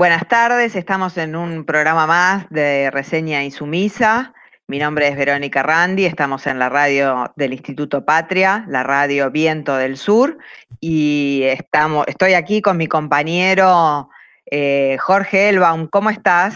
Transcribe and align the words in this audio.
Buenas 0.00 0.26
tardes, 0.28 0.76
estamos 0.76 1.18
en 1.18 1.36
un 1.36 1.66
programa 1.66 2.06
más 2.06 2.48
de 2.48 2.90
Reseña 2.90 3.44
Insumisa. 3.44 4.32
Mi 4.66 4.78
nombre 4.78 5.06
es 5.08 5.14
Verónica 5.14 5.62
Randi, 5.62 6.06
estamos 6.06 6.46
en 6.46 6.58
la 6.58 6.70
radio 6.70 7.30
del 7.36 7.52
Instituto 7.52 8.02
Patria, 8.02 8.64
la 8.66 8.82
radio 8.82 9.30
Viento 9.30 9.76
del 9.76 9.98
Sur, 9.98 10.38
y 10.80 11.42
estamos, 11.42 12.06
estoy 12.08 12.32
aquí 12.32 12.62
con 12.62 12.78
mi 12.78 12.86
compañero 12.86 14.08
eh, 14.50 14.96
Jorge 14.98 15.50
Elbaum. 15.50 15.86
¿Cómo 15.88 16.08
estás? 16.08 16.54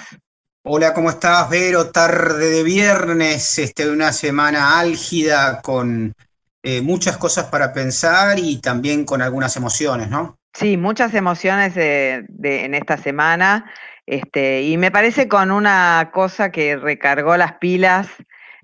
Hola, 0.63 0.95
¿cómo 0.95 1.11
estás, 1.11 1.51
Vero? 1.51 1.91
Tarde 1.91 2.49
de 2.49 2.63
viernes, 2.63 3.59
este, 3.59 3.91
una 3.91 4.15
semana 4.15 4.79
álgida 4.79 5.61
con 5.61 6.15
eh, 6.63 6.81
muchas 6.81 7.19
cosas 7.19 7.45
para 7.49 7.75
pensar 7.75 8.39
y 8.39 8.63
también 8.63 9.05
con 9.05 9.21
algunas 9.21 9.55
emociones, 9.57 10.09
¿no? 10.09 10.39
Sí, 10.55 10.77
muchas 10.77 11.13
emociones 11.15 11.77
en 11.77 12.75
esta 12.75 12.97
semana. 12.97 13.73
Este, 14.07 14.63
y 14.63 14.77
me 14.77 14.93
parece 14.93 15.27
con 15.27 15.51
una 15.51 16.11
cosa 16.13 16.53
que 16.53 16.77
recargó 16.77 17.37
las 17.37 17.55
pilas 17.55 18.09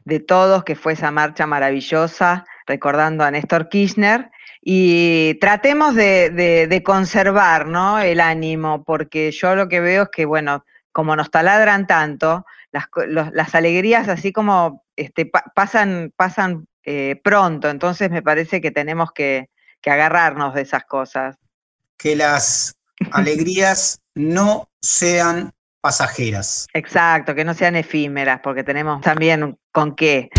de 0.04 0.20
todos, 0.20 0.62
que 0.62 0.76
fue 0.76 0.92
esa 0.92 1.10
marcha 1.10 1.46
maravillosa, 1.48 2.44
recordando 2.66 3.24
a 3.24 3.32
Néstor 3.32 3.68
Kirchner. 3.68 4.30
Y 4.62 5.34
tratemos 5.40 5.96
de, 5.96 6.82
conservar 6.84 7.66
¿no? 7.66 7.98
el 7.98 8.20
ánimo, 8.20 8.84
porque 8.84 9.32
yo 9.32 9.56
lo 9.56 9.68
que 9.68 9.80
veo 9.80 10.04
es 10.04 10.08
que, 10.10 10.26
bueno, 10.26 10.64
como 10.92 11.16
nos 11.16 11.30
taladran 11.32 11.88
tanto, 11.88 12.46
las, 12.70 13.54
alegrías 13.56 14.08
así 14.08 14.32
como 14.32 14.84
este, 14.94 15.28
pasan, 15.56 16.12
pasan 16.14 16.68
eh, 16.84 17.20
pronto, 17.24 17.68
entonces 17.68 18.10
me 18.10 18.22
parece 18.22 18.60
que 18.60 18.70
tenemos 18.70 19.10
que 19.12 19.48
agarrarnos 19.84 20.54
de 20.54 20.62
esas 20.62 20.84
cosas 20.84 21.39
que 22.00 22.16
las 22.16 22.74
alegrías 23.12 24.00
no 24.14 24.68
sean 24.82 25.52
pasajeras. 25.80 26.66
Exacto, 26.74 27.34
que 27.34 27.44
no 27.44 27.54
sean 27.54 27.76
efímeras, 27.76 28.40
porque 28.42 28.64
tenemos 28.64 29.00
también 29.00 29.56
con 29.72 29.94
qué. 29.94 30.30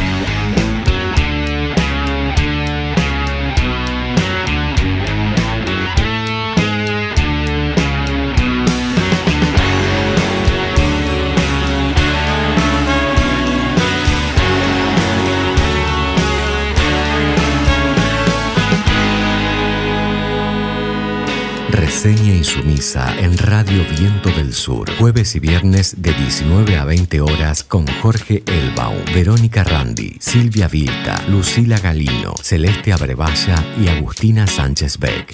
Reseña 21.94 22.34
Insumisa 22.34 23.14
en 23.20 23.38
Radio 23.38 23.84
Viento 24.00 24.30
del 24.30 24.54
Sur, 24.54 24.90
jueves 24.98 25.36
y 25.36 25.40
viernes 25.40 26.02
de 26.02 26.14
19 26.14 26.78
a 26.78 26.86
20 26.86 27.20
horas 27.20 27.66
con 27.66 27.86
Jorge 28.02 28.44
Elbaum, 28.48 29.04
Verónica 29.14 29.66
Randi, 29.66 30.16
Silvia 30.20 30.70
Vilta, 30.70 31.22
Lucila 31.28 31.78
Galino, 31.80 32.34
Celeste 32.42 32.94
Abrevaya 32.94 33.62
y 33.78 33.90
Agustina 33.90 34.48
Sánchez 34.48 34.98
Beck. 35.00 35.34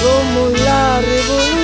Somos 0.00 0.60
la 0.60 1.00
revolución. 1.00 1.60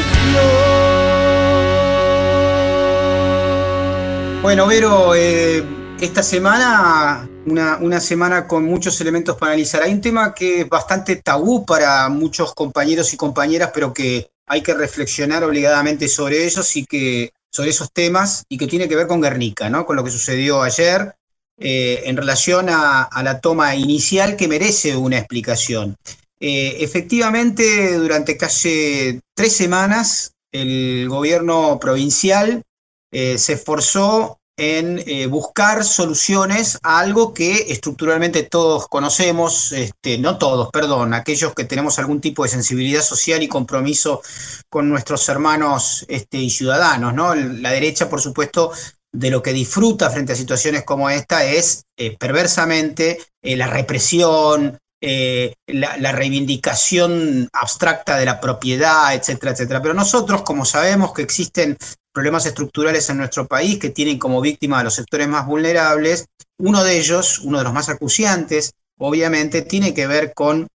Bueno, 4.42 4.66
Vero, 4.66 5.14
eh, 5.14 5.64
esta 6.00 6.22
semana, 6.22 7.28
una, 7.46 7.78
una, 7.78 8.00
semana 8.00 8.46
con 8.46 8.64
muchos 8.64 9.00
elementos 9.00 9.36
para 9.36 9.52
analizar. 9.52 9.82
Hay 9.82 9.92
un 9.92 10.00
tema 10.00 10.34
que 10.34 10.60
es 10.60 10.68
bastante 10.68 11.16
tabú 11.16 11.64
para 11.64 12.08
muchos 12.08 12.54
compañeros 12.54 13.12
y 13.12 13.16
compañeras, 13.16 13.70
pero 13.74 13.92
que 13.92 14.30
hay 14.46 14.62
que 14.62 14.74
reflexionar 14.74 15.42
obligadamente 15.42 16.06
sobre 16.08 16.44
ellos 16.44 16.76
y 16.76 16.86
que 16.86 17.32
sobre 17.50 17.70
esos 17.70 17.90
temas 17.92 18.44
y 18.48 18.58
que 18.58 18.66
tiene 18.66 18.88
que 18.88 18.96
ver 18.96 19.06
con 19.06 19.20
Guernica, 19.20 19.70
¿no? 19.70 19.86
Con 19.86 19.96
lo 19.96 20.04
que 20.04 20.10
sucedió 20.10 20.62
ayer 20.62 21.14
eh, 21.58 22.02
en 22.04 22.16
relación 22.16 22.68
a, 22.68 23.08
la 23.22 23.40
toma 23.40 23.74
inicial 23.74 24.36
que 24.36 24.46
merece 24.46 24.94
una 24.94 25.18
explicación. 25.18 25.96
Eh, 26.40 26.78
efectivamente, 26.80 27.96
durante 27.96 28.36
casi 28.36 29.20
tres 29.34 29.56
semanas, 29.56 30.32
el 30.52 31.08
gobierno 31.08 31.78
provincial 31.80 32.62
eh, 33.10 33.38
se 33.38 33.54
esforzó 33.54 34.38
en 34.58 35.02
eh, 35.06 35.26
buscar 35.26 35.84
soluciones 35.84 36.78
a 36.82 36.98
algo 36.98 37.34
que 37.34 37.66
estructuralmente 37.68 38.42
todos 38.42 38.88
conocemos, 38.88 39.72
este, 39.72 40.16
no 40.18 40.38
todos, 40.38 40.70
perdón, 40.70 41.12
aquellos 41.12 41.54
que 41.54 41.64
tenemos 41.64 41.98
algún 41.98 42.22
tipo 42.22 42.42
de 42.42 42.48
sensibilidad 42.48 43.02
social 43.02 43.42
y 43.42 43.48
compromiso 43.48 44.22
con 44.70 44.88
nuestros 44.88 45.28
hermanos 45.28 46.06
este, 46.08 46.38
y 46.38 46.48
ciudadanos. 46.48 47.12
¿no? 47.12 47.34
La 47.34 47.70
derecha, 47.70 48.08
por 48.08 48.22
supuesto, 48.22 48.72
de 49.12 49.30
lo 49.30 49.42
que 49.42 49.52
disfruta 49.52 50.10
frente 50.10 50.32
a 50.32 50.36
situaciones 50.36 50.84
como 50.84 51.08
esta 51.10 51.44
es 51.44 51.84
perversamente 52.18 53.18
la 53.42 53.66
represión, 53.66 54.78
eh, 55.02 55.54
la, 55.66 56.12
reivindicación 56.12 57.48
abstracta 57.52 58.16
de 58.16 58.24
la 58.24 58.40
propiedad, 58.40 59.14
etcétera, 59.14 59.52
etcétera. 59.52 59.82
Pero 59.82 59.94
nosotros, 59.94 60.42
como 60.42 60.64
sabemos 60.64 61.12
que 61.12 61.22
existen 61.22 61.76
problemas 62.12 62.46
estructurales 62.46 63.08
en 63.10 63.18
nuestro 63.18 63.46
país 63.46 63.78
que 63.78 63.90
tienen 63.90 64.18
como 64.18 64.40
víctima 64.40 64.80
a 64.80 64.84
los 64.84 64.94
sectores 64.94 65.28
más 65.28 65.46
vulnerables, 65.46 66.26
uno 66.58 66.82
de 66.82 66.98
ellos, 66.98 67.40
uno 67.40 67.58
de 67.58 67.64
los 67.64 67.74
más 67.74 67.90
acuciantes, 67.90 68.72
obviamente, 68.98 69.62
tiene 69.62 69.92
que 69.92 70.06
ver 70.06 70.32
con 70.32 70.66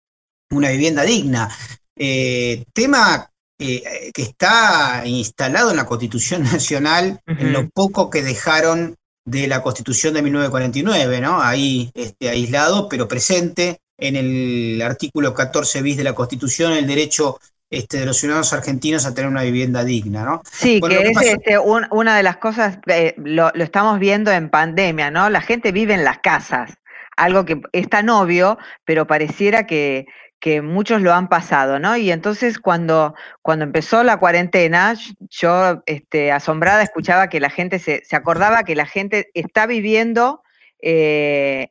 una 0.51 0.69
vivienda 0.71 1.03
digna. 1.03 1.49
Eh, 1.97 2.65
tema 2.75 3.31
eh, 3.59 4.11
que 4.13 4.23
está 4.23 5.03
instalado 5.07 5.71
en 5.71 5.77
la 5.77 5.87
Constitución 5.87 6.43
Nacional, 6.53 7.21
en 7.27 7.53
lo 7.55 7.71
poco 7.71 8.11
que 8.11 8.23
dejaron 8.23 8.97
de 9.25 9.47
la 9.47 9.63
Constitución 9.63 10.15
de 10.15 10.23
1949, 10.23 11.21
¿no? 11.21 11.41
Ahí 11.41 11.91
este, 11.95 12.29
aislado, 12.29 12.89
pero 12.89 13.09
presente 13.09 13.79
en 14.01 14.17
el 14.17 14.83
artículo 14.83 15.35
14 15.35 15.83
bis 15.83 15.97
de 15.97 16.05
la 16.05 16.15
Constitución 16.15 16.73
el 16.73 16.87
derecho 16.87 17.39
este, 17.71 17.99
de 17.99 18.07
los 18.07 18.17
ciudadanos 18.17 18.53
argentinos 18.53 19.07
a 19.07 19.15
tener 19.15 19.31
una 19.31 19.43
vivienda 19.43 19.85
digna, 19.85 20.25
¿no? 20.25 20.43
Sí, 20.51 20.81
que 20.81 21.11
es 21.11 21.23
este, 21.23 21.57
una 21.59 22.17
de 22.17 22.23
las 22.25 22.39
cosas, 22.39 22.79
eh, 22.89 23.15
lo, 23.17 23.55
estamos 23.55 24.01
viendo 24.01 24.33
en 24.33 24.51
pandemia, 24.51 25.13
¿no? 25.13 25.31
La 25.31 25.41
gente 25.41 25.71
vive 25.71 25.95
en 25.95 26.03
las 26.03 26.19
casas, 26.19 26.73
algo 27.17 27.45
que 27.45 27.61
es 27.73 27.89
tan 27.89 28.09
obvio, 28.09 28.59
pero 28.85 29.07
pareciera 29.07 29.69
que, 29.69 30.07
que 30.41 30.63
muchos 30.63 31.01
lo 31.01 31.15
han 31.15 31.29
pasado, 31.29 31.79
¿no? 31.79 31.97
Y 31.97 32.11
entonces 32.11 32.59
cuando, 32.59 33.15
cuando 33.41 33.65
empezó 33.65 34.03
la 34.03 34.17
cuarentena, 34.17 34.97
yo 35.29 35.83
este, 35.87 36.33
asombrada 36.33 36.83
escuchaba 36.83 37.29
que 37.29 37.39
la 37.39 37.51
gente 37.51 37.79
se, 37.79 38.03
se 38.05 38.17
acordaba 38.17 38.65
que 38.65 38.75
la 38.75 38.87
gente 38.87 39.31
está 39.35 39.67
viviendo 39.67 40.43
eh, 40.83 41.69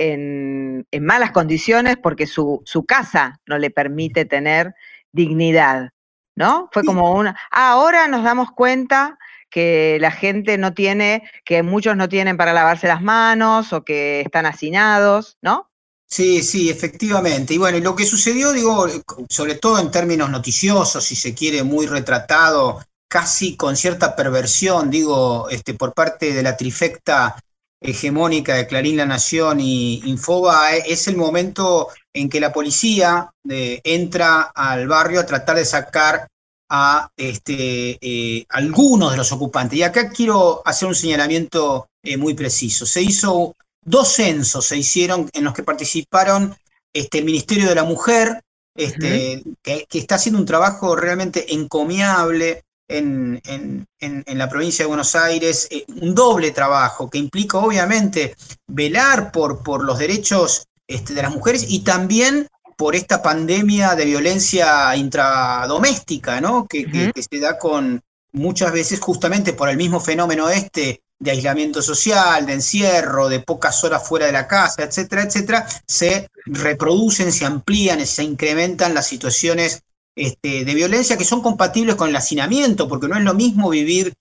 en, 0.00 0.86
malas 1.00 1.30
condiciones 1.30 1.96
porque 2.02 2.26
su, 2.26 2.64
casa 2.88 3.40
no 3.46 3.58
le 3.58 3.70
permite 3.70 4.24
tener 4.24 4.74
dignidad, 5.12 5.90
¿no? 6.34 6.68
Fue 6.72 6.82
como 6.84 7.14
una... 7.14 7.36
Ah, 7.50 7.72
ahora 7.72 8.08
nos 8.08 8.24
damos 8.24 8.50
cuenta 8.50 9.18
que 9.50 9.98
la 10.00 10.10
gente 10.10 10.56
no 10.56 10.72
tiene, 10.72 11.28
que 11.44 11.62
muchos 11.62 11.96
no 11.96 12.08
tienen 12.08 12.36
para 12.36 12.52
lavarse 12.52 12.86
las 12.86 13.02
manos 13.02 13.72
o 13.72 13.84
que 13.84 14.22
están 14.22 14.46
hacinados, 14.46 15.36
¿no? 15.42 15.70
Sí, 16.06 16.42
sí, 16.42 16.70
efectivamente. 16.70 17.54
Y 17.54 17.58
bueno, 17.58 17.78
lo 17.78 17.94
que 17.94 18.06
sucedió, 18.06 18.52
digo, 18.52 18.86
sobre 19.28 19.56
todo 19.56 19.78
en 19.78 19.90
términos 19.90 20.30
noticiosos, 20.30 21.04
si 21.04 21.14
se 21.14 21.34
quiere, 21.34 21.62
muy 21.62 21.86
retratado, 21.86 22.80
casi 23.06 23.56
con 23.56 23.76
cierta 23.76 24.16
perversión, 24.16 24.90
digo, 24.90 25.48
este, 25.50 25.74
por 25.74 25.92
parte 25.92 26.32
de 26.32 26.42
la 26.42 26.56
trifecta 26.56 27.36
hegemónica 27.80 28.54
de 28.54 28.66
Clarín 28.66 28.96
La 28.96 29.06
Nación 29.06 29.60
y 29.60 30.02
Infoba, 30.04 30.76
es 30.76 31.08
el 31.08 31.16
momento 31.16 31.88
en 32.12 32.28
que 32.28 32.40
la 32.40 32.52
policía 32.52 33.32
entra 33.44 34.52
al 34.54 34.86
barrio 34.86 35.20
a 35.20 35.26
tratar 35.26 35.56
de 35.56 35.64
sacar 35.64 36.28
a 36.70 37.10
este, 37.16 37.98
eh, 38.00 38.46
algunos 38.48 39.10
de 39.10 39.16
los 39.16 39.32
ocupantes. 39.32 39.78
Y 39.78 39.82
acá 39.82 40.08
quiero 40.08 40.62
hacer 40.64 40.88
un 40.88 40.94
señalamiento 40.94 41.88
eh, 42.02 42.16
muy 42.16 42.34
preciso. 42.34 42.86
Se 42.86 43.02
hizo 43.02 43.56
dos 43.84 44.08
censos, 44.08 44.64
se 44.64 44.76
hicieron 44.76 45.28
en 45.32 45.44
los 45.44 45.52
que 45.52 45.64
participaron 45.64 46.56
este, 46.92 47.18
el 47.18 47.24
Ministerio 47.24 47.68
de 47.68 47.74
la 47.74 47.84
Mujer, 47.84 48.40
este, 48.76 49.42
que, 49.62 49.86
está 49.90 50.14
haciendo 50.14 50.40
un 50.40 50.46
trabajo 50.46 50.94
realmente 50.94 51.52
encomiable 51.54 52.62
en, 52.90 53.86
la 54.26 54.48
provincia 54.48 54.84
de 54.84 54.88
Buenos 54.88 55.14
Aires, 55.14 55.68
eh, 55.70 55.84
un 56.00 56.14
doble 56.14 56.50
trabajo 56.50 57.08
que 57.08 57.18
implica 57.18 57.58
obviamente 57.58 58.34
velar 58.66 59.32
por, 59.32 59.62
por 59.62 59.84
los 59.84 59.98
derechos 59.98 60.66
este, 60.86 61.14
de 61.14 61.22
las 61.22 61.32
mujeres 61.32 61.66
y 61.68 61.80
también 61.80 62.48
por 62.76 62.96
esta 62.96 63.22
pandemia 63.22 63.94
de 63.94 64.06
violencia 64.06 64.96
intradoméstica, 64.96 66.40
¿no? 66.40 66.66
Que, 66.66 67.12
se 67.14 67.38
da 67.38 67.58
con 67.58 68.00
muchas 68.32 68.72
veces 68.72 69.00
justamente 69.00 69.52
por 69.52 69.68
el 69.68 69.76
mismo 69.76 70.00
fenómeno 70.00 70.48
este 70.48 71.02
de 71.18 71.30
aislamiento 71.30 71.82
social, 71.82 72.46
de 72.46 72.54
encierro, 72.54 73.28
de 73.28 73.40
pocas 73.40 73.84
horas 73.84 74.08
fuera 74.08 74.24
de 74.24 74.32
la 74.32 74.48
casa, 74.48 74.82
etcétera, 74.82 75.24
etcétera, 75.24 75.66
se 75.86 76.28
reproducen, 76.46 77.30
se 77.32 77.44
amplían, 77.44 78.04
se 78.06 78.24
incrementan 78.24 78.94
las 78.94 79.06
situaciones 79.06 79.82
este, 80.16 80.64
de 80.64 80.74
violencia 80.74 81.16
que 81.16 81.24
son 81.24 81.42
compatibles 81.42 81.96
con 81.96 82.08
el 82.08 82.16
hacinamiento, 82.16 82.88
porque 82.88 83.08
no 83.08 83.16
es 83.16 83.24
lo 83.24 83.34
mismo 83.34 83.70
vivir 83.70 84.12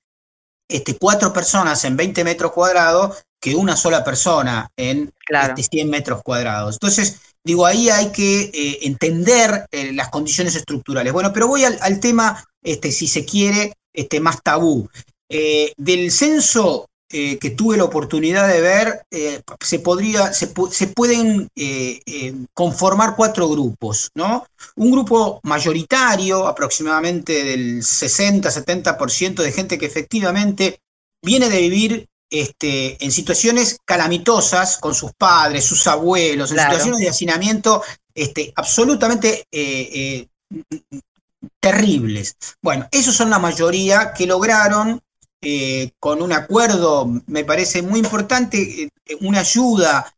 este, 0.69 0.97
cuatro 0.97 1.33
personas 1.33 1.83
en 1.85 1.97
20 1.97 2.23
metros 2.23 2.51
cuadrados 2.51 3.17
que 3.41 3.55
una 3.55 3.75
sola 3.75 4.03
persona 4.03 4.69
en 4.77 5.11
100 5.27 5.53
este, 5.57 5.85
metros 5.85 6.21
cuadrados. 6.23 6.75
Entonces, 6.75 7.21
digo, 7.43 7.65
ahí 7.65 7.89
hay 7.89 8.11
que 8.11 8.51
eh, 8.53 8.79
entender 8.83 9.65
eh, 9.71 9.93
las 9.93 10.09
condiciones 10.09 10.55
estructurales. 10.55 11.13
Bueno, 11.13 11.31
pero 11.33 11.47
voy 11.47 11.63
al, 11.63 11.99
tema, 11.99 12.45
este, 12.61 12.91
si 12.91 13.07
se 13.07 13.25
quiere, 13.25 13.73
este, 13.93 14.19
más 14.19 14.41
tabú. 14.43 14.89
Eh, 15.29 15.73
del 15.77 16.11
censo 16.11 16.88
que 17.09 17.53
tuve 17.57 17.75
la 17.75 17.85
oportunidad 17.85 18.47
de 18.47 18.61
ver, 18.61 19.01
se, 19.59 19.79
podría, 19.79 20.31
se, 20.31 20.53
se 20.69 20.87
pueden 20.87 21.49
conformar 22.53 23.15
cuatro 23.15 23.49
grupos, 23.49 24.11
¿no? 24.13 24.45
Un 24.75 24.91
grupo 24.91 25.39
mayoritario, 25.43 26.47
aproximadamente 26.47 27.43
del 27.43 27.79
60-70% 27.81 29.41
de 29.41 29.51
gente 29.51 29.79
que 29.79 29.87
efectivamente 29.87 30.81
viene 31.21 31.49
de 31.49 31.61
vivir 31.61 32.09
este, 32.29 33.03
en 33.03 33.11
situaciones 33.11 33.79
calamitosas 33.83 34.77
con 34.77 34.93
sus 34.93 35.13
padres, 35.13 35.65
sus 35.65 35.87
abuelos, 35.87 36.51
en 36.51 36.59
situaciones 36.59 36.99
de 36.99 37.09
hacinamiento 37.09 37.81
este, 38.13 38.53
absolutamente 38.55 39.45
eh, 39.51 40.27
eh, 40.51 40.99
terribles. 41.59 42.35
Bueno, 42.61 42.87
esos 42.91 43.15
son 43.15 43.31
la 43.31 43.39
mayoría 43.39 44.13
que 44.13 44.27
lograron 44.27 45.01
eh, 45.41 45.91
con 45.99 46.21
un 46.21 46.33
acuerdo, 46.33 47.07
me 47.27 47.43
parece 47.43 47.81
muy 47.81 47.99
importante, 47.99 48.89
una 49.21 49.39
ayuda 49.39 50.13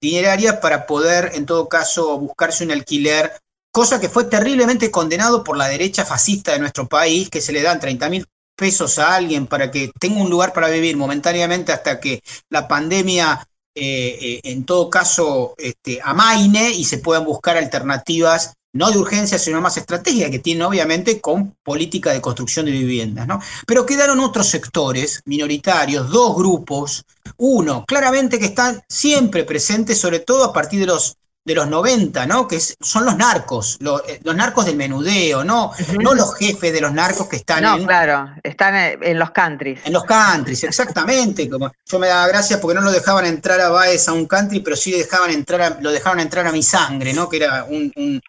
dineraria 0.00 0.60
para 0.60 0.86
poder, 0.86 1.32
en 1.34 1.46
todo 1.46 1.68
caso, 1.68 2.18
buscarse 2.18 2.62
un 2.62 2.72
alquiler 2.72 3.32
cosa 3.76 4.00
que 4.00 4.08
fue 4.08 4.24
terriblemente 4.24 4.90
condenado 4.90 5.44
por 5.44 5.58
la 5.58 5.68
derecha 5.68 6.06
fascista 6.06 6.52
de 6.52 6.60
nuestro 6.60 6.88
país, 6.88 7.28
que 7.28 7.42
se 7.42 7.52
le 7.52 7.60
dan 7.60 7.78
30 7.78 8.08
mil 8.08 8.24
pesos 8.56 8.98
a 8.98 9.14
alguien 9.14 9.46
para 9.46 9.70
que 9.70 9.92
tenga 10.00 10.22
un 10.22 10.30
lugar 10.30 10.54
para 10.54 10.70
vivir 10.70 10.96
momentáneamente 10.96 11.72
hasta 11.72 12.00
que 12.00 12.22
la 12.48 12.66
pandemia, 12.66 13.46
eh, 13.74 14.18
eh, 14.18 14.40
en 14.44 14.64
todo 14.64 14.88
caso, 14.88 15.54
este, 15.58 16.00
amaine 16.02 16.70
y 16.70 16.84
se 16.84 16.96
puedan 16.96 17.26
buscar 17.26 17.58
alternativas 17.58 18.54
no 18.76 18.90
de 18.90 18.98
urgencia, 18.98 19.38
sino 19.38 19.60
más 19.60 19.76
estrategia, 19.76 20.30
que 20.30 20.38
tiene 20.38 20.64
obviamente 20.64 21.20
con 21.20 21.56
política 21.62 22.12
de 22.12 22.20
construcción 22.20 22.66
de 22.66 22.72
viviendas. 22.72 23.26
¿no? 23.26 23.40
Pero 23.66 23.86
quedaron 23.86 24.20
otros 24.20 24.48
sectores 24.48 25.22
minoritarios, 25.24 26.10
dos 26.10 26.36
grupos, 26.36 27.04
uno, 27.38 27.84
claramente 27.86 28.38
que 28.38 28.46
están 28.46 28.82
siempre 28.88 29.44
presentes, 29.44 29.98
sobre 29.98 30.20
todo 30.20 30.44
a 30.44 30.52
partir 30.52 30.80
de 30.80 30.86
los 30.86 31.16
de 31.46 31.54
los 31.54 31.68
90, 31.68 32.26
¿no? 32.26 32.48
Que 32.48 32.58
son 32.58 33.04
los 33.04 33.16
narcos, 33.16 33.78
eh, 34.08 34.20
los, 34.24 34.34
narcos 34.34 34.66
del 34.66 34.74
menudeo, 34.74 35.44
¿no? 35.44 35.70
No 36.00 36.12
los 36.12 36.34
jefes 36.34 36.72
de 36.72 36.80
los 36.80 36.92
narcos 36.92 37.28
que 37.28 37.36
están 37.36 37.62
no, 37.62 37.78
claro, 37.86 38.30
están 38.42 38.74
eh, 38.74 38.98
en 39.00 39.16
los 39.16 39.30
countries. 39.30 39.80
En 39.84 39.92
los 39.92 40.04
countries, 40.04 40.64
exactamente. 40.64 41.48
Como, 41.48 41.70
yo 41.86 41.98
me 42.00 42.08
daba 42.08 42.26
gracia 42.26 42.60
porque 42.60 42.74
no 42.74 42.80
lo 42.80 42.90
dejaban 42.90 43.26
entrar 43.26 43.60
a 43.60 43.68
Baez 43.68 44.08
a 44.08 44.12
un 44.12 44.26
country, 44.26 44.58
pero 44.58 44.74
sí 44.74 44.90
dejaban 44.90 45.30
entrar 45.30 45.78
lo 45.80 45.92
dejaban 45.92 46.18
entrar 46.18 46.48
a 46.48 46.52
mi 46.52 46.64
sangre, 46.64 47.12
¿no? 47.12 47.28
Que 47.28 47.36
era 47.36 47.62
un, 47.62 47.92
un, 47.94 48.20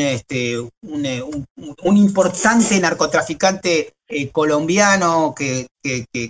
este, 0.00 0.58
un, 0.58 1.06
eh, 1.06 1.22
importante 1.84 2.80
narcotraficante 2.80 3.92
eh, 4.08 4.30
colombiano 4.30 5.34
que, 5.36 5.66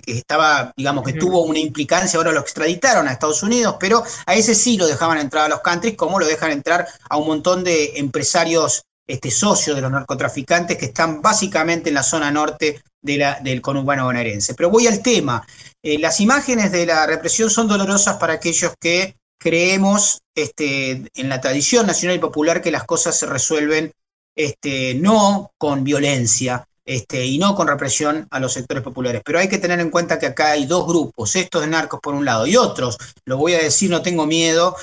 estaba, 0.05 0.71
digamos, 0.75 1.03
que 1.03 1.13
tuvo 1.13 1.43
una 1.43 1.59
implicancia, 1.59 2.17
ahora 2.17 2.31
lo 2.31 2.41
extraditaron 2.41 3.07
a 3.07 3.11
Estados 3.13 3.41
Unidos, 3.43 3.77
pero 3.79 4.03
a 4.25 4.35
ese 4.35 4.53
sí 4.53 4.77
lo 4.77 4.85
dejaban 4.85 5.17
entrar 5.17 5.45
a 5.45 5.49
los 5.49 5.61
countries, 5.61 5.95
como 5.95 6.19
lo 6.19 6.27
dejan 6.27 6.51
entrar 6.51 6.87
a 7.09 7.17
un 7.17 7.27
montón 7.27 7.63
de 7.63 7.93
empresarios 7.95 8.83
este, 9.07 9.31
socios 9.31 9.75
de 9.75 9.81
los 9.81 9.91
narcotraficantes 9.91 10.77
que 10.77 10.87
están 10.87 11.21
básicamente 11.21 11.89
en 11.89 11.95
la 11.95 12.03
zona 12.03 12.29
norte 12.29 12.81
de 13.01 13.17
la, 13.17 13.39
del 13.39 13.61
conurbano 13.61 14.03
bonaerense. 14.03 14.53
Pero 14.53 14.69
voy 14.69 14.87
al 14.87 15.01
tema. 15.01 15.47
Eh, 15.81 15.97
las 15.97 16.19
imágenes 16.19 16.71
de 16.71 16.85
la 16.85 17.07
represión 17.07 17.49
son 17.49 17.67
dolorosas 17.67 18.17
para 18.17 18.33
aquellos 18.33 18.73
que 18.79 19.15
creemos 19.39 20.19
este, 20.37 21.09
en 21.15 21.29
la 21.29 21.41
tradición 21.41 21.87
nacional 21.87 22.17
y 22.17 22.19
popular 22.19 22.61
que 22.61 22.71
las 22.71 22.83
cosas 22.83 23.17
se 23.17 23.25
resuelven 23.25 23.91
este, 24.35 24.93
no 24.93 25.51
con 25.57 25.83
violencia 25.83 26.67
este, 26.85 27.25
y 27.25 27.39
no 27.39 27.55
con 27.55 27.67
represión 27.67 28.27
a 28.29 28.39
los 28.39 28.53
sectores 28.53 28.83
populares. 28.83 29.23
Pero 29.25 29.39
hay 29.39 29.49
que 29.49 29.57
tener 29.57 29.79
en 29.79 29.89
cuenta 29.89 30.19
que 30.19 30.27
acá 30.27 30.51
hay 30.51 30.65
dos 30.65 30.85
grupos, 30.85 31.35
estos 31.35 31.61
de 31.61 31.67
narcos 31.67 31.99
por 32.01 32.13
un 32.13 32.23
lado 32.23 32.45
y 32.45 32.55
otros, 32.55 32.97
lo 33.25 33.37
voy 33.37 33.55
a 33.55 33.63
decir, 33.63 33.89
no 33.89 34.03
tengo 34.03 34.27
miedo, 34.27 34.75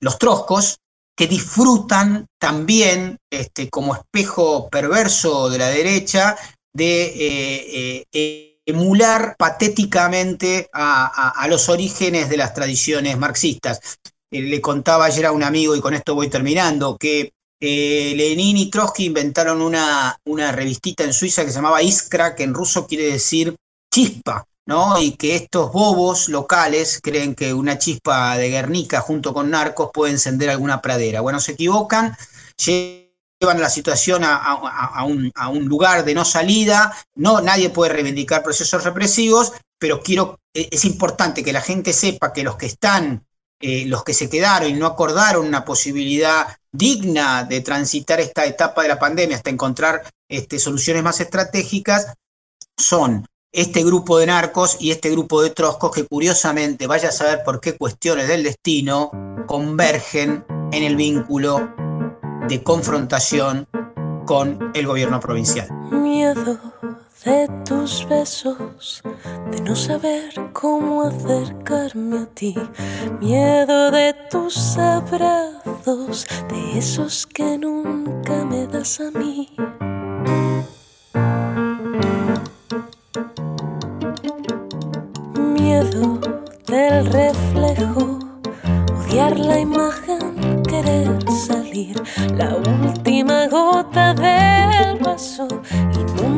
los 0.00 0.18
troscos, 0.18 0.78
que 1.16 1.26
disfrutan 1.26 2.26
también 2.38 3.18
como 3.70 3.96
espejo 3.96 4.68
perverso 4.68 5.50
de 5.50 5.58
la 5.58 5.68
derecha 5.68 6.36
de 6.72 7.06
eh, 7.06 8.06
eh, 8.12 8.60
emular 8.64 9.34
patéticamente 9.36 10.68
a, 10.72 11.44
los 11.48 11.68
orígenes 11.68 12.28
de 12.28 12.36
las 12.36 12.54
tradiciones 12.54 13.18
marxistas. 13.18 13.80
Eh, 14.30 14.42
le 14.42 14.60
contaba 14.60 15.06
ayer 15.06 15.26
a 15.26 15.32
un 15.32 15.42
amigo, 15.42 15.74
y 15.74 15.80
con 15.80 15.94
esto 15.94 16.14
voy 16.14 16.28
terminando, 16.28 16.96
que 16.96 17.32
eh, 17.60 18.12
Lenin 18.16 18.56
y 18.56 18.70
Trotsky 18.70 19.06
inventaron 19.06 19.62
una, 19.62 20.16
una 20.26 20.52
revistita 20.52 21.04
en 21.04 21.12
Suiza 21.12 21.44
que 21.44 21.50
se 21.50 21.56
llamaba 21.56 21.82
Iskra, 21.82 22.34
que 22.34 22.44
en 22.44 22.54
ruso 22.54 22.86
quiere 22.86 23.04
decir 23.04 23.56
chispa, 23.92 24.44
¿no? 24.66 25.00
Y 25.00 25.12
que 25.12 25.34
estos 25.34 25.72
bobos 25.72 26.28
locales 26.28 27.00
creen 27.02 27.34
que 27.34 27.54
una 27.54 27.78
chispa 27.78 28.36
de 28.36 28.50
Guernica 28.50 29.00
junto 29.00 29.32
con 29.32 29.50
narcos 29.50 29.90
puede 29.92 30.12
encender 30.12 30.50
alguna 30.50 30.80
pradera. 30.82 31.20
Bueno, 31.20 31.40
se 31.40 31.52
equivocan, 31.52 32.16
llevan 32.64 33.60
la 33.60 33.70
situación 33.70 34.22
a, 34.24 35.04
un, 35.04 35.32
lugar 35.64 36.04
de 36.04 36.14
no 36.14 36.24
salida, 36.24 36.94
no, 37.14 37.40
nadie 37.40 37.70
puede 37.70 37.92
reivindicar 37.92 38.42
procesos 38.42 38.84
represivos, 38.84 39.52
pero 39.78 40.02
quiero, 40.02 40.38
e, 40.54 40.68
es 40.70 40.84
importante 40.84 41.42
que 41.42 41.52
la 41.52 41.60
gente 41.60 41.92
sepa 41.92 42.32
que 42.32 42.42
los 42.42 42.56
que 42.56 42.66
están, 42.66 43.24
eh, 43.60 43.84
los 43.86 44.04
que 44.04 44.14
se 44.14 44.30
quedaron 44.30 44.70
y 44.70 44.74
no 44.74 44.86
acordaron 44.86 45.46
una 45.46 45.64
posibilidad 45.64 46.46
digna 46.70 47.44
de 47.44 47.60
transitar 47.60 48.20
esta 48.20 48.44
etapa 48.44 48.82
de 48.82 48.88
la 48.88 48.98
pandemia 48.98 49.36
hasta 49.36 49.50
encontrar 49.50 50.02
este, 50.28 50.58
soluciones 50.58 51.02
más 51.02 51.20
estratégicas, 51.20 52.14
son 52.76 53.26
este 53.52 53.82
grupo 53.82 54.18
de 54.18 54.26
narcos 54.26 54.76
y 54.78 54.90
este 54.90 55.10
grupo 55.10 55.42
de 55.42 55.50
troscos 55.50 55.90
que 55.90 56.04
curiosamente, 56.06 56.86
vaya 56.86 57.08
a 57.08 57.12
saber 57.12 57.42
por 57.44 57.60
qué 57.60 57.76
cuestiones 57.76 58.28
del 58.28 58.44
destino, 58.44 59.10
convergen 59.46 60.44
en 60.70 60.82
el 60.82 60.96
vínculo 60.96 61.74
de 62.48 62.62
confrontación 62.62 63.66
con 64.26 64.70
el 64.74 64.86
gobierno 64.86 65.18
provincial. 65.18 65.68
Miedo 65.90 66.60
de 67.24 67.48
tus 67.64 68.06
besos, 68.08 69.02
de 69.50 69.60
no 69.62 69.74
saber 69.74 70.32
cómo 70.52 71.02
acercarme 71.02 72.18
a 72.18 72.26
ti. 72.26 72.54
Miedo 73.20 73.90
de 73.90 74.14
tus 74.30 74.78
abrazos, 74.78 76.26
de 76.48 76.78
esos 76.78 77.26
que 77.26 77.58
nunca 77.58 78.44
me 78.44 78.66
das 78.66 79.00
a 79.00 79.10
mí. 79.18 79.48
Miedo 85.34 86.18
del 86.66 87.06
reflejo, 87.06 88.18
odiar 89.00 89.38
la 89.38 89.58
imagen, 89.58 90.62
querer 90.62 91.08
salir. 91.46 92.00
La 92.36 92.54
última 92.56 93.48
gota 93.48 94.14
del 94.14 94.98
vaso 94.98 95.48
inunda 95.94 96.37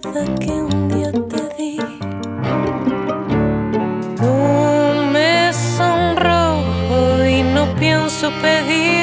que 0.00 0.50
un 0.50 0.88
día 0.88 1.12
te 1.12 1.54
di. 1.56 1.78
No 4.20 5.10
me 5.12 5.52
sonrojo 5.52 7.24
y 7.24 7.42
no 7.42 7.74
pienso 7.76 8.30
pedir. 8.42 8.93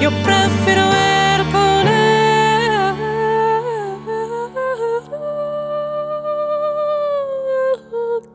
Yo 0.00 0.10
prefiero 0.22 0.88
ver 0.90 1.40
con 1.52 1.88
el 1.88 2.04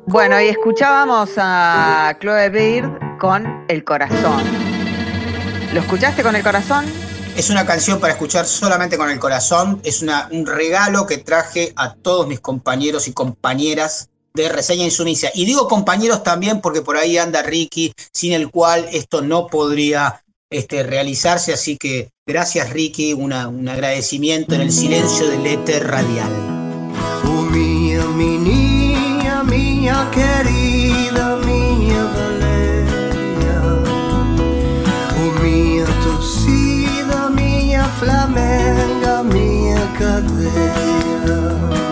Bueno, 0.07 0.41
y 0.41 0.47
escuchábamos 0.47 1.31
a 1.37 2.17
Chloe 2.19 2.49
Beard 2.49 3.17
con 3.19 3.65
El 3.67 3.83
Corazón. 3.83 4.43
¿Lo 5.73 5.81
escuchaste 5.81 6.23
con 6.23 6.35
el 6.35 6.41
corazón? 6.41 6.85
Es 7.37 7.51
una 7.51 7.65
canción 7.65 7.99
para 7.99 8.13
escuchar 8.13 8.47
solamente 8.47 8.97
con 8.97 9.09
el 9.09 9.19
corazón. 9.19 9.79
Es 9.83 10.01
una, 10.01 10.27
un 10.31 10.47
regalo 10.47 11.05
que 11.05 11.19
traje 11.19 11.73
a 11.75 11.93
todos 11.93 12.27
mis 12.27 12.39
compañeros 12.39 13.07
y 13.07 13.13
compañeras 13.13 14.09
de 14.33 14.49
Reseña 14.49 14.83
Insumisia. 14.83 15.31
Y 15.35 15.45
digo 15.45 15.67
compañeros 15.67 16.23
también 16.23 16.59
porque 16.61 16.81
por 16.81 16.97
ahí 16.97 17.17
anda 17.17 17.43
Ricky, 17.43 17.93
sin 18.11 18.33
el 18.33 18.49
cual 18.49 18.87
esto 18.91 19.21
no 19.21 19.47
podría 19.47 20.23
este, 20.49 20.83
realizarse. 20.83 21.53
Así 21.53 21.77
que 21.77 22.09
gracias 22.25 22.69
Ricky, 22.71 23.13
una, 23.13 23.47
un 23.47 23.67
agradecimiento 23.67 24.55
en 24.55 24.61
el 24.61 24.71
silencio 24.71 25.27
del 25.27 25.45
éter 25.45 25.87
radial. 25.87 26.31
Oh, 27.25 27.43
minha 27.51 28.05
menina, 28.05 29.43
minha 29.43 30.09
querida, 30.11 31.37
minha 31.45 32.03
Valéria. 32.05 33.61
Oh, 35.17 35.41
minha 35.41 35.85
torcida, 36.03 37.29
minha 37.29 37.83
flamenga, 37.99 39.23
minha 39.23 39.93
cadeira. 39.97 41.88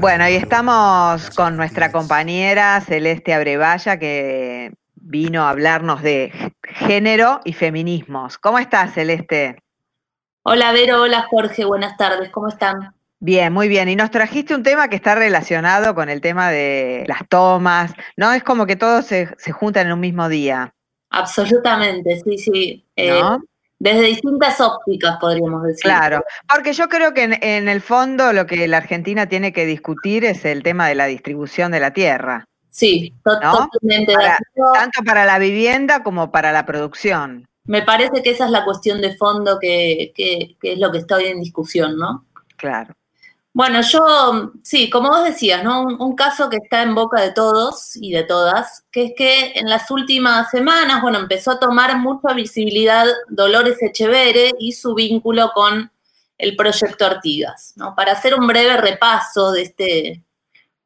Bueno, 0.00 0.28
y 0.28 0.34
estamos 0.34 1.28
con 1.30 1.56
nuestra 1.56 1.90
compañera 1.90 2.80
Celeste 2.80 3.34
Abrevaya 3.34 3.98
que 3.98 4.72
vino 4.94 5.42
a 5.42 5.50
hablarnos 5.50 6.02
de 6.02 6.54
género 6.62 7.40
y 7.44 7.52
feminismos. 7.52 8.38
¿Cómo 8.38 8.60
estás, 8.60 8.94
Celeste? 8.94 9.60
Hola 10.44 10.70
Vero, 10.70 11.02
hola 11.02 11.26
Jorge, 11.28 11.64
buenas 11.64 11.96
tardes, 11.96 12.30
¿cómo 12.30 12.46
están? 12.46 12.94
Bien, 13.18 13.52
muy 13.52 13.66
bien. 13.66 13.88
Y 13.88 13.96
nos 13.96 14.12
trajiste 14.12 14.54
un 14.54 14.62
tema 14.62 14.86
que 14.86 14.94
está 14.94 15.16
relacionado 15.16 15.96
con 15.96 16.08
el 16.08 16.20
tema 16.20 16.48
de 16.50 17.04
las 17.08 17.26
tomas, 17.28 17.92
¿no? 18.16 18.32
Es 18.32 18.44
como 18.44 18.66
que 18.66 18.76
todos 18.76 19.04
se, 19.04 19.28
se 19.36 19.50
juntan 19.50 19.88
en 19.88 19.94
un 19.94 20.00
mismo 20.00 20.28
día. 20.28 20.74
Absolutamente, 21.10 22.20
sí, 22.20 22.38
sí. 22.38 22.86
Eh, 22.94 23.20
¿No? 23.20 23.42
Desde 23.78 24.02
distintas 24.02 24.60
ópticas, 24.60 25.16
podríamos 25.20 25.62
decir. 25.62 25.82
Claro, 25.82 26.24
porque 26.52 26.72
yo 26.72 26.88
creo 26.88 27.14
que 27.14 27.22
en, 27.24 27.42
en 27.42 27.68
el 27.68 27.80
fondo 27.80 28.32
lo 28.32 28.46
que 28.46 28.66
la 28.68 28.78
Argentina 28.78 29.26
tiene 29.26 29.52
que 29.52 29.66
discutir 29.66 30.24
es 30.24 30.44
el 30.44 30.62
tema 30.62 30.88
de 30.88 30.94
la 30.96 31.06
distribución 31.06 31.70
de 31.72 31.80
la 31.80 31.92
tierra, 31.92 32.44
Sí, 32.70 33.12
to- 33.24 33.40
¿No? 33.40 33.68
totalmente 33.70 34.12
Para- 34.14 34.38
tanto 34.74 35.02
para 35.04 35.24
la 35.24 35.38
vivienda 35.38 36.02
como 36.02 36.30
para 36.30 36.52
la 36.52 36.64
producción. 36.66 37.46
Me 37.64 37.82
parece 37.82 38.22
que 38.22 38.30
esa 38.30 38.44
es 38.44 38.50
la 38.50 38.64
cuestión 38.64 39.00
de 39.00 39.16
fondo 39.16 39.58
que, 39.60 40.12
que- 40.14 40.56
que 40.60 40.74
es 40.74 40.78
lo 40.78 40.92
que 40.92 40.98
está 40.98 41.16
hoy 41.16 41.26
en 41.26 41.40
discusión, 41.40 41.96
¿no? 41.96 42.24
Claro. 42.56 42.94
Bueno, 43.52 43.80
yo, 43.80 44.52
sí, 44.62 44.88
como 44.90 45.08
vos 45.08 45.24
decías, 45.24 45.64
¿no? 45.64 45.82
Un, 45.82 46.14
caso 46.14 46.48
que 46.48 46.58
está 46.58 46.82
en 46.82 46.94
boca 46.94 47.20
de 47.20 47.32
todos 47.32 47.96
y 47.96 48.12
de 48.12 48.22
todas, 48.22 48.84
que 48.92 49.06
es 49.06 49.12
que 49.16 49.52
en 49.56 49.68
las 49.68 49.90
últimas 49.90 50.50
semanas, 50.50 51.02
bueno, 51.02 51.18
empezó 51.18 51.52
a 51.52 51.58
tomar 51.58 51.98
mucha 51.98 52.34
visibilidad 52.34 53.06
Dolores 53.28 53.82
Echeverre 53.82 54.52
y 54.58 54.72
su 54.72 54.94
vínculo 54.94 55.50
con 55.54 55.90
el 56.36 56.56
proyecto 56.56 57.06
Artigas, 57.06 57.72
¿no? 57.76 57.94
Para 57.96 58.12
hacer 58.12 58.34
un 58.34 58.46
breve 58.46 58.76
repaso 58.76 59.50
de 59.50 59.62
este 59.62 60.22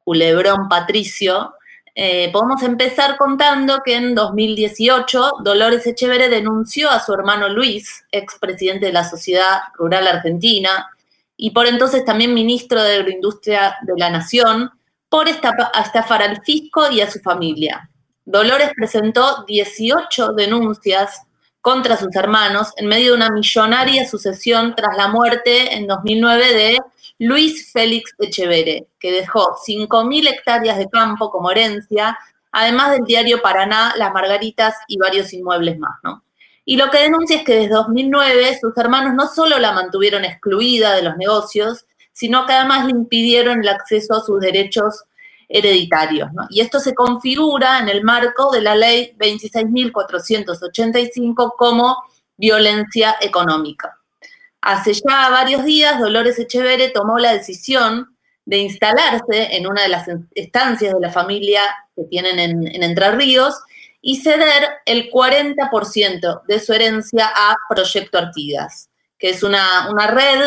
culebrón 0.03 0.67
patricio, 0.67 1.53
eh, 1.95 2.31
podemos 2.31 2.63
empezar 2.63 3.17
contando 3.17 3.83
que 3.85 3.95
en 3.95 4.15
2018 4.15 5.33
Dolores 5.43 5.85
Echeverre 5.85 6.27
denunció 6.27 6.89
a 6.89 6.99
su 6.99 7.13
hermano 7.13 7.49
Luis, 7.49 8.03
expresidente 8.11 8.87
de 8.87 8.93
la 8.93 9.03
Sociedad 9.03 9.59
Rural 9.75 10.07
Argentina, 10.07 10.89
y 11.37 11.51
por 11.51 11.67
entonces 11.67 12.05
también 12.05 12.33
ministro 12.33 12.81
de 12.81 12.95
Agroindustria 12.95 13.75
de 13.81 13.93
la 13.97 14.09
Nación, 14.09 14.71
por 15.09 15.27
estafar 15.27 16.23
al 16.23 16.41
fisco 16.41 16.89
y 16.91 17.01
a 17.01 17.11
su 17.11 17.19
familia. 17.19 17.89
Dolores 18.25 18.71
presentó 18.75 19.43
18 19.45 20.33
denuncias 20.33 21.21
contra 21.61 21.97
sus 21.97 22.15
hermanos 22.15 22.73
en 22.77 22.87
medio 22.87 23.11
de 23.11 23.17
una 23.17 23.29
millonaria 23.29 24.07
sucesión 24.07 24.75
tras 24.75 24.97
la 24.97 25.07
muerte 25.07 25.75
en 25.75 25.87
2009 25.87 26.53
de 26.53 26.77
Luis 27.19 27.71
Félix 27.71 28.13
Echeverre, 28.19 28.87
que 28.99 29.11
dejó 29.11 29.55
5.000 29.65 30.29
hectáreas 30.29 30.77
de 30.77 30.89
campo 30.89 31.29
como 31.29 31.51
herencia, 31.51 32.17
además 32.51 32.91
del 32.91 33.05
diario 33.05 33.41
Paraná, 33.41 33.93
Las 33.97 34.11
Margaritas 34.13 34.75
y 34.87 34.97
varios 34.97 35.31
inmuebles 35.31 35.77
más, 35.77 35.93
¿no? 36.03 36.23
Y 36.65 36.77
lo 36.77 36.89
que 36.89 36.99
denuncia 36.99 37.35
es 37.37 37.43
que 37.43 37.55
desde 37.55 37.73
2009 37.73 38.57
sus 38.59 38.77
hermanos 38.77 39.13
no 39.15 39.27
solo 39.27 39.59
la 39.59 39.73
mantuvieron 39.73 40.23
excluida 40.23 40.95
de 40.95 41.03
los 41.03 41.17
negocios, 41.17 41.85
sino 42.11 42.45
que 42.45 42.53
además 42.53 42.85
le 42.85 42.91
impidieron 42.91 43.59
el 43.61 43.67
acceso 43.67 44.13
a 44.13 44.21
sus 44.21 44.39
derechos 44.39 45.03
hereditarios. 45.49 46.29
Y 46.49 46.61
esto 46.61 46.79
se 46.79 46.95
configura 46.95 47.79
en 47.79 47.89
el 47.89 48.01
marco 48.03 48.49
de 48.51 48.61
la 48.61 48.75
ley 48.75 49.13
26.485 49.17 51.53
como 51.57 51.97
violencia 52.37 53.17
económica. 53.21 53.99
Hace 54.61 54.93
ya 54.93 55.29
varios 55.29 55.65
días, 55.65 55.99
Dolores 55.99 56.39
Echeverre 56.39 56.89
tomó 56.89 57.19
la 57.19 57.33
decisión 57.33 58.15
de 58.45 58.57
instalarse 58.57 59.55
en 59.55 59.67
una 59.67 59.83
de 59.83 59.89
las 59.89 60.07
estancias 60.35 60.93
de 60.93 60.99
la 60.99 61.11
familia 61.11 61.61
que 61.95 62.03
tienen 62.05 62.39
en, 62.39 62.83
Entre 62.83 63.11
Ríos 63.11 63.55
y 64.03 64.17
ceder 64.17 64.69
el 64.85 65.09
40% 65.09 66.43
de 66.45 66.59
su 66.59 66.73
herencia 66.73 67.31
a 67.33 67.55
Proyecto 67.69 68.19
Artigas, 68.19 68.89
que 69.17 69.29
es 69.29 69.41
una, 69.41 69.89
una 69.89 70.07
red 70.07 70.41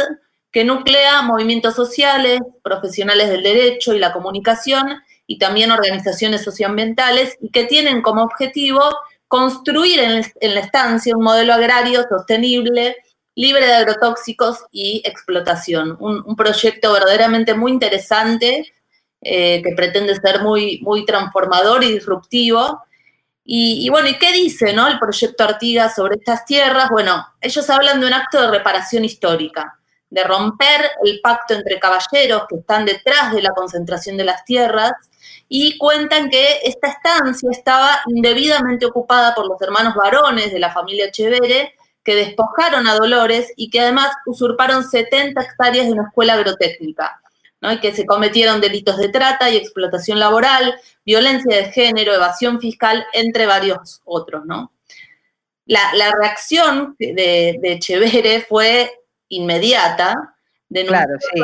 que 0.53 0.63
nuclea 0.63 1.23
movimientos 1.23 1.75
sociales, 1.75 2.41
profesionales 2.63 3.31
del 3.31 3.43
derecho 3.43 3.95
y 3.95 3.99
la 3.99 4.13
comunicación 4.13 5.03
y 5.27 5.39
también 5.39 5.71
organizaciones 5.71 6.45
socioambientales 6.45 7.37
y 7.41 7.51
que 7.51 7.65
tienen 7.65 8.03
como 8.03 8.23
objetivo 8.23 8.81
construir 9.29 10.01
en, 10.01 10.55
la 10.55 10.61
estancia 10.61 11.17
un 11.17 11.25
modelo 11.25 11.55
agrario 11.55 12.05
sostenible, 12.09 12.97
libre 13.35 13.67
de 13.67 13.75
agrotóxicos 13.75 14.65
y 14.71 15.03
explotación. 15.05 15.97
Un, 15.99 16.37
proyecto 16.37 16.93
verdaderamente 16.93 17.55
muy 17.55 17.73
interesante 17.73 18.73
eh, 19.23 19.63
que 19.63 19.73
pretende 19.75 20.15
ser 20.15 20.43
muy, 20.43 20.81
muy 20.83 21.05
transformador 21.05 21.83
y 21.85 21.93
disruptivo. 21.93 22.83
Y, 23.49 23.89
bueno, 23.91 24.09
¿y 24.09 24.19
qué 24.19 24.33
dice 24.33 24.73
¿no? 24.73 24.89
el 24.89 24.99
proyecto 24.99 25.45
Artigas 25.45 25.95
sobre 25.95 26.17
estas 26.17 26.45
tierras? 26.45 26.91
Bueno, 26.91 27.25
ellos 27.41 27.71
hablan 27.71 28.01
de 28.01 28.09
un 28.09 28.13
acto 28.13 28.43
de 28.43 28.51
reparación 28.51 29.05
histórica, 29.05 29.79
de 30.11 30.25
romper 30.25 30.91
el 31.05 31.21
pacto 31.23 31.55
entre 31.55 31.79
caballeros 31.79 32.43
que 32.49 32.57
están 32.57 32.85
detrás 32.85 33.33
de 33.33 33.43
la 33.43 33.51
concentración 33.51 34.17
de 34.17 34.25
las 34.25 34.45
tierras 34.45 34.93
y 35.49 35.79
cuentan 35.79 36.29
que 36.29 36.59
esta 36.65 36.89
estancia 36.89 37.49
estaba 37.53 38.01
indebidamente 38.09 38.85
ocupada 38.85 39.33
por 39.33 39.47
los 39.47 39.63
hermanos 39.63 39.95
varones 39.95 40.53
de 40.53 40.59
la 40.59 40.73
familia 40.73 41.13
Chevere, 41.13 41.73
que 42.03 42.17
despojaron 42.17 42.89
a 42.89 42.95
Dolores 42.95 43.53
y 43.55 43.71
que 43.71 43.81
además 43.81 44.11
usurparon 44.27 44.83
70 44.83 45.41
hectáreas 45.41 45.87
de 45.87 45.93
una 45.93 46.09
escuela 46.09 46.33
agrotécnica, 46.33 47.21
¿no? 47.61 47.73
y 47.73 47.81
que 47.81 47.95
se 47.95 48.07
cometieron 48.07 48.61
delitos 48.61 48.97
de 48.99 49.09
trata 49.09 49.51
y 49.51 49.57
explotación 49.57 50.19
laboral, 50.19 50.75
violencia 51.05 51.57
de 51.57 51.73
género, 51.73 52.15
evasión 52.15 52.61
fiscal, 52.61 53.05
entre 53.13 53.47
varios 53.47 54.01
otros. 54.05 54.45
¿no? 54.47 54.73
La, 55.67 56.13
reacción 56.19 56.97
de, 56.99 57.59
de 57.61 57.79
Chevere 57.79 58.41
fue 58.49 58.91
inmediata, 59.29 60.37
claro, 60.87 61.15
sí. 61.21 61.41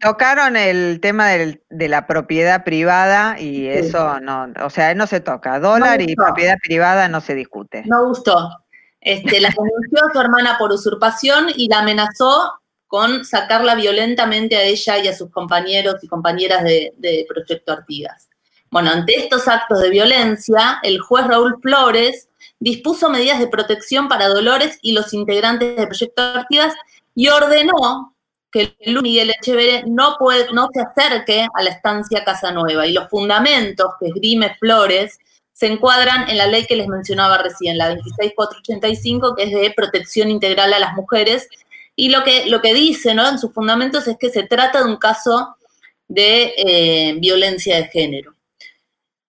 tocaron 0.00 0.56
el 0.56 1.00
tema 1.00 1.28
de 1.28 1.88
la 1.88 2.06
propiedad 2.06 2.64
privada 2.64 3.40
y 3.40 3.66
eso 3.66 4.20
no, 4.20 4.48
o 4.62 4.70
sea, 4.70 4.94
no 4.94 5.06
se 5.06 5.20
toca. 5.20 5.58
Dólar 5.58 6.00
y 6.00 6.14
propiedad 6.14 6.56
privada 6.62 7.08
no 7.08 7.20
se 7.20 7.34
discute. 7.34 7.82
No 7.86 8.06
gustó. 8.06 8.50
Este, 9.00 9.40
la 9.40 9.48
denunció 9.48 10.08
a 10.08 10.12
su 10.12 10.20
hermana 10.20 10.56
por 10.58 10.72
usurpación 10.72 11.46
y 11.54 11.68
la 11.68 11.80
amenazó 11.80 12.60
con 12.90 13.24
sacarla 13.24 13.76
violentamente 13.76 14.56
a 14.56 14.64
ella 14.64 14.98
y 14.98 15.06
a 15.06 15.16
sus 15.16 15.30
compañeros 15.30 15.94
y 16.02 16.08
compañeras 16.08 16.64
de, 16.64 17.24
Proyecto 17.28 17.70
Artigas. 17.70 18.28
Bueno, 18.68 18.90
ante 18.90 19.14
estos 19.14 19.46
actos 19.46 19.80
de 19.80 19.90
violencia, 19.90 20.80
el 20.82 20.98
juez 20.98 21.24
Raúl 21.28 21.60
Flores 21.62 22.28
dispuso 22.58 23.08
medidas 23.08 23.38
de 23.38 23.46
protección 23.46 24.08
para 24.08 24.26
Dolores 24.26 24.80
y 24.82 24.90
los 24.90 25.14
integrantes 25.14 25.76
de 25.76 25.86
Proyecto 25.86 26.20
Artigas 26.20 26.74
y 27.14 27.28
ordenó 27.28 28.16
que 28.50 28.74
Luis 28.84 29.02
Miguel 29.02 29.34
Echeverre 29.40 29.84
no, 29.86 30.16
puede, 30.18 30.52
no 30.52 30.68
se 30.74 30.80
acerque 30.80 31.46
a 31.54 31.62
la 31.62 31.70
estancia 31.70 32.24
Casa 32.24 32.50
Nueva. 32.50 32.88
Y 32.88 32.92
los 32.92 33.08
fundamentos 33.08 33.86
que 34.00 34.08
esgrime 34.08 34.56
Flores 34.58 35.16
se 35.52 35.68
encuadran 35.68 36.28
en 36.28 36.38
la 36.38 36.48
ley 36.48 36.66
que 36.66 36.74
les 36.74 36.88
mencionaba 36.88 37.38
recién, 37.38 37.78
la 37.78 37.90
26485, 37.90 39.36
que 39.36 39.44
es 39.44 39.52
de 39.52 39.72
protección 39.76 40.28
integral 40.28 40.72
a 40.72 40.80
las 40.80 40.94
mujeres. 40.94 41.48
Y 42.00 42.08
lo 42.08 42.24
que, 42.24 42.46
lo 42.46 42.62
que 42.62 42.72
dice 42.72 43.14
¿no? 43.14 43.28
en 43.28 43.38
sus 43.38 43.52
fundamentos 43.52 44.08
es 44.08 44.16
que 44.18 44.30
se 44.30 44.44
trata 44.44 44.82
de 44.82 44.88
un 44.88 44.96
caso 44.96 45.54
de 46.08 46.54
eh, 46.56 47.14
violencia 47.18 47.76
de 47.76 47.88
género. 47.88 48.34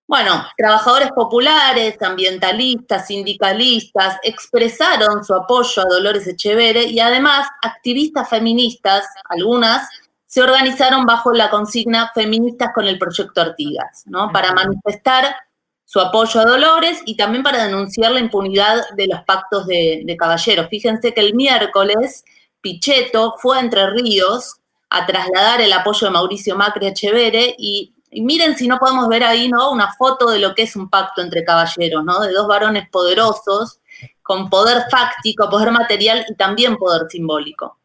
Bueno, 0.07 0.47
trabajadores 0.55 1.09
populares, 1.11 2.01
ambientalistas, 2.01 3.07
sindicalistas 3.07 4.19
expresaron 4.23 5.25
su 5.25 5.33
apoyo 5.33 5.81
a 5.81 5.93
Dolores 5.93 6.25
Echeverre 6.27 6.85
y 6.85 7.01
además 7.01 7.45
activistas 7.61 8.29
feministas, 8.29 9.05
algunas, 9.27 9.89
se 10.25 10.41
organizaron 10.41 11.05
bajo 11.05 11.33
la 11.33 11.49
consigna 11.49 12.09
Feministas 12.15 12.69
con 12.73 12.87
el 12.87 12.97
Proyecto 12.97 13.41
Artigas, 13.41 14.03
¿no? 14.05 14.31
Para 14.31 14.53
manifestar 14.53 15.35
su 15.83 15.99
apoyo 15.99 16.39
a 16.39 16.45
Dolores 16.45 17.01
y 17.05 17.17
también 17.17 17.43
para 17.43 17.65
denunciar 17.65 18.13
la 18.13 18.21
impunidad 18.21 18.91
de 18.95 19.07
los 19.07 19.23
pactos 19.25 19.67
de, 19.67 20.03
de 20.05 20.15
caballeros. 20.15 20.69
Fíjense 20.69 21.13
que 21.13 21.19
el 21.19 21.33
miércoles 21.33 22.23
Pichetto 22.61 23.35
fue 23.37 23.57
a 23.57 23.61
Entre 23.61 23.89
Ríos 23.89 24.55
a 24.89 25.05
trasladar 25.05 25.61
el 25.61 25.73
apoyo 25.73 26.07
de 26.07 26.11
Mauricio 26.11 26.55
Macri 26.55 26.85
a 26.85 26.89
Echeverre 26.89 27.55
y 27.57 27.93
y 28.11 28.21
miren 28.21 28.57
si 28.57 28.67
no 28.67 28.77
podemos 28.77 29.07
ver 29.07 29.23
ahí, 29.23 29.47
¿no? 29.47 29.71
Una 29.71 29.93
foto 29.93 30.29
de 30.29 30.39
lo 30.39 30.53
que 30.53 30.63
es 30.63 30.75
un 30.75 30.89
pacto 30.89 31.21
entre 31.21 31.45
caballeros, 31.45 32.03
¿no? 32.03 32.19
De 32.19 32.33
dos 32.33 32.45
varones 32.45 32.89
poderosos, 32.89 33.79
con 34.21 34.49
poder 34.49 34.83
fáctico, 34.91 35.49
poder 35.49 35.71
material 35.71 36.25
y 36.27 36.35
también 36.35 36.75
poder 36.75 37.09
simbólico. 37.09 37.79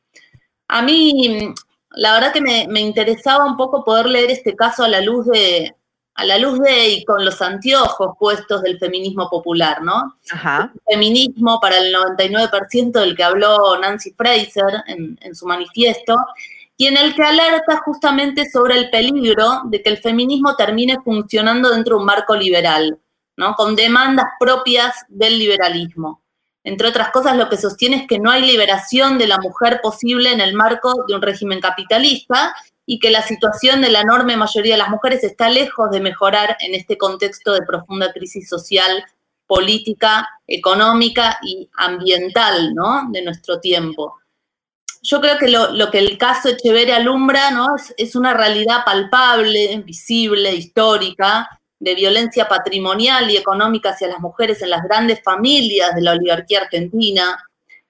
A 0.66 0.82
mí, 0.82 1.54
la 1.90 2.12
verdad 2.14 2.32
que 2.32 2.40
me, 2.40 2.80
interesaba 2.80 3.44
un 3.44 3.56
poco 3.56 3.84
poder 3.84 4.06
leer 4.06 4.32
este 4.32 4.56
caso 4.56 4.82
a 4.82 4.88
la 4.88 5.00
luz 5.00 5.26
de, 5.26 5.76
a 6.16 6.24
la 6.24 6.38
luz 6.38 6.58
de 6.60 6.88
y 6.88 7.04
con 7.04 7.24
los 7.24 7.42
anteojos 7.42 8.16
puestos 8.18 8.62
del 8.62 8.78
feminismo 8.78 9.28
popular, 9.28 9.82
¿no? 9.82 10.14
Ajá. 10.30 10.72
feminismo 10.88 11.60
para 11.60 11.78
el 11.78 11.94
99% 11.94 12.92
del 12.92 13.14
que 13.14 13.22
habló 13.22 13.78
Nancy 13.78 14.12
Fraser 14.12 14.82
en, 14.86 15.18
en 15.20 15.34
su 15.34 15.46
manifiesto, 15.46 16.16
y 16.78 16.86
en 16.86 16.96
el 16.96 17.14
que 17.14 17.22
alerta 17.22 17.80
justamente 17.84 18.50
sobre 18.50 18.76
el 18.76 18.90
peligro 18.90 19.62
de 19.64 19.82
que 19.82 19.90
el 19.90 19.98
feminismo 19.98 20.56
termine 20.56 20.98
funcionando 21.02 21.70
dentro 21.70 21.96
de 21.96 22.00
un 22.00 22.06
marco 22.06 22.34
liberal, 22.34 22.98
¿no? 23.36 23.54
con 23.54 23.74
demandas 23.76 24.26
propias 24.38 24.94
del 25.08 25.38
liberalismo. 25.38 26.22
Entre 26.64 26.88
otras 26.88 27.10
cosas, 27.12 27.36
lo 27.36 27.48
que 27.48 27.56
sostiene 27.56 27.96
es 27.96 28.06
que 28.06 28.18
no 28.18 28.30
hay 28.30 28.42
liberación 28.42 29.18
de 29.18 29.28
la 29.28 29.38
mujer 29.38 29.80
posible 29.82 30.32
en 30.32 30.40
el 30.40 30.54
marco 30.54 31.04
de 31.06 31.14
un 31.14 31.22
régimen 31.22 31.60
capitalista 31.60 32.54
y 32.86 32.98
que 33.00 33.10
la 33.10 33.22
situación 33.22 33.82
de 33.82 33.90
la 33.90 34.00
enorme 34.00 34.36
mayoría 34.36 34.74
de 34.74 34.78
las 34.78 34.90
mujeres 34.90 35.24
está 35.24 35.50
lejos 35.50 35.90
de 35.90 36.00
mejorar 36.00 36.56
en 36.60 36.74
este 36.74 36.96
contexto 36.96 37.52
de 37.52 37.66
profunda 37.66 38.12
crisis 38.12 38.48
social, 38.48 39.04
política, 39.46 40.28
económica 40.46 41.38
y 41.42 41.68
ambiental 41.76 42.74
¿no? 42.74 43.08
de 43.10 43.22
nuestro 43.22 43.60
tiempo 43.60 44.14
yo 45.06 45.20
creo 45.20 45.38
que 45.38 45.48
lo, 45.48 45.90
que 45.90 45.98
el 45.98 46.18
caso 46.18 46.48
Echeverre 46.48 46.92
alumbra 46.92 47.52
¿no? 47.52 47.68
es, 47.96 48.16
una 48.16 48.34
realidad 48.34 48.84
palpable, 48.84 49.82
visible, 49.84 50.52
histórica, 50.54 51.48
de 51.78 51.94
violencia 51.94 52.48
patrimonial 52.48 53.30
y 53.30 53.36
económica 53.36 53.90
hacia 53.90 54.08
las 54.08 54.18
mujeres 54.18 54.62
en 54.62 54.70
las 54.70 54.82
grandes 54.82 55.22
familias 55.22 55.94
de 55.94 56.02
la 56.02 56.12
oligarquía 56.12 56.62
argentina, 56.62 57.38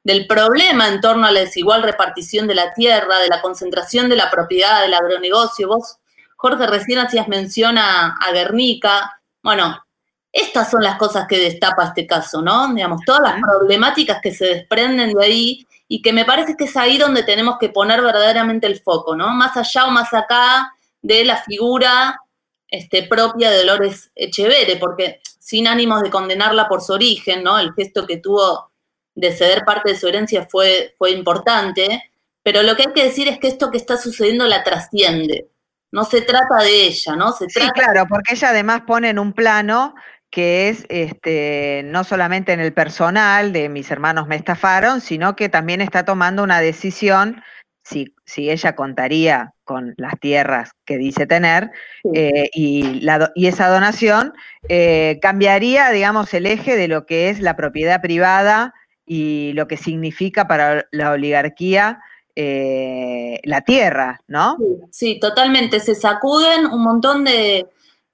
del 0.07 0.29
problema 0.29 0.87
en 0.87 1.01
torno 1.01 1.27
a 1.27 1.33
la 1.33 1.41
desigual 1.41 1.83
repartición 1.83 2.47
de 2.47 2.55
la 2.55 2.73
tierra, 2.73 3.19
de 3.19 3.27
la 3.27 3.43
concentración 3.43 4.09
de 4.09 4.15
la 4.15 4.31
propiedad 4.31 4.83
del 4.83 4.95
agronegocio. 4.95 5.67
Vos, 5.67 5.97
Jorge, 6.37 6.65
recién 6.69 7.01
hacías 7.01 7.27
mención 7.27 7.77
a, 7.77 8.15
a 8.15 8.31
Guernica. 8.31 9.21
Bueno, 9.43 9.85
estas 10.31 10.71
son 10.71 10.85
las 10.85 10.97
cosas 10.97 11.27
que 11.27 11.41
destapa 11.41 11.87
este 11.87 12.07
caso, 12.07 12.41
¿no? 12.41 12.73
Digamos, 12.73 13.01
todas 13.05 13.21
las 13.21 13.41
problemáticas 13.41 14.21
que 14.23 14.33
se 14.33 14.47
desprenden 14.47 15.13
de 15.13 15.25
ahí 15.25 15.67
y 15.89 16.01
que 16.01 16.13
me 16.13 16.25
parece 16.25 16.57
que 16.57 16.67
es 16.67 16.77
ahí 16.77 16.99
donde 16.99 17.25
tenemos 17.25 17.57
que 17.59 17.71
poner 17.71 18.01
verdaderamente 18.01 18.69
el 18.69 18.81
foco, 18.81 19.17
¿no? 19.17 19.31
Más 19.31 19.57
allá 19.57 19.87
o 19.87 19.91
más 19.91 20.15
acá 20.15 20.73
de 21.03 21.25
la 21.25 21.39
figura 21.39 22.21
este, 22.69 23.03
propia 23.03 23.51
de 23.51 23.59
Dolores 23.59 24.13
Echeverre, 24.15 24.77
porque 24.77 25.21
sin 25.41 25.67
ánimos 25.67 26.01
de 26.03 26.11
condenarla 26.11 26.69
por 26.69 26.81
su 26.81 26.93
origen, 26.93 27.43
¿no? 27.43 27.59
El 27.59 27.75
gesto 27.75 28.07
que 28.07 28.19
tuvo 28.19 28.71
de 29.17 29.33
ceder 29.33 29.65
parte 29.65 29.91
de 29.91 29.99
su 29.99 30.07
herencia 30.07 30.47
fue, 30.49 30.95
fue 30.99 31.11
importante, 31.11 32.05
pero 32.43 32.63
lo 32.63 32.77
que 32.77 32.85
hay 32.87 32.93
que 32.93 33.05
decir 33.05 33.27
es 33.27 33.39
que 33.39 33.49
esto 33.49 33.71
que 33.71 33.79
está 33.79 33.97
sucediendo 33.97 34.47
la 34.47 34.63
trasciende. 34.63 35.49
No 35.91 36.05
se 36.05 36.21
trata 36.21 36.63
de 36.63 36.85
ella, 36.85 37.17
¿no? 37.17 37.33
Se 37.33 37.49
sí, 37.49 37.61
claro, 37.75 38.07
porque 38.09 38.35
ella 38.35 38.51
además 38.51 38.83
pone 38.87 39.09
en 39.09 39.19
un 39.19 39.33
plano 39.33 39.95
que 40.31 40.69
es 40.69 40.85
este, 40.91 41.83
no 41.87 42.05
solamente 42.05 42.53
en 42.53 42.61
el 42.61 42.73
personal 42.75 43.53
de 43.53 43.69
mis 43.69 43.91
hermanos 43.91 44.27
me 44.27 44.37
estafaron, 44.37 45.01
sino 45.01 45.35
que 45.35 45.49
también 45.49 45.81
está 45.81 46.05
tomando 46.05 46.43
una 46.43 46.61
decisión, 46.61 47.43
si, 47.83 48.15
si 48.25 48.51
ella 48.51 48.75
contaría 48.75 49.55
con 49.65 49.95
las 49.97 50.19
tierras 50.21 50.73
que 50.85 50.99
dice 50.99 51.27
tener, 51.27 51.71
eh, 52.13 52.51
y, 52.53 53.01
la, 53.01 53.33
y, 53.35 53.47
esa 53.47 53.69
donación 53.69 54.35
eh, 54.69 55.19
cambiaría, 55.23 55.91
digamos, 55.91 56.35
el 56.35 56.47
eje 56.47 56.77
de 56.77 56.89
lo 56.89 57.07
que 57.07 57.31
es 57.31 57.41
la 57.41 57.57
propiedad 57.57 58.03
privada 58.03 58.75
y 59.07 59.53
lo 59.55 59.69
que 59.69 59.77
significa 59.77 60.49
para 60.49 60.87
la 60.91 61.13
oligarquía 61.13 62.01
eh, 62.35 63.41
la 63.45 63.63
tierra, 63.63 64.21
¿no? 64.27 64.59
sí, 64.91 65.19
totalmente. 65.19 65.81
Se 65.81 65.95
sacuden 65.95 66.67
un 66.67 66.83
montón 66.83 67.25
de 67.25 67.67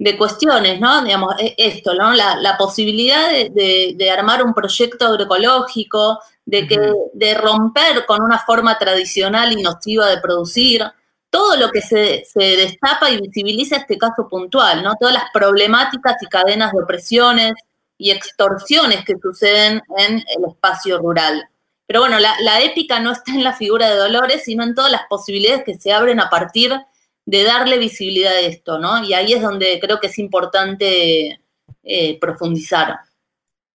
de 0.03 0.19
cuestiones, 0.19 0.81
¿no? 0.81 1.03
Digamos, 1.05 1.35
e, 1.39 1.55
esto, 1.57 1.95
¿no? 1.95 2.13
La, 2.13 2.57
posibilidad 2.59 3.31
de, 3.31 4.11
armar 4.11 4.43
un 4.43 4.53
proyecto 4.53 5.07
agroecológico, 5.07 6.19
de, 6.45 6.67
que, 6.67 6.93
de 7.13 7.35
romper 7.35 8.05
con 8.05 8.21
una 8.21 8.41
forma 8.41 8.77
tradicional 8.79 9.53
y 9.53 9.63
nociva 9.63 10.09
de 10.09 10.21
producir, 10.21 10.85
todo 11.31 11.57
lo 11.57 11.71
que 11.71 11.81
se, 11.81 12.25
se, 12.25 12.57
destapa 12.57 13.11
y 13.11 13.21
visibiliza 13.21 13.77
este 13.77 13.97
caso 13.97 14.29
puntual, 14.29 14.83
¿no? 14.83 14.95
Todas 14.99 15.15
las 15.15 15.25
problemáticas 15.33 16.17
y 16.21 16.27
cadenas 16.27 16.73
de 16.73 16.83
opresiones 16.83 17.53
y 18.03 18.11
extorsiones 18.11 19.05
que 19.05 19.15
suceden 19.23 19.81
en 19.97 20.17
el 20.17 20.45
espacio 20.49 20.99
rural. 20.99 21.49
Pero 21.87 22.01
bueno, 22.01 22.19
la, 22.19 22.35
la 22.41 22.61
épica 22.61 22.99
no 22.99 23.13
está 23.13 23.33
en 23.33 23.45
la 23.45 23.55
figura 23.55 23.89
de 23.89 23.97
Dolores, 23.97 24.43
sino 24.45 24.65
en 24.65 24.75
todas 24.75 24.91
las 24.91 25.03
posibilidades 25.09 25.63
que 25.65 25.79
se 25.79 25.93
abren 25.93 26.19
a 26.19 26.29
partir 26.29 26.73
de 27.25 27.45
darle 27.45 27.79
visibilidad 27.79 28.33
a 28.33 28.41
esto, 28.41 28.79
¿no? 28.79 29.05
Y 29.05 29.15
ahí 29.15 29.33
es 29.33 29.43
donde 29.43 29.79
creo 29.81 30.01
que 30.01 30.09
es 30.09 30.19
importante 30.19 31.41
eh, 31.85 32.19
profundizar. 32.21 32.99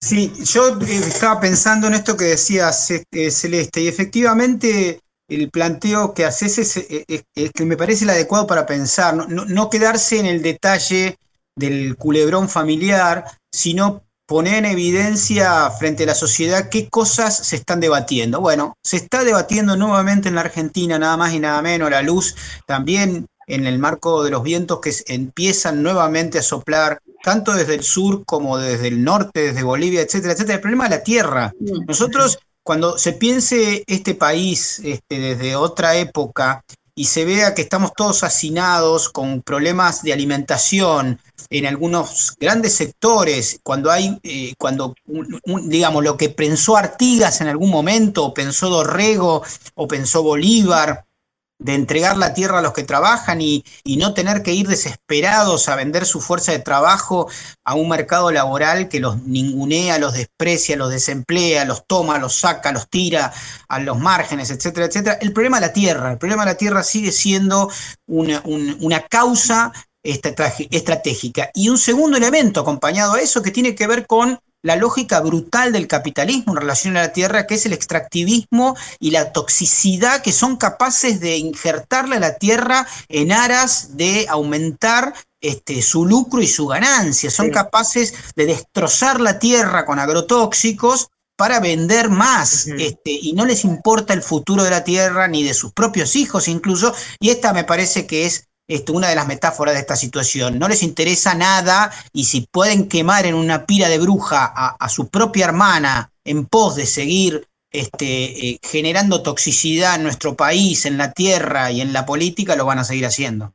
Sí, 0.01 0.33
yo 0.45 0.79
eh, 0.81 0.97
estaba 0.97 1.41
pensando 1.41 1.87
en 1.87 1.95
esto 1.95 2.17
que 2.17 2.25
decías, 2.25 2.91
este, 2.91 3.31
Celeste, 3.31 3.83
y 3.83 3.89
efectivamente 3.89 5.01
el 5.29 5.51
planteo 5.51 6.15
que 6.15 6.25
haces 6.25 6.59
es, 6.59 7.25
que 7.33 7.65
me 7.65 7.77
parece 7.77 8.05
el 8.05 8.11
adecuado 8.11 8.47
para 8.47 8.67
pensar, 8.67 9.29
no, 9.29 9.71
quedarse 9.71 10.19
en 10.19 10.27
el 10.27 10.43
detalle 10.43 11.17
del 11.57 11.97
culebrón 11.97 12.49
familiar, 12.49 13.25
sino 13.53 14.06
poner 14.27 14.55
en 14.55 14.65
evidencia 14.67 15.71
frente 15.71 16.03
a 16.03 16.07
la 16.07 16.15
sociedad 16.15 16.69
qué 16.69 16.89
cosas 16.89 17.37
se 17.47 17.57
están 17.57 17.81
debatiendo. 17.81 18.41
Bueno, 18.41 18.77
se 18.83 18.97
está 18.97 19.25
debatiendo 19.25 19.77
nuevamente 19.77 20.29
en 20.29 20.35
la 20.35 20.43
Argentina, 20.43 20.99
nada 20.99 21.17
más 21.17 21.33
y 21.33 21.39
nada 21.39 21.63
menos, 21.63 21.91
la 21.91 22.03
luz 22.03 22.35
también 22.67 23.27
en 23.47 23.67
el 23.67 23.79
marco 23.79 24.25
de 24.25 24.31
los 24.31 24.43
vientos 24.43 24.81
que 24.81 24.93
empiezan 25.07 25.83
nuevamente 25.83 26.39
a 26.39 26.43
soplar 26.43 26.99
tanto 27.23 27.55
desde 27.55 27.75
el 27.75 27.85
sur 27.85 28.25
como 28.25 28.59
desde 28.59 28.89
el 28.89 29.03
norte, 29.03 29.41
desde 29.41 29.63
Bolivia, 29.63 30.01
etcétera, 30.01 30.33
etcétera. 30.33 30.57
El 30.57 30.61
problema 30.61 30.85
de 30.85 30.97
la 30.97 31.03
tierra. 31.03 31.53
Nosotros, 31.87 32.39
cuando 32.63 32.99
se 32.99 33.13
piense 33.13 33.85
este 33.87 34.15
país 34.15 34.81
este, 34.85 35.19
desde 35.19 35.55
otra 35.57 35.97
época 35.97 36.65
y 36.99 37.05
se 37.05 37.27
vea 37.27 37.55
que 37.55 37.61
estamos 37.63 37.93
todos 37.95 38.25
hacinados 38.25 39.11
con 39.11 39.43
problemas 39.43 40.03
de 40.03 40.15
alimentación 40.15 41.21
en 41.51 41.67
algunos 41.67 42.35
grandes 42.41 42.75
sectores, 42.75 43.61
cuando 43.63 43.91
hay, 43.91 44.19
eh, 44.23 44.55
cuando, 44.59 44.95
digamos, 45.65 46.03
lo 46.03 46.17
que 46.17 46.31
pensó 46.31 46.75
Artigas 46.75 47.43
en 47.43 47.49
algún 47.49 47.71
momento, 47.71 48.25
o 48.25 48.35
pensó 48.35 48.71
Dorrego, 48.71 49.43
o 49.75 49.87
pensó 49.87 50.23
Bolívar, 50.23 51.05
de 51.59 51.75
entregar 51.75 52.17
la 52.17 52.35
tierra 52.35 52.59
a 52.59 52.63
los 52.63 52.73
que 52.73 52.83
trabajan 52.83 53.41
y, 53.41 53.65
no 53.85 54.13
tener 54.13 54.43
que 54.43 54.53
ir 54.53 54.69
desesperados 54.69 55.69
a 55.69 55.77
vender 55.77 56.05
su 56.05 56.21
fuerza 56.21 56.53
de 56.53 56.59
trabajo 56.59 57.31
a 57.65 57.75
un 57.75 57.89
mercado 57.89 58.31
laboral 58.31 58.89
que 58.89 59.01
los 59.01 59.23
ningunea, 59.23 59.99
los 59.99 60.13
desprecia, 60.13 60.77
los 60.77 60.91
desemplea, 60.91 61.65
los 61.65 61.87
toma, 61.87 62.19
los 62.19 62.39
saca, 62.39 62.73
los 62.73 62.89
tira 62.91 63.33
a 63.69 63.79
los 63.81 63.99
márgenes, 63.99 64.51
etcétera, 64.51 64.87
etcétera. 64.87 65.19
El 65.21 65.33
problema 65.33 65.59
de 65.59 65.67
la 65.69 65.73
tierra, 65.73 66.13
el 66.13 66.19
problema 66.19 66.45
de 66.45 66.53
la 66.53 66.59
tierra 66.59 66.83
sigue 66.83 67.11
siendo 67.11 67.71
una, 68.07 68.43
una 68.45 69.01
causa 69.01 69.73
estratégica. 70.03 71.51
Y 71.55 71.69
un 71.69 71.79
segundo 71.79 72.17
elemento 72.17 72.61
acompañado 72.61 73.15
a 73.15 73.21
eso 73.21 73.43
que 73.43 73.51
tiene 73.51 73.75
que 73.75 73.87
ver 73.87 74.07
con 74.07 74.39
la 74.67 74.75
lógica 74.75 75.21
brutal 75.21 75.73
del 75.73 75.87
capitalismo 75.87 76.53
en 76.53 76.61
relación 76.61 76.97
a 76.97 77.03
la 77.03 77.13
tierra, 77.13 77.47
que 77.47 77.55
es 77.55 77.67
el 77.67 77.73
extractivismo 77.73 78.77
y 78.99 79.13
la 79.13 79.33
toxicidad 79.33 80.23
que 80.23 80.33
son 80.33 80.57
capaces 80.57 81.21
de 81.21 81.37
injertarle 81.37 82.17
a 82.17 82.21
la 82.21 82.35
tierra 82.35 82.85
en 83.09 83.31
aras 83.31 83.97
de 83.97 84.27
aumentar 84.29 85.15
este, 85.41 85.83
su 85.83 86.05
lucro 86.05 86.43
y 86.43 86.49
su 86.49 86.67
ganancia. 86.67 87.31
Son 87.31 87.51
capaces 87.51 88.13
de 88.35 88.47
destrozar 88.47 89.21
la 89.21 89.39
tierra 89.39 89.87
con 89.87 90.01
agrotóxicos 90.01 91.11
para 91.37 91.61
vender 91.61 92.09
más, 92.09 92.67
este, 92.67 93.13
y 93.13 93.35
no 93.35 93.45
les 93.45 93.65
importa 93.65 94.15
el 94.15 94.23
futuro 94.23 94.65
de 94.65 94.71
la 94.71 94.83
tierra 94.83 95.29
ni 95.29 95.45
de 95.45 95.55
sus 95.55 95.73
propios 95.73 96.17
hijos 96.17 96.49
incluso, 96.49 96.93
y 97.21 97.29
esta 97.31 97.53
me 97.53 97.63
parece 97.63 98.07
que 98.07 98.27
es 98.27 98.49
esto, 98.69 98.93
una 98.93 99.09
de 99.09 99.15
las 99.15 99.27
metáforas 99.27 99.75
de 99.75 99.81
esta 99.81 99.97
situación. 99.97 100.59
No 100.59 100.69
les 100.69 100.83
interesa 100.83 101.35
nada 101.35 101.91
y 102.13 102.25
si 102.25 102.43
pueden 102.51 102.89
quemar 102.89 103.27
en 103.27 103.35
una 103.35 103.67
pira 103.67 103.89
de 103.89 103.99
bruja 103.99 104.45
a, 104.45 104.89
su 104.89 105.09
propia 105.09 105.47
hermana 105.47 106.11
en 106.25 106.47
pos 106.47 106.75
de 106.77 106.87
seguir 106.87 107.47
este, 107.71 108.49
eh, 108.49 108.59
generando 108.63 109.23
toxicidad 109.23 109.97
en 109.97 110.03
nuestro 110.03 110.35
país, 110.35 110.87
en 110.87 110.99
la 110.99 111.13
tierra 111.13 111.71
y 111.71 111.81
en 111.81 111.93
la 111.93 112.07
política, 112.07 112.57
lo 112.57 112.65
van 112.65 112.79
a 112.79 112.85
seguir 112.85 113.07
haciendo. 113.07 113.53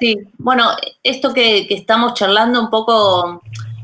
Sí, 0.00 0.16
bueno, 0.38 0.70
esto 1.02 1.34
que, 1.34 1.66
estamos 1.70 2.14
charlando 2.14 2.60
un 2.60 2.70
poco 2.70 3.42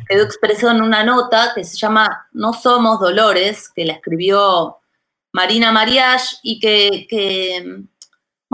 quedó 0.09 0.23
expresado 0.23 0.73
en 0.73 0.83
una 0.83 1.03
nota 1.03 1.53
que 1.55 1.65
se 1.65 1.77
llama 1.77 2.29
No 2.33 2.53
somos 2.53 3.01
Dolores, 3.01 3.69
que 3.75 3.85
la 3.85 3.95
escribió 3.95 4.79
Marina 5.33 5.73
Mariach 5.73 6.39
y 6.43 6.61
que 6.61 7.07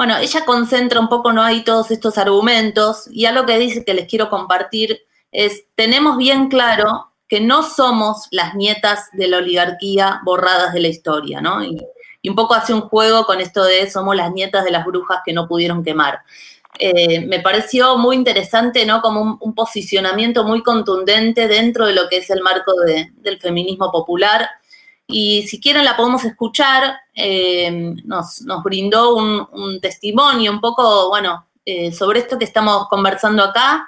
bueno, 0.01 0.17
ella 0.17 0.47
concentra 0.47 0.99
un 0.99 1.11
poco, 1.11 1.31
¿no? 1.31 1.43
Ahí 1.43 1.63
todos 1.63 1.91
estos 1.91 2.17
argumentos 2.17 3.07
y 3.13 3.27
algo 3.27 3.45
que 3.45 3.59
dice 3.59 3.85
que 3.85 3.93
les 3.93 4.09
quiero 4.09 4.31
compartir 4.31 5.03
es, 5.31 5.67
tenemos 5.75 6.17
bien 6.17 6.49
claro 6.49 7.13
que 7.29 7.43
no 7.43 7.63
somos 7.63 8.27
las 8.31 8.55
nietas 8.55 9.11
de 9.13 9.29
la 9.29 9.37
oligarquía 9.37 10.23
borradas 10.25 10.73
de 10.73 10.81
la 10.81 10.89
historia, 10.89 11.43
¿no? 11.43 11.63
Y, 11.63 11.87
un 12.27 12.35
poco 12.35 12.55
hace 12.55 12.73
un 12.73 12.81
juego 12.81 13.27
con 13.27 13.43
esto 13.43 13.63
de 13.63 13.91
somos 13.91 14.17
las 14.17 14.33
nietas 14.33 14.65
de 14.65 14.71
las 14.71 14.87
brujas 14.87 15.21
que 15.23 15.35
no 15.35 15.47
pudieron 15.47 15.85
quemar. 15.85 16.21
Eh, 16.79 17.21
me 17.27 17.41
pareció 17.41 17.99
muy 17.99 18.17
interesante, 18.17 18.87
¿no? 18.87 19.03
Como 19.03 19.39
un, 19.39 19.55
posicionamiento 19.55 20.45
muy 20.45 20.63
contundente 20.63 21.47
dentro 21.47 21.85
de 21.85 21.93
lo 21.93 22.09
que 22.09 22.17
es 22.17 22.31
el 22.31 22.41
marco 22.41 22.73
del 22.87 23.39
feminismo 23.39 23.93
popular 23.93 24.49
y 25.11 25.47
si 25.49 25.61
quieren 25.61 25.85
la 25.85 25.97
podemos 25.97 26.25
escuchar. 26.25 26.97
Eh, 27.15 27.95
nos, 28.05 28.43
brindó 28.65 29.15
un, 29.15 29.81
testimonio 29.81 30.53
un 30.53 30.61
poco, 30.61 31.09
bueno, 31.09 31.47
eh, 31.65 31.93
sobre 31.93 32.21
esto 32.21 32.39
que 32.39 32.45
estamos 32.45 32.89
conversando 32.89 33.45
acá. 33.45 33.87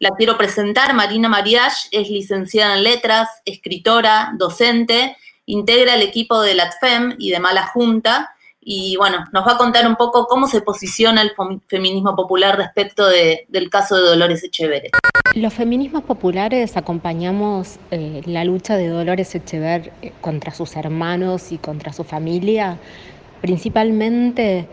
La 0.00 0.10
quiero 0.10 0.36
presentar. 0.36 0.94
Marina 0.94 1.28
Mariach 1.28 1.88
es 1.90 2.10
licenciada 2.10 2.76
en 2.76 2.84
letras, 2.84 3.28
escritora, 3.44 4.32
docente, 4.36 5.16
integra 5.46 5.94
el 5.94 6.02
equipo 6.02 6.40
de 6.40 6.54
la 6.54 6.70
TFEM 6.70 7.16
y 7.18 7.30
de 7.30 7.38
Mala 7.38 7.66
Junta 7.68 8.34
y 8.64 8.96
bueno, 8.96 9.26
nos 9.32 9.46
va 9.46 9.52
a 9.52 9.58
contar 9.58 9.86
un 9.86 9.94
poco 9.96 10.26
cómo 10.26 10.46
se 10.46 10.62
posiciona 10.62 11.20
el 11.20 11.32
feminismo 11.68 12.16
popular 12.16 12.56
respecto 12.56 13.06
del 13.06 13.68
caso 13.70 13.96
de 13.96 14.02
Dolores 14.02 14.42
Echeverre. 14.42 14.90
Los 15.34 15.52
feminismos 15.52 16.04
populares 16.04 16.76
acompañamos 16.76 17.80
eh, 17.90 18.20
la 18.24 18.44
lucha 18.44 18.76
de 18.76 18.86
Dolores 18.86 19.34
Echeverre 19.34 19.90
eh, 20.00 20.12
contra 20.20 20.54
sus 20.54 20.76
hermanos 20.76 21.50
y 21.50 21.58
contra 21.58 21.92
su 21.92 22.04
familia, 22.04 22.78
principalmente 23.40 24.68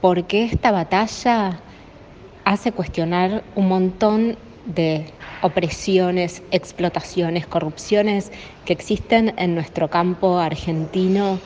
porque 0.00 0.44
esta 0.44 0.70
batalla 0.70 1.58
hace 2.44 2.70
cuestionar 2.70 3.42
un 3.56 3.66
montón 3.66 4.36
de 4.66 5.06
opresiones, 5.42 6.44
explotaciones, 6.52 7.48
corrupciones 7.48 8.30
que 8.64 8.74
existen 8.74 9.34
en 9.38 9.56
nuestro 9.56 9.90
campo 9.90 10.38
argentino 10.38 11.40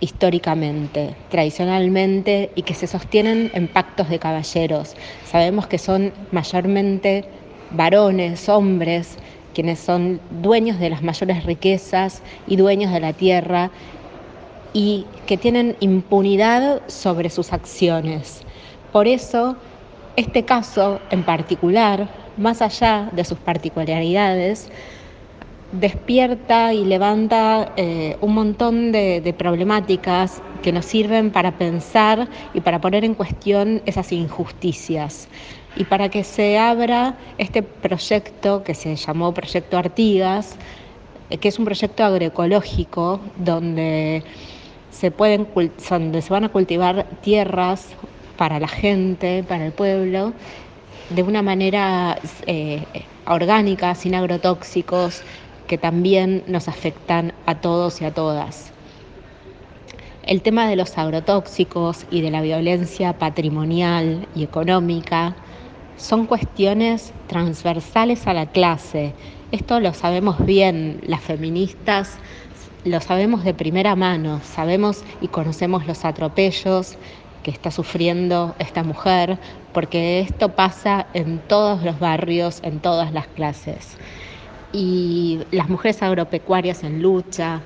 históricamente, 0.00 1.14
tradicionalmente, 1.30 2.50
y 2.56 2.62
que 2.62 2.74
se 2.74 2.88
sostienen 2.88 3.52
en 3.54 3.68
pactos 3.68 4.08
de 4.08 4.18
caballeros. 4.18 4.96
Sabemos 5.24 5.68
que 5.68 5.78
son 5.78 6.12
mayormente 6.32 7.24
varones, 7.74 8.48
hombres, 8.48 9.16
quienes 9.54 9.78
son 9.78 10.20
dueños 10.42 10.78
de 10.78 10.90
las 10.90 11.02
mayores 11.02 11.44
riquezas 11.44 12.22
y 12.46 12.56
dueños 12.56 12.92
de 12.92 13.00
la 13.00 13.12
tierra 13.12 13.70
y 14.72 15.06
que 15.26 15.36
tienen 15.36 15.76
impunidad 15.80 16.82
sobre 16.86 17.30
sus 17.30 17.52
acciones. 17.52 18.42
Por 18.92 19.06
eso, 19.06 19.56
este 20.16 20.44
caso 20.44 21.00
en 21.10 21.22
particular, 21.22 22.08
más 22.36 22.62
allá 22.62 23.10
de 23.12 23.24
sus 23.24 23.38
particularidades, 23.38 24.70
despierta 25.72 26.74
y 26.74 26.84
levanta 26.84 27.72
eh, 27.76 28.16
un 28.20 28.34
montón 28.34 28.92
de, 28.92 29.34
problemáticas 29.36 30.42
que 30.62 30.72
nos 30.72 30.84
sirven 30.84 31.30
para 31.30 31.52
pensar 31.52 32.28
y 32.54 32.60
para 32.60 32.80
poner 32.80 33.04
en 33.04 33.14
cuestión 33.14 33.82
esas 33.86 34.12
injusticias. 34.12 35.28
Y 35.76 35.84
para 35.84 36.10
que 36.10 36.22
se 36.22 36.58
abra 36.58 37.16
este 37.38 37.62
proyecto 37.62 38.62
que 38.62 38.74
se 38.74 38.94
llamó 38.96 39.32
Proyecto 39.32 39.78
Artigas, 39.78 40.56
eh, 41.30 41.38
que 41.38 41.48
es 41.48 41.58
un 41.58 41.64
proyecto 41.64 42.04
agroecológico 42.04 43.20
donde 43.36 44.22
se, 44.90 45.10
pueden, 45.10 45.48
donde 45.88 46.22
se 46.22 46.32
van 46.32 46.44
a 46.44 46.48
cultivar 46.50 47.06
tierras 47.22 47.88
para 48.36 48.60
la 48.60 48.68
gente, 48.68 49.42
para 49.42 49.66
el 49.66 49.72
pueblo, 49.72 50.34
de 51.10 51.22
una 51.22 51.42
manera 51.42 52.18
eh, 52.46 52.84
orgánica, 53.26 53.94
sin 53.94 54.14
agrotóxicos, 54.14 55.22
que 55.66 55.78
también 55.78 56.44
nos 56.46 56.68
afectan 56.68 57.32
a 57.46 57.54
todos 57.54 58.02
y 58.02 58.04
a 58.04 58.12
todas. 58.12 58.72
El 60.24 60.42
tema 60.42 60.68
de 60.68 60.76
los 60.76 60.98
agrotóxicos 60.98 62.04
y 62.10 62.20
de 62.20 62.30
la 62.30 62.42
violencia 62.42 63.14
patrimonial 63.14 64.28
y 64.34 64.44
económica 64.44 65.34
son 65.96 66.26
cuestiones 66.26 67.12
transversales 67.26 68.26
a 68.26 68.34
la 68.34 68.46
clase. 68.46 69.14
Esto 69.50 69.80
lo 69.80 69.92
sabemos 69.94 70.44
bien 70.44 71.00
las 71.06 71.20
feministas, 71.20 72.18
lo 72.84 73.00
sabemos 73.00 73.44
de 73.44 73.54
primera 73.54 73.94
mano, 73.94 74.40
sabemos 74.42 75.04
y 75.20 75.28
conocemos 75.28 75.86
los 75.86 76.04
atropellos 76.04 76.96
que 77.42 77.50
está 77.50 77.70
sufriendo 77.70 78.54
esta 78.58 78.82
mujer, 78.82 79.38
porque 79.72 80.20
esto 80.20 80.50
pasa 80.50 81.06
en 81.12 81.38
todos 81.38 81.82
los 81.82 81.98
barrios, 81.98 82.60
en 82.62 82.80
todas 82.80 83.12
las 83.12 83.26
clases. 83.26 83.96
Y 84.72 85.40
las 85.50 85.68
mujeres 85.68 86.02
agropecuarias 86.02 86.82
en 86.82 87.02
lucha, 87.02 87.62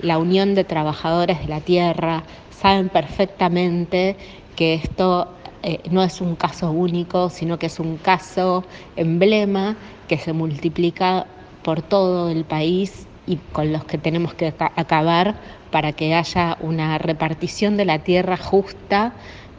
la 0.00 0.18
Unión 0.18 0.54
de 0.54 0.64
Trabajadores 0.64 1.40
de 1.40 1.48
la 1.48 1.60
Tierra, 1.60 2.24
saben 2.50 2.88
perfectamente 2.88 4.16
que 4.56 4.74
esto 4.74 5.28
eh, 5.66 5.80
no 5.90 6.02
es 6.02 6.20
un 6.20 6.36
caso 6.36 6.70
único, 6.70 7.30
sino 7.30 7.58
que 7.58 7.66
es 7.66 7.80
un 7.80 7.96
caso 7.96 8.64
emblema 8.96 9.76
que 10.08 10.18
se 10.18 10.34
multiplica 10.34 11.26
por 11.62 11.80
todo 11.80 12.28
el 12.28 12.44
país 12.44 13.06
y 13.26 13.36
con 13.52 13.72
los 13.72 13.82
que 13.86 13.96
tenemos 13.96 14.34
que 14.34 14.52
acabar 14.58 15.34
para 15.70 15.92
que 15.92 16.14
haya 16.14 16.58
una 16.60 16.98
repartición 16.98 17.78
de 17.78 17.86
la 17.86 18.00
tierra 18.00 18.36
justa 18.36 19.14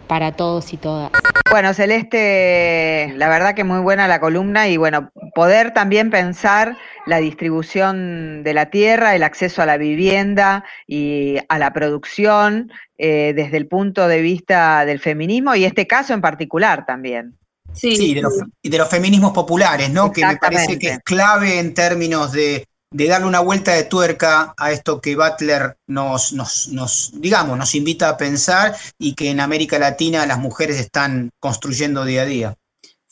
para 0.07 0.33
todos 0.33 0.73
y 0.73 0.77
todas. 0.77 1.09
Bueno, 1.49 1.73
Celeste, 1.73 3.13
la 3.15 3.27
verdad 3.27 3.55
que 3.55 3.63
muy 3.63 3.79
buena 3.79 4.07
la 4.07 4.19
columna 4.19 4.67
y 4.67 4.77
bueno, 4.77 5.09
poder 5.35 5.73
también 5.73 6.09
pensar 6.09 6.77
la 7.05 7.17
distribución 7.17 8.41
de 8.41 8.53
la 8.53 8.69
tierra, 8.69 9.15
el 9.15 9.21
acceso 9.21 9.61
a 9.61 9.65
la 9.65 9.77
vivienda 9.77 10.63
y 10.87 11.35
a 11.49 11.59
la 11.59 11.73
producción 11.73 12.71
eh, 12.97 13.33
desde 13.35 13.57
el 13.57 13.67
punto 13.67 14.07
de 14.07 14.21
vista 14.21 14.85
del 14.85 15.01
feminismo 15.01 15.53
y 15.53 15.65
este 15.65 15.87
caso 15.87 16.13
en 16.13 16.21
particular 16.21 16.85
también. 16.85 17.37
Sí, 17.73 18.13
de 18.13 18.21
los, 18.21 18.33
y 18.61 18.69
de 18.69 18.77
los 18.77 18.87
feminismos 18.87 19.33
populares, 19.33 19.89
¿no? 19.91 20.13
Que 20.13 20.25
me 20.25 20.37
parece 20.37 20.79
que 20.79 20.87
es 20.87 20.99
clave 21.03 21.59
en 21.59 21.73
términos 21.73 22.31
de, 22.31 22.65
de 22.91 23.07
darle 23.07 23.27
una 23.27 23.41
vuelta 23.41 23.73
de 23.73 23.83
tuerca 23.83 24.53
a 24.57 24.71
esto 24.71 25.01
que 25.01 25.17
Butler 25.17 25.75
nos, 25.85 26.31
nos, 26.31 26.69
nos, 26.69 27.11
digamos, 27.13 27.57
nos 27.57 27.75
invita 27.75 28.07
a 28.07 28.15
pensar 28.15 28.73
y 28.97 29.15
que 29.15 29.31
en 29.31 29.41
América 29.41 29.77
Latina 29.79 30.25
las 30.25 30.39
mujeres 30.39 30.79
están 30.79 31.29
construyendo 31.41 32.05
día 32.05 32.21
a 32.21 32.25
día. 32.25 32.55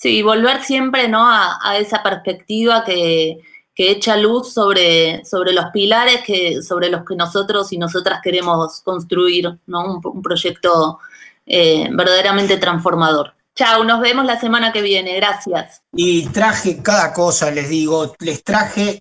Sí, 0.04 0.22
volver 0.22 0.62
siempre 0.62 1.08
¿no? 1.08 1.26
a, 1.26 1.78
esa 1.78 2.04
perspectiva 2.04 2.84
que, 2.84 3.38
que, 3.74 3.92
echa 3.92 4.18
luz 4.18 4.52
sobre, 4.54 5.24
sobre 5.24 5.54
los 5.54 5.68
pilares 5.72 6.20
que, 6.26 6.62
sobre 6.62 6.90
los 6.90 7.06
que 7.06 7.16
nosotros 7.16 7.72
y 7.72 7.78
nosotras 7.78 8.20
queremos 8.22 8.82
construir, 8.82 9.58
¿no? 9.66 10.02
un, 10.04 10.22
proyecto 10.22 11.00
eh, 11.46 11.88
verdaderamente 11.90 12.58
transformador. 12.58 13.34
Chao, 13.56 13.86
nos 13.86 14.02
vemos 14.02 14.26
la 14.26 14.38
semana 14.38 14.74
que 14.74 14.82
viene, 14.82 15.16
gracias. 15.16 15.82
Y 15.94 16.26
traje 16.28 16.84
cada 16.84 17.14
cosa, 17.14 17.50
les 17.50 17.70
digo, 17.70 18.14
les 18.20 18.44
traje 18.44 19.00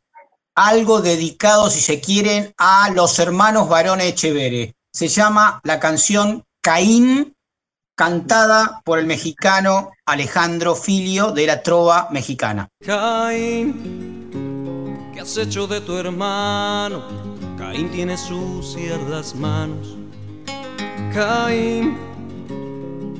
algo 0.55 1.01
dedicado, 1.01 1.69
si 1.69 1.81
se 1.81 2.01
quieren, 2.01 2.55
a 2.59 2.91
los 2.91 3.19
hermanos 3.19 3.69
varones 3.69 4.07
Echevere. 4.07 4.77
Se 4.93 5.09
llama 5.09 5.61
la 5.65 5.81
canción 5.81 6.45
Caín, 6.61 7.35
cantada 8.03 8.83
por 8.85 8.99
el 8.99 9.07
mexicano 9.07 9.93
Alejandro 10.07 10.75
Filio 10.75 11.31
de 11.31 11.47
la 11.47 11.63
Trova 11.63 12.09
Mexicana. 12.11 12.69
Caín, 12.85 13.79
¿qué 15.15 15.21
has 15.21 15.37
hecho 15.37 15.69
de 15.69 15.81
tu 15.81 15.97
hermano? 15.97 17.05
Caín 17.57 17.93
tiene 17.93 18.17
sucias 18.17 19.01
las 19.09 19.37
manos. 19.37 19.97
Caín, 21.15 21.97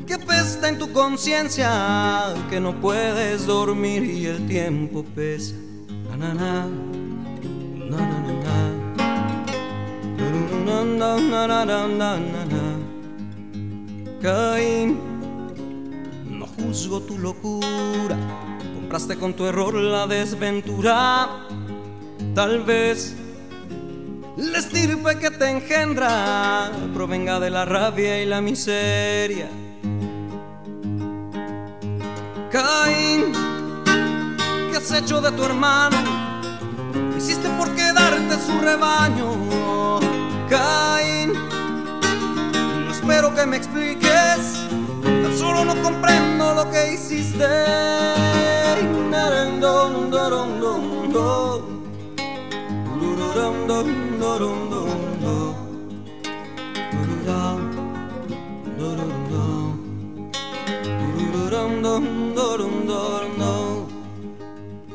¿qué 0.05 0.19
pesta 0.19 0.69
en 0.69 0.81
tu 0.81 0.93
conciencia? 0.93 2.35
Que 2.51 2.59
no 2.59 2.75
puedes 2.81 3.47
dormir 3.47 4.03
y 4.03 4.27
el 4.27 4.49
tiempo 4.49 5.05
pesa. 5.15 5.55
Na, 6.19 6.35
na, 6.35 6.67
Caín, 14.23 15.01
no 16.31 16.47
juzgo 16.47 17.01
tu 17.01 17.19
locura, 17.19 18.17
compraste 18.73 19.17
con 19.17 19.35
tu 19.35 19.47
error 19.47 19.75
la 19.75 20.07
desventura. 20.07 21.49
Tal 22.33 22.63
vez 22.63 23.17
la 24.37 24.59
estirpe 24.59 25.19
que 25.19 25.29
te 25.33 25.51
engendra 25.51 26.71
provenga 26.95 27.41
de 27.41 27.51
la 27.51 27.65
rabia 27.65 28.23
y 28.23 28.27
la 28.27 28.41
miseria. 28.41 29.49
Caín, 32.53 33.33
¿qué 34.71 34.77
has 34.77 34.93
hecho 34.93 35.21
de 35.21 35.33
tu 35.33 35.43
hermano? 35.43 35.97
hiciste 37.19 37.49
por 37.59 37.75
quedarte 37.75 38.37
su 38.47 38.57
rebaño, 38.61 39.99
Caín. 40.49 41.62
Espero 43.03 43.35
que 43.35 43.47
me 43.47 43.57
expliques, 43.57 44.69
tan 45.03 45.37
solo 45.37 45.65
no 45.65 45.75
comprendo 45.83 46.55
lo 46.55 46.71
que 46.71 46.95
hiciste. 46.95 47.45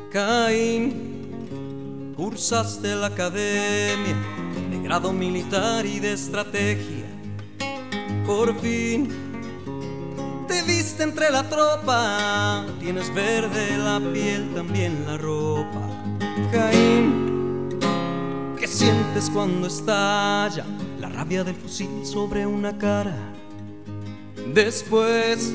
Caín 0.10 2.14
cursaste 2.16 2.96
la 2.96 3.08
academia 3.08 4.16
de 4.72 4.80
grado 4.82 5.12
militar 5.12 5.86
y 5.86 6.00
de 6.00 6.14
estrategia. 6.14 6.97
Por 8.28 8.54
fin 8.60 9.08
te 10.50 10.62
viste 10.64 11.04
entre 11.04 11.32
la 11.32 11.48
tropa, 11.48 12.66
tienes 12.78 13.14
verde 13.14 13.78
la 13.78 14.02
piel, 14.12 14.54
también 14.54 15.06
la 15.08 15.18
ropa. 15.18 15.88
Caín, 16.52 17.70
¿qué 18.60 18.68
sientes 18.68 19.30
cuando 19.30 19.68
estalla 19.68 20.66
la 21.00 21.08
rabia 21.08 21.46
del 21.46 21.56
fusil 21.56 22.06
sobre 22.06 22.46
una 22.46 22.78
cara? 22.78 23.16
Después 24.54 25.54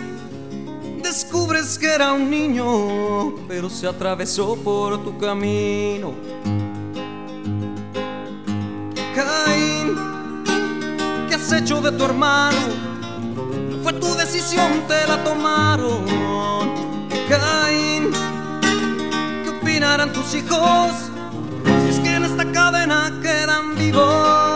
descubres 1.02 1.78
que 1.78 1.92
era 1.92 2.14
un 2.14 2.30
niño, 2.30 3.36
pero 3.48 3.68
se 3.68 3.86
atravesó 3.86 4.56
por 4.56 5.04
tu 5.04 5.18
camino. 5.18 6.14
¿Qué 11.52 11.56
has 11.56 11.62
hecho 11.62 11.80
de 11.82 11.92
tu 11.92 12.04
hermano? 12.04 12.58
No 13.70 13.82
fue 13.82 13.92
tu 13.94 14.14
decisión, 14.14 14.84
te 14.88 15.06
la 15.06 15.22
tomaron. 15.22 16.04
Caín, 17.28 18.10
¿qué 19.44 19.50
opinarán 19.50 20.12
tus 20.12 20.34
hijos? 20.34 20.92
Si 21.84 21.90
es 21.90 22.00
que 22.00 22.14
en 22.16 22.24
esta 22.24 22.50
cadena 22.52 23.12
quedan 23.22 23.76
vivos. 23.76 24.51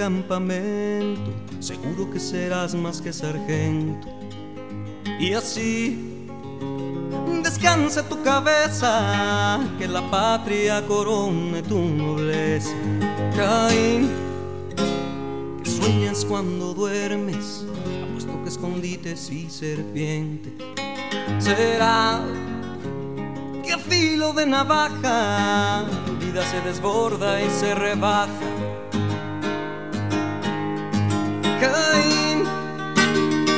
Campamento, 0.00 1.30
seguro 1.60 2.10
que 2.10 2.18
serás 2.18 2.74
más 2.74 3.02
que 3.02 3.12
sargento. 3.12 4.08
Y 5.18 5.34
así 5.34 6.26
descanse 7.42 8.02
tu 8.04 8.22
cabeza, 8.22 9.60
que 9.78 9.86
la 9.86 10.10
patria 10.10 10.86
corone 10.86 11.62
tu 11.62 11.78
nobleza. 11.78 12.74
Caín, 13.36 14.08
que 15.62 15.70
sueñas 15.70 16.24
cuando 16.24 16.72
duermes, 16.72 17.66
apuesto 18.02 18.42
que 18.42 18.48
escondites 18.48 19.30
y 19.30 19.50
serpiente. 19.50 20.50
Será 21.38 22.22
que 23.62 23.72
a 23.74 23.78
filo 23.78 24.32
de 24.32 24.46
navaja 24.46 25.84
se 26.42 26.60
desborda 26.62 27.42
y 27.42 27.50
se 27.50 27.74
rebaja. 27.74 28.30
Caín, 31.60 32.44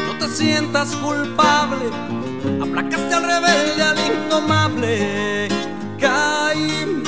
no 0.07 0.19
te 0.19 0.29
sientas 0.29 0.89
culpable, 0.97 1.87
aplacaste 2.61 3.15
al 3.15 3.23
rebelde, 3.23 3.83
al 3.83 3.99
indomable. 3.99 5.49
Caín, 6.01 7.05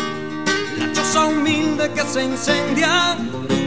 la 0.79 0.93
choza 0.93 1.25
humilde 1.25 1.91
que 1.93 2.03
se 2.03 2.23
incendia, 2.23 3.17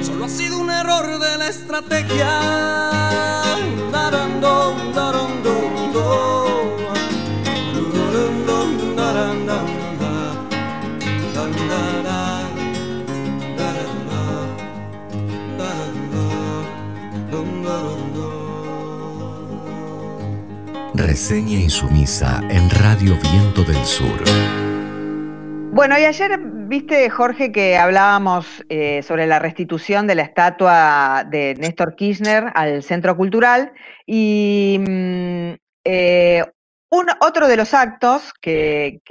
solo 0.01 0.23
ha 0.25 0.29
sido 0.29 0.57
un 0.57 0.71
error 0.71 1.19
de 1.19 1.37
la 1.37 1.47
estrategia. 1.49 2.87
Reseña 21.17 21.57
insumisa 21.57 22.43
en 22.47 22.69
Radio 22.69 23.17
Viento 23.19 23.63
del 23.63 23.83
Sur. 23.85 24.21
Bueno, 25.73 25.97
y 25.97 26.05
ayer 26.05 26.39
viste, 26.39 27.09
Jorge, 27.09 27.51
que 27.51 27.75
hablábamos 27.75 28.63
eh, 28.69 29.01
sobre 29.01 29.25
la 29.25 29.39
restitución 29.39 30.05
de 30.05 30.13
la 30.13 30.21
estatua 30.21 31.25
de 31.27 31.55
Néstor 31.55 31.95
Kirchner 31.95 32.51
al 32.53 32.83
Centro 32.83 33.17
Cultural 33.17 33.73
y 34.05 34.77
mm, 34.79 35.53
eh, 35.85 36.43
otro 36.89 37.47
de 37.47 37.57
los 37.57 37.73
actos 37.73 38.31
que, 38.39 39.01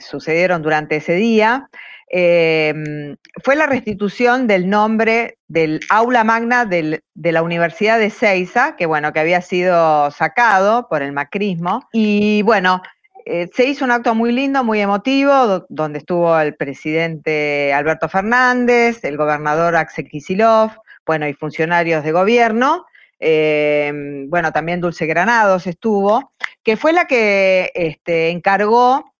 sucedieron 0.00 0.62
durante 0.62 0.96
ese 0.96 1.14
día 1.14 1.68
em, 2.12 3.16
fue 3.42 3.56
la 3.56 3.66
restitución 3.66 4.46
del 4.46 4.70
nombre 4.70 5.38
del 5.48 5.80
aula 5.90 6.22
magna 6.22 6.64
de 6.64 7.02
la 7.14 7.42
Universidad 7.42 7.98
de 7.98 8.10
Ceiza, 8.10 8.76
que 8.76 8.86
bueno, 8.86 9.12
que 9.12 9.20
había 9.20 9.40
sido 9.42 10.10
sacado 10.10 10.86
por 10.88 11.02
el 11.02 11.12
macrismo. 11.12 11.88
Y 11.92 12.42
bueno, 12.42 12.82
eh, 13.24 13.48
se 13.54 13.66
hizo 13.66 13.84
un 13.84 13.90
acto 13.90 14.14
muy 14.14 14.32
lindo, 14.32 14.64
muy 14.64 14.80
emotivo, 14.80 15.66
donde 15.68 15.98
estuvo 15.98 16.38
el 16.38 16.54
presidente 16.54 17.72
Alberto 17.72 18.08
Fernández, 18.08 19.04
el 19.04 19.16
gobernador 19.16 19.76
Axel 19.76 20.08
Kisilov, 20.08 20.72
bueno, 21.06 21.28
y 21.28 21.34
funcionarios 21.34 22.04
de 22.04 22.12
gobierno. 22.12 22.86
Em, 23.20 24.28
bueno, 24.28 24.52
también 24.52 24.80
Dulce 24.80 25.06
Granados 25.06 25.66
estuvo, 25.68 26.32
que 26.64 26.76
fue 26.76 26.92
la 26.92 27.06
que 27.06 27.70
este, 27.74 28.30
encargó 28.30 29.11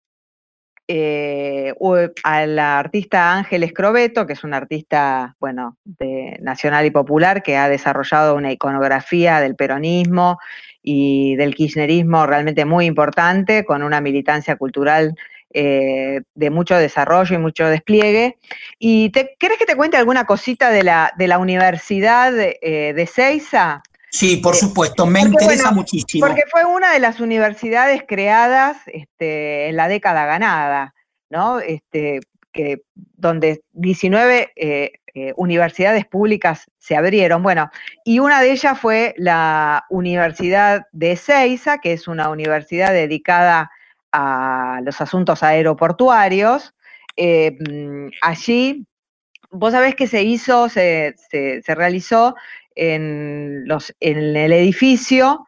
eh, 0.87 1.73
a 2.23 2.45
la 2.45 2.79
artista 2.79 3.33
Ángel 3.33 3.63
Escrobeto, 3.63 4.27
que 4.27 4.33
es 4.33 4.43
una 4.43 4.57
artista, 4.57 5.35
bueno, 5.39 5.77
de, 5.85 6.37
nacional 6.41 6.85
y 6.85 6.91
popular, 6.91 7.43
que 7.43 7.57
ha 7.57 7.69
desarrollado 7.69 8.35
una 8.35 8.51
iconografía 8.51 9.39
del 9.39 9.55
peronismo 9.55 10.39
y 10.81 11.35
del 11.37 11.55
kirchnerismo 11.55 12.25
realmente 12.25 12.65
muy 12.65 12.85
importante, 12.85 13.63
con 13.63 13.83
una 13.83 14.01
militancia 14.01 14.57
cultural 14.57 15.15
eh, 15.55 16.21
de 16.33 16.49
mucho 16.49 16.75
desarrollo 16.75 17.35
y 17.35 17.39
mucho 17.39 17.67
despliegue. 17.67 18.37
¿Y 18.79 19.09
te, 19.11 19.35
querés 19.39 19.59
que 19.59 19.65
te 19.65 19.75
cuente 19.75 19.97
alguna 19.97 20.25
cosita 20.25 20.71
de 20.71 20.83
la, 20.83 21.13
de 21.17 21.27
la 21.27 21.37
Universidad 21.37 22.33
eh, 22.37 22.93
de 22.93 23.07
Ceiza? 23.07 23.83
Sí, 24.13 24.37
por 24.37 24.55
supuesto, 24.55 25.07
me 25.07 25.21
interesa 25.21 25.71
muchísimo. 25.71 26.27
Porque 26.27 26.43
fue 26.51 26.65
una 26.65 26.93
de 26.93 26.99
las 26.99 27.19
universidades 27.19 28.03
creadas 28.07 28.77
este, 28.85 29.69
en 29.69 29.75
la 29.75 29.87
década 29.87 30.27
ganada, 30.27 30.93
¿no? 31.31 31.59
Este, 31.59 32.19
que, 32.51 32.83
donde 32.93 33.63
19 33.71 34.53
eh, 34.55 34.91
eh, 35.15 35.33
universidades 35.35 36.05
públicas 36.05 36.69
se 36.77 36.95
abrieron. 36.95 37.41
Bueno, 37.41 37.71
y 38.05 38.19
una 38.19 38.39
de 38.39 38.51
ellas 38.51 38.79
fue 38.79 39.15
la 39.17 39.83
Universidad 39.89 40.85
de 40.91 41.15
Ceiza, 41.15 41.79
que 41.79 41.93
es 41.93 42.07
una 42.07 42.29
universidad 42.29 42.93
dedicada 42.93 43.71
a 44.11 44.79
los 44.83 45.01
asuntos 45.01 45.41
aeroportuarios. 45.41 46.75
Eh, 47.17 47.57
mm, 47.67 48.09
allí, 48.21 48.85
vos 49.49 49.71
sabés 49.73 49.95
que 49.95 50.05
se 50.05 50.21
hizo, 50.21 50.69
se, 50.69 51.15
se, 51.31 51.63
se 51.63 51.73
realizó 51.73 52.35
en, 52.75 53.65
el 53.99 54.53
edificio 54.53 55.47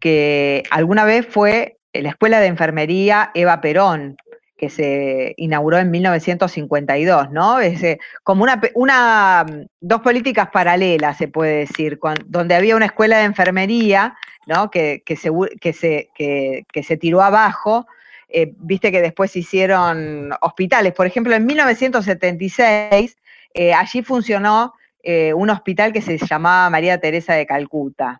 que 0.00 0.62
alguna 0.70 1.04
vez 1.04 1.26
fue 1.26 1.78
la 1.92 2.10
Escuela 2.10 2.40
de 2.40 2.46
Enfermería 2.46 3.30
Eva 3.34 3.60
Perón, 3.60 4.16
que 4.56 4.70
se 4.70 5.34
inauguró 5.36 5.78
en 5.78 5.90
1952, 5.90 7.30
¿no? 7.30 7.60
Es 7.60 7.98
como 8.22 8.42
una, 8.42 8.60
una, 8.74 9.44
dos 9.80 10.00
políticas 10.00 10.48
paralelas, 10.50 11.18
se 11.18 11.28
puede 11.28 11.58
decir, 11.58 11.98
donde 12.26 12.54
había 12.54 12.76
una 12.76 12.86
escuela 12.86 13.18
de 13.18 13.24
enfermería, 13.24 14.16
¿no? 14.46 14.70
Que, 14.70 15.02
que, 15.04 15.16
se, 15.16 15.30
que, 15.60 15.72
se, 15.72 16.08
que, 16.14 16.82
se 16.82 16.96
tiró 16.96 17.20
abajo, 17.20 17.86
eh, 18.28 18.52
viste 18.56 18.90
que 18.90 19.02
después 19.02 19.30
se 19.30 19.40
hicieron 19.40 20.30
hospitales. 20.40 20.94
Por 20.94 21.06
ejemplo, 21.06 21.34
en 21.34 21.44
1976, 21.44 23.16
eh, 23.52 23.74
allí 23.74 24.02
funcionó 24.02 24.74
eh, 25.08 25.32
un 25.34 25.50
hospital 25.50 25.92
que 25.92 26.02
se 26.02 26.18
llamaba 26.18 26.68
María 26.68 26.98
Teresa 26.98 27.34
de 27.34 27.46
Calcuta. 27.46 28.18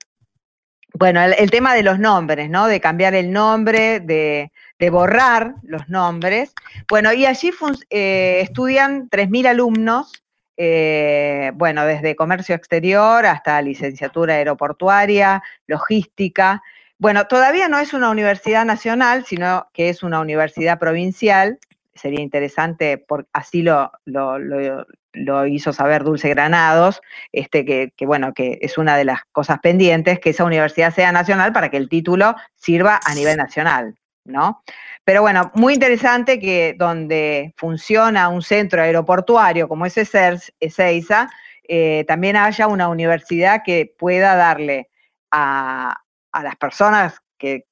Bueno, 0.94 1.20
el, 1.20 1.50
tema 1.50 1.74
de 1.74 1.82
los 1.82 1.98
nombres, 1.98 2.48
¿no? 2.48 2.68
De 2.68 2.80
cambiar 2.80 3.12
el 3.16 3.32
nombre, 3.32 3.98
de, 3.98 4.52
borrar 4.88 5.56
los 5.64 5.88
nombres. 5.88 6.54
Bueno, 6.88 7.12
y 7.12 7.26
allí 7.26 7.50
eh, 7.90 8.38
estudian 8.40 9.10
3.000 9.10 9.48
alumnos, 9.48 10.12
eh, 10.56 11.50
bueno, 11.56 11.84
desde 11.84 12.14
comercio 12.14 12.54
exterior 12.54 13.26
hasta 13.26 13.60
licenciatura 13.62 14.34
aeroportuaria, 14.34 15.42
logística. 15.66 16.62
Bueno, 16.98 17.26
todavía 17.26 17.68
no 17.68 17.80
es 17.80 17.94
una 17.94 18.10
universidad 18.10 18.64
nacional, 18.64 19.24
sino 19.26 19.66
que 19.72 19.88
es 19.88 20.04
una 20.04 20.20
universidad 20.20 20.78
provincial. 20.78 21.58
Sería 21.96 22.20
interesante, 22.20 22.98
por, 22.98 23.26
así 23.32 23.62
lo, 23.62 23.90
lo 25.16 25.46
hizo 25.46 25.72
saber 25.72 26.04
Dulce 26.04 26.28
Granados, 26.28 27.00
este, 27.32 27.64
que, 27.64 28.06
bueno, 28.06 28.32
que 28.34 28.58
es 28.60 28.78
una 28.78 28.96
de 28.96 29.04
las 29.04 29.24
cosas 29.32 29.58
pendientes, 29.60 30.20
que 30.20 30.30
esa 30.30 30.44
universidad 30.44 30.94
sea 30.94 31.10
nacional 31.10 31.52
para 31.52 31.70
que 31.70 31.78
el 31.78 31.88
título 31.88 32.36
sirva 32.54 33.00
a 33.04 33.14
nivel 33.14 33.36
nacional, 33.36 33.96
¿no? 34.24 34.62
Pero 35.04 35.22
bueno, 35.22 35.50
muy 35.54 35.74
interesante 35.74 36.38
que 36.38 36.74
donde 36.76 37.54
funciona 37.56 38.28
un 38.28 38.42
centro 38.42 38.82
aeroportuario 38.82 39.68
como 39.68 39.86
ese 39.86 40.06
Ezeiza, 40.60 41.30
eh, 41.68 42.04
también 42.06 42.36
haya 42.36 42.66
una 42.66 42.88
universidad 42.88 43.62
que 43.64 43.92
pueda 43.98 44.36
darle 44.36 44.88
a, 45.30 46.02
las 46.32 46.56
personas 46.56 47.20
que, 47.38 47.65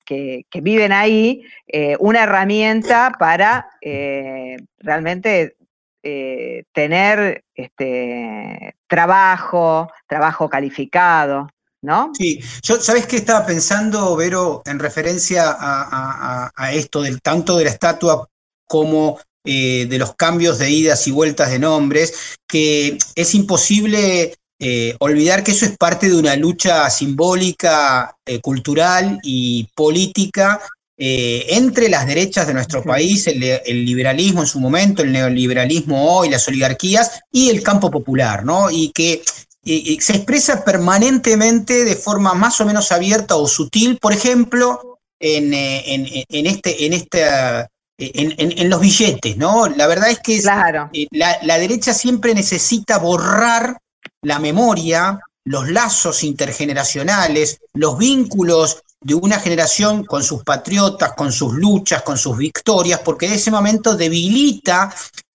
viven 0.63 0.93
ahí 0.93 1.43
eh, 1.67 1.97
una 1.99 2.25
herramienta 2.25 3.13
para 3.19 3.69
eh, 3.81 4.57
realmente 4.79 5.57
eh, 6.03 6.65
tener 6.73 7.45
este, 7.55 8.77
trabajo, 8.87 9.91
trabajo 10.07 10.49
calificado, 10.49 11.49
¿no? 11.83 12.13
Sí, 12.17 12.41
yo, 12.63 12.81
¿sabes 12.81 13.07
qué 13.07 13.17
estaba 13.17 13.47
pensando, 13.47 14.15
Vero, 14.17 14.63
en 14.67 14.79
referencia 14.79 15.45
a, 15.47 16.73
esto 16.73 17.03
del 17.03 17.21
tanto 17.21 17.57
de 17.57 17.65
la 17.65 17.71
estatua 17.71 18.29
como 18.67 19.19
de 19.43 19.97
los 19.99 20.15
cambios 20.15 20.59
de 20.59 20.71
idas 20.71 21.07
y 21.07 21.11
vueltas 21.11 21.51
de 21.51 21.59
nombres, 21.59 22.39
que 22.47 22.97
es 23.15 23.35
imposible 23.35 24.35
eh, 24.65 24.97
olvidar 25.01 25.45
que 25.45 25.53
eso 25.53 25.67
es 25.67 25.77
parte 25.77 26.09
de 26.09 26.17
una 26.17 26.37
lucha 26.37 26.89
simbólica, 26.91 28.17
cultural 28.43 29.21
y 29.23 29.69
política 29.75 30.61
eh, 30.97 31.47
entre 31.57 31.89
las 31.89 32.07
derechas 32.07 32.47
de 32.47 32.55
nuestro 32.55 32.83
país, 32.85 33.27
el, 33.27 33.85
liberalismo 33.85 34.43
en 34.43 34.47
su 34.47 34.61
momento, 34.61 35.03
el 35.03 35.11
neoliberalismo 35.11 36.17
hoy, 36.17 36.31
las 36.31 36.47
oligarquías 36.47 37.21
y 37.33 37.51
el 37.51 37.65
campo 37.65 37.91
popular, 37.91 38.45
¿no? 38.45 38.71
Y 38.71 38.93
que 38.93 39.23
se 39.65 40.15
expresa 40.15 40.65
permanentemente 40.65 41.85
de 41.85 41.97
forma 41.97 42.35
más 42.35 42.61
o 42.61 42.67
menos 42.67 42.93
abierta 42.93 43.35
o 43.35 43.49
sutil, 43.49 43.99
por 43.99 44.13
ejemplo, 44.13 45.01
en, 45.19 45.53
eh, 45.53 46.25
este, 46.29 46.87
en 46.87 46.93
esta 46.93 47.69
en, 47.99 48.71
los 48.71 48.81
billetes, 48.81 49.37
¿no? 49.37 49.67
La 49.69 49.87
verdad 49.87 50.11
es 50.11 50.21
que 50.21 50.37
eh, 50.37 51.07
la, 51.11 51.59
derecha 51.59 51.95
siempre 51.95 52.35
necesita 52.35 52.99
borrar 52.99 53.79
la 54.25 54.39
memoria, 54.39 55.21
los 55.45 55.69
lazos 55.71 56.25
intergeneracionales, 56.25 57.61
los 57.75 57.97
vínculos 57.97 58.83
de 59.01 59.15
una 59.15 59.39
generación 59.39 60.05
con 60.05 60.23
sus 60.23 60.43
patriotas, 60.43 61.13
con 61.13 61.31
sus 61.31 61.55
luchas, 61.55 62.03
con 62.03 62.17
sus 62.17 62.37
victorias, 62.37 63.01
porque 63.05 63.27
en 63.27 63.35
ese 63.35 63.51
momento 63.51 63.97
debilita 63.97 64.93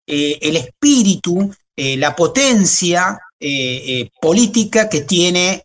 eh, 0.07 0.39
el 0.41 0.57
espíritu, 0.57 1.53
eh, 1.75 1.95
la 1.97 2.15
potencia 2.15 3.19
eh, 3.39 4.09
política 4.21 4.89
que 4.89 5.01
tiene 5.01 5.61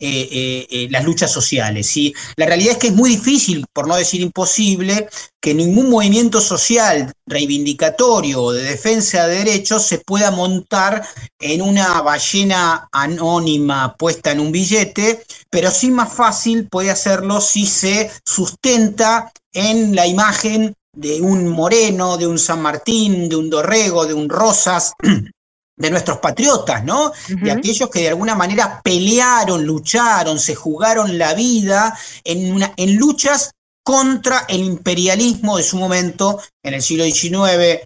las 0.91 1.05
luchas 1.05 1.33
sociales. 1.33 1.97
Y 1.97 2.14
la 2.37 2.47
realidad 2.47 2.72
es 2.72 2.79
que 2.79 2.89
es 2.89 2.95
muy 2.95 3.11
difícil, 3.11 3.64
por 3.72 3.89
no 3.89 3.97
decir 3.97 4.20
imposible, 4.20 5.09
que 5.45 5.53
ningún 5.53 5.91
movimiento 5.91 6.41
social 6.41 7.12
reivindicatorio 7.27 8.43
o 8.43 8.53
de 8.53 8.62
defensa 8.62 9.27
de 9.27 9.45
derechos 9.45 9.83
se 9.83 9.99
pueda 9.99 10.31
montar 10.31 11.07
en 11.39 11.61
una 11.61 12.01
ballena 12.01 12.89
anónima 12.91 13.95
puesta 13.97 14.33
en 14.33 14.41
un 14.41 14.51
billete, 14.51 15.22
pero 15.51 15.70
sí 15.70 15.91
más 15.91 16.12
fácil 16.14 16.66
puede 16.68 16.91
hacerlo 16.91 17.43
si 17.43 17.66
se 17.66 18.11
sustenta 18.25 19.31
en 19.53 19.95
la 19.95 20.07
imagen 20.07 20.75
de 20.97 21.20
un 21.20 21.49
Moreno, 21.49 22.16
de 22.16 22.27
un 22.27 22.39
San 22.39 22.62
Martín, 22.62 23.29
de 23.29 23.37
un 23.37 23.51
Dorrego, 23.51 24.07
de 24.07 24.14
un 24.14 24.31
Rosas, 24.31 24.93
de 25.77 25.91
nuestros 25.91 26.18
patriotas, 26.18 26.85
¿no? 26.85 27.12
De 27.29 27.51
aquellos 27.51 27.91
que 27.91 28.03
de 28.03 28.09
alguna 28.09 28.35
manera 28.35 28.81
pelearon, 28.83 29.64
lucharon, 29.64 30.39
se 30.39 30.55
jugaron 30.55 31.18
la 31.18 31.35
vida 31.35 31.99
en, 32.22 32.53
una, 32.53 32.72
en 32.77 32.97
luchas 32.97 33.51
contra 33.85 34.47
el 34.49 34.62
imperialismo 34.62 35.57
de 35.57 35.62
su 35.62 35.77
momento 35.77 36.41
en 36.62 36.75
el 36.75 36.83
siglo 36.83 37.05
XIX 37.05 37.83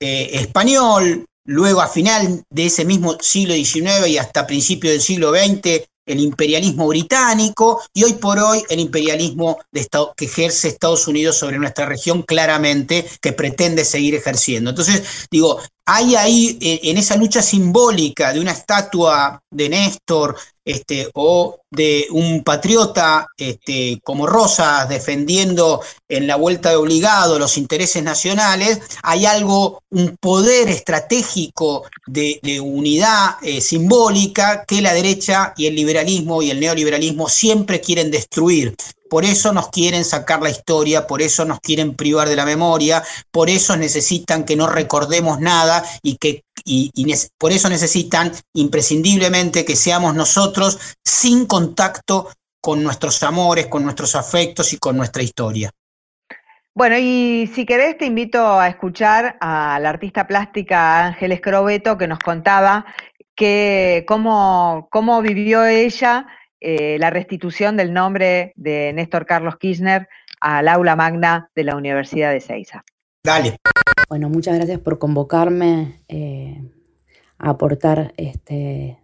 eh, 0.00 0.30
español, 0.32 1.26
luego 1.46 1.80
a 1.80 1.88
final 1.88 2.42
de 2.50 2.66
ese 2.66 2.84
mismo 2.84 3.16
siglo 3.20 3.54
XIX 3.54 4.06
y 4.08 4.18
hasta 4.18 4.46
principios 4.46 4.92
del 4.92 5.02
siglo 5.02 5.32
XX 5.32 5.86
el 6.06 6.20
imperialismo 6.20 6.86
británico 6.88 7.82
y 7.92 8.04
hoy 8.04 8.14
por 8.14 8.38
hoy 8.38 8.62
el 8.70 8.80
imperialismo 8.80 9.58
de 9.72 9.86
que 10.16 10.24
ejerce 10.26 10.68
Estados 10.68 11.06
Unidos 11.08 11.36
sobre 11.36 11.58
nuestra 11.58 11.86
región 11.86 12.22
claramente, 12.22 13.06
que 13.20 13.32
pretende 13.32 13.84
seguir 13.84 14.14
ejerciendo. 14.14 14.70
Entonces, 14.70 15.02
digo, 15.30 15.60
hay 15.86 16.16
ahí 16.16 16.58
eh, 16.60 16.80
en 16.84 16.98
esa 16.98 17.16
lucha 17.16 17.42
simbólica 17.42 18.32
de 18.32 18.40
una 18.40 18.52
estatua 18.52 19.40
de 19.50 19.68
Néstor 19.68 20.36
este, 20.64 21.08
o 21.14 21.60
de 21.70 22.06
un 22.10 22.42
patriota 22.44 23.26
este, 23.36 24.00
como 24.04 24.26
Rosas 24.26 24.88
defendiendo 24.88 25.80
en 26.08 26.26
la 26.26 26.36
vuelta 26.36 26.70
de 26.70 26.76
obligado 26.76 27.38
los 27.38 27.56
intereses 27.58 28.02
nacionales, 28.02 28.80
hay 29.02 29.26
algo, 29.26 29.82
un 29.90 30.16
poder 30.18 30.68
estratégico 30.68 31.84
de, 32.06 32.40
unidad 32.60 33.36
eh, 33.42 33.60
simbólica 33.60 34.64
que 34.66 34.80
la 34.80 34.94
derecha 34.94 35.52
y 35.56 35.66
el 35.66 35.74
liberalismo 35.74 36.42
y 36.42 36.50
el 36.50 36.60
neoliberalismo 36.60 37.28
siempre 37.28 37.80
quieren 37.80 38.10
destruir. 38.10 38.74
Por 39.08 39.24
eso 39.24 39.52
nos 39.52 39.68
quieren 39.68 40.04
sacar 40.04 40.42
la 40.42 40.50
historia, 40.50 41.06
por 41.06 41.22
eso 41.22 41.44
nos 41.44 41.60
quieren 41.60 41.94
privar 41.94 42.28
de 42.28 42.36
la 42.36 42.44
memoria, 42.44 43.04
por 43.30 43.48
eso 43.48 43.76
necesitan 43.76 44.44
que 44.44 44.56
no 44.56 44.66
recordemos 44.66 45.40
nada 45.40 45.84
y 46.02 46.16
que 46.16 46.42
y, 46.64 46.90
por 47.38 47.52
eso 47.52 47.68
necesitan 47.68 48.32
imprescindiblemente 48.54 49.64
que 49.64 49.76
seamos 49.76 50.14
nosotros 50.14 50.78
sin 51.04 51.46
contacto 51.56 52.28
con 52.60 52.82
nuestros 52.82 53.22
amores, 53.22 53.66
con 53.68 53.82
nuestros 53.82 54.14
afectos 54.14 54.74
y 54.74 54.76
con 54.76 54.94
nuestra 54.94 55.22
historia. 55.22 55.70
Bueno, 56.74 56.96
y 56.98 57.50
si 57.54 57.64
querés 57.64 57.96
te 57.96 58.04
invito 58.04 58.60
a 58.60 58.68
escuchar 58.68 59.38
a 59.40 59.78
la 59.80 59.88
artista 59.88 60.26
plástica 60.26 61.06
Ángeles 61.06 61.40
Crobeto 61.40 61.96
que 61.96 62.08
nos 62.08 62.18
contaba 62.18 62.84
que 63.34 64.04
cómo, 64.06 64.86
cómo 64.90 65.22
vivió 65.22 65.64
ella 65.64 66.26
eh, 66.60 66.98
la 66.98 67.08
restitución 67.08 67.78
del 67.78 67.94
nombre 67.94 68.52
de 68.56 68.92
Néstor 68.92 69.24
Carlos 69.24 69.56
Kirchner 69.56 70.10
al 70.38 70.68
aula 70.68 70.94
magna 70.94 71.50
de 71.54 71.64
la 71.64 71.74
Universidad 71.74 72.32
de 72.32 72.42
Ceiza. 72.42 72.84
Dale. 73.24 73.56
Bueno, 74.10 74.28
muchas 74.28 74.56
gracias 74.56 74.80
por 74.80 74.98
convocarme 74.98 76.02
eh, 76.08 76.60
a 77.38 77.48
aportar 77.48 78.12
este, 78.18 78.98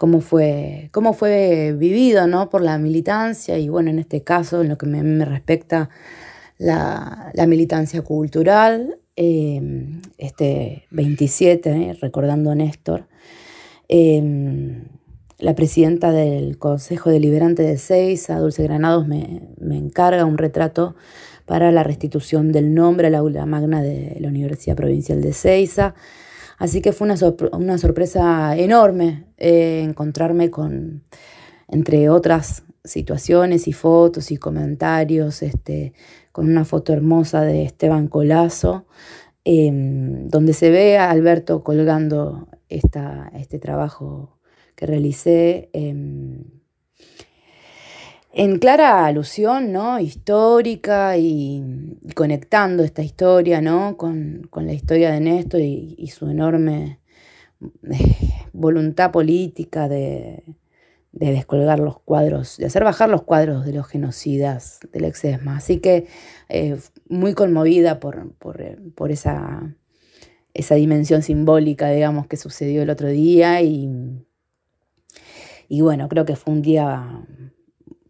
cómo, 0.00 0.22
fue, 0.22 0.88
cómo 0.92 1.12
fue 1.12 1.74
vivido 1.76 2.26
¿no? 2.26 2.48
por 2.48 2.62
la 2.62 2.78
militancia 2.78 3.58
y 3.58 3.68
bueno, 3.68 3.90
en 3.90 3.98
este 3.98 4.24
caso, 4.24 4.62
en 4.62 4.70
lo 4.70 4.78
que 4.78 4.86
me, 4.86 5.24
respecta, 5.26 5.90
la, 6.56 7.30
militancia 7.46 8.00
cultural, 8.00 8.98
eh, 9.16 9.60
este 10.16 10.86
27, 10.90 11.98
recordando 12.00 12.50
a 12.50 12.54
Néstor 12.54 13.08
la 15.38 15.54
presidenta 15.54 16.12
del 16.12 16.56
Consejo 16.56 17.10
Deliberante 17.10 17.62
de 17.62 17.76
Seiza, 17.76 18.38
Dulce 18.38 18.62
Granados, 18.62 19.06
me, 19.06 19.42
encarga 19.70 20.24
un 20.24 20.38
retrato 20.38 20.94
para 21.44 21.70
la 21.72 21.82
restitución 21.82 22.52
del 22.52 22.72
nombre 22.72 23.08
al 23.08 23.16
aula 23.16 23.44
magna 23.44 23.82
de 23.82 24.16
la 24.18 24.28
Universidad 24.28 24.76
Provincial 24.76 25.20
de 25.20 25.34
Seiza. 25.34 25.94
Así 26.60 26.82
que 26.82 26.92
fue 26.92 27.06
una, 27.06 27.78
sorpresa 27.78 28.54
enorme 28.54 29.24
eh, 29.38 29.80
encontrarme 29.82 30.50
con, 30.50 31.02
entre 31.68 32.10
otras 32.10 32.64
situaciones 32.84 33.66
y 33.66 33.72
fotos 33.72 34.30
y 34.30 34.36
comentarios, 34.36 35.42
este, 35.42 35.94
con 36.32 36.50
una 36.50 36.66
foto 36.66 36.92
hermosa 36.92 37.40
de 37.40 37.62
Esteban 37.64 38.08
Colazo, 38.08 38.84
em, 39.42 40.28
donde 40.28 40.52
se 40.52 40.68
ve 40.68 40.98
a 40.98 41.10
Alberto 41.10 41.64
colgando 41.64 42.46
esta, 42.68 43.32
este 43.34 43.58
trabajo 43.58 44.36
que 44.76 44.84
realicé 44.84 45.70
en 48.32 48.58
clara 48.58 49.06
alusión 49.06 49.72
¿no? 49.72 49.98
histórica 49.98 51.16
y, 51.16 51.98
conectando 52.14 52.82
esta 52.82 53.02
historia 53.02 53.60
¿no? 53.60 53.96
con, 53.96 54.48
la 54.54 54.72
historia 54.72 55.10
de 55.10 55.20
Néstor 55.20 55.60
y, 55.60 56.06
su 56.08 56.28
enorme 56.28 57.00
eh, 57.60 58.46
voluntad 58.52 59.10
política 59.10 59.88
de, 59.88 60.44
descolgar 61.12 61.80
los 61.80 61.98
cuadros, 62.00 62.56
de 62.56 62.66
hacer 62.66 62.84
bajar 62.84 63.08
los 63.08 63.22
cuadros 63.22 63.64
de 63.64 63.72
los 63.72 63.88
genocidas 63.88 64.78
del 64.92 65.04
exesma. 65.04 65.56
Así 65.56 65.78
que 65.78 66.06
eh, 66.48 66.78
muy 67.08 67.34
conmovida 67.34 67.98
por, 67.98 68.32
por, 68.34 69.10
esa, 69.10 69.76
esa 70.54 70.74
dimensión 70.76 71.22
simbólica, 71.22 71.90
digamos, 71.90 72.28
que 72.28 72.36
sucedió 72.36 72.82
el 72.82 72.90
otro 72.90 73.08
día 73.08 73.60
y 73.60 74.24
y 75.72 75.82
bueno, 75.82 76.08
creo 76.08 76.24
que 76.24 76.34
fue 76.34 76.52
un 76.52 76.62
día 76.62 77.24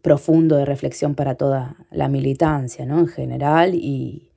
profundo 0.01 0.57
de 0.57 0.65
reflexión 0.65 1.15
para 1.15 1.35
toda 1.35 1.75
la 1.91 2.07
militancia, 2.07 2.85
¿no? 2.85 2.99
En 2.99 3.07
general, 3.07 3.75
y, 3.75 4.27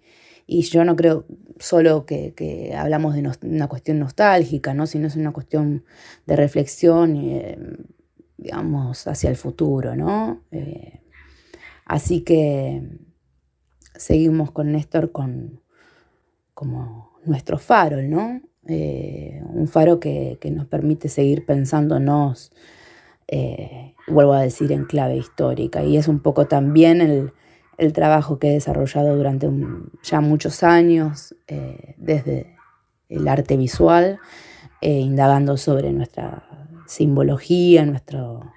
yo 0.46 0.84
no 0.84 0.94
creo 0.94 1.24
solo 1.58 2.04
que, 2.04 2.74
hablamos 2.76 3.14
de 3.14 3.30
una 3.42 3.68
cuestión 3.68 3.98
nostálgica, 3.98 4.74
¿no? 4.74 4.86
Sino 4.86 5.06
es 5.06 5.16
una 5.16 5.32
cuestión 5.32 5.84
de 6.26 6.36
reflexión, 6.36 7.16
eh, 7.16 7.58
digamos, 8.36 9.06
hacia 9.06 9.30
el 9.30 9.36
futuro, 9.36 9.96
¿no? 9.96 10.42
Eh, 10.50 11.00
así 11.86 12.20
que 12.20 12.82
seguimos 13.96 14.50
con 14.50 14.72
Néstor 14.72 15.12
con 15.12 15.60
como 16.52 17.18
nuestro 17.24 17.58
faro, 17.58 18.02
¿no? 18.02 18.42
Eh, 18.66 19.42
un 19.48 19.66
faro 19.68 19.98
que, 20.00 20.38
que, 20.40 20.50
nos 20.50 20.66
permite 20.66 21.08
seguir 21.08 21.44
pensándonos 21.44 22.52
eh, 23.28 23.94
vuelvo 24.06 24.34
a 24.34 24.42
decir, 24.42 24.72
en 24.72 24.84
clave 24.84 25.16
histórica. 25.16 25.82
Y 25.82 25.96
es 25.96 26.08
un 26.08 26.20
poco 26.20 26.46
también 26.46 27.00
el, 27.00 27.92
trabajo 27.92 28.38
que 28.38 28.48
he 28.48 28.52
desarrollado 28.52 29.16
durante 29.16 29.48
ya 30.02 30.20
muchos 30.20 30.62
años 30.62 31.34
eh, 31.48 31.94
desde 31.96 32.56
el 33.08 33.26
arte 33.26 33.56
visual, 33.56 34.20
eh, 34.80 35.00
indagando 35.00 35.56
sobre 35.56 35.92
nuestra 35.92 36.44
simbología, 36.86 37.84
nuestro, 37.84 38.52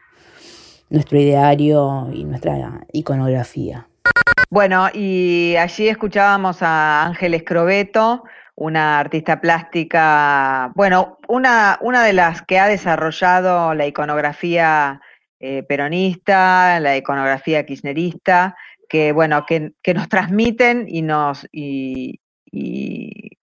nuestro 0.89 1.19
ideario 1.19 2.09
y 2.13 2.25
nuestra 2.25 2.85
iconografía. 2.93 3.87
Bueno, 4.49 4.87
y 4.93 5.55
allí 5.57 5.89
escuchábamos 5.89 6.61
a 6.61 7.07
Ángeles 7.07 7.43
Crobeto, 7.43 8.23
una 8.57 8.99
artista 8.99 9.39
plástica, 9.39 10.71
bueno, 10.73 11.19
una, 11.27 11.77
una 11.79 12.03
de 12.03 12.13
las 12.13 12.41
que 12.41 12.57
ha 12.57 12.67
desarrollado 12.67 13.75
la 13.75 13.85
iconografía 13.85 14.99
eh, 15.39 15.61
peronista, 15.61 16.79
la 16.79 16.97
iconografía 16.97 17.63
kirchnerista, 17.67 18.55
que 18.89 19.11
bueno, 19.11 19.45
que, 19.45 19.73
nos 19.93 20.09
transmiten 20.09 20.85
y 20.87 21.03
nos 21.03 21.47
y, 21.51 22.19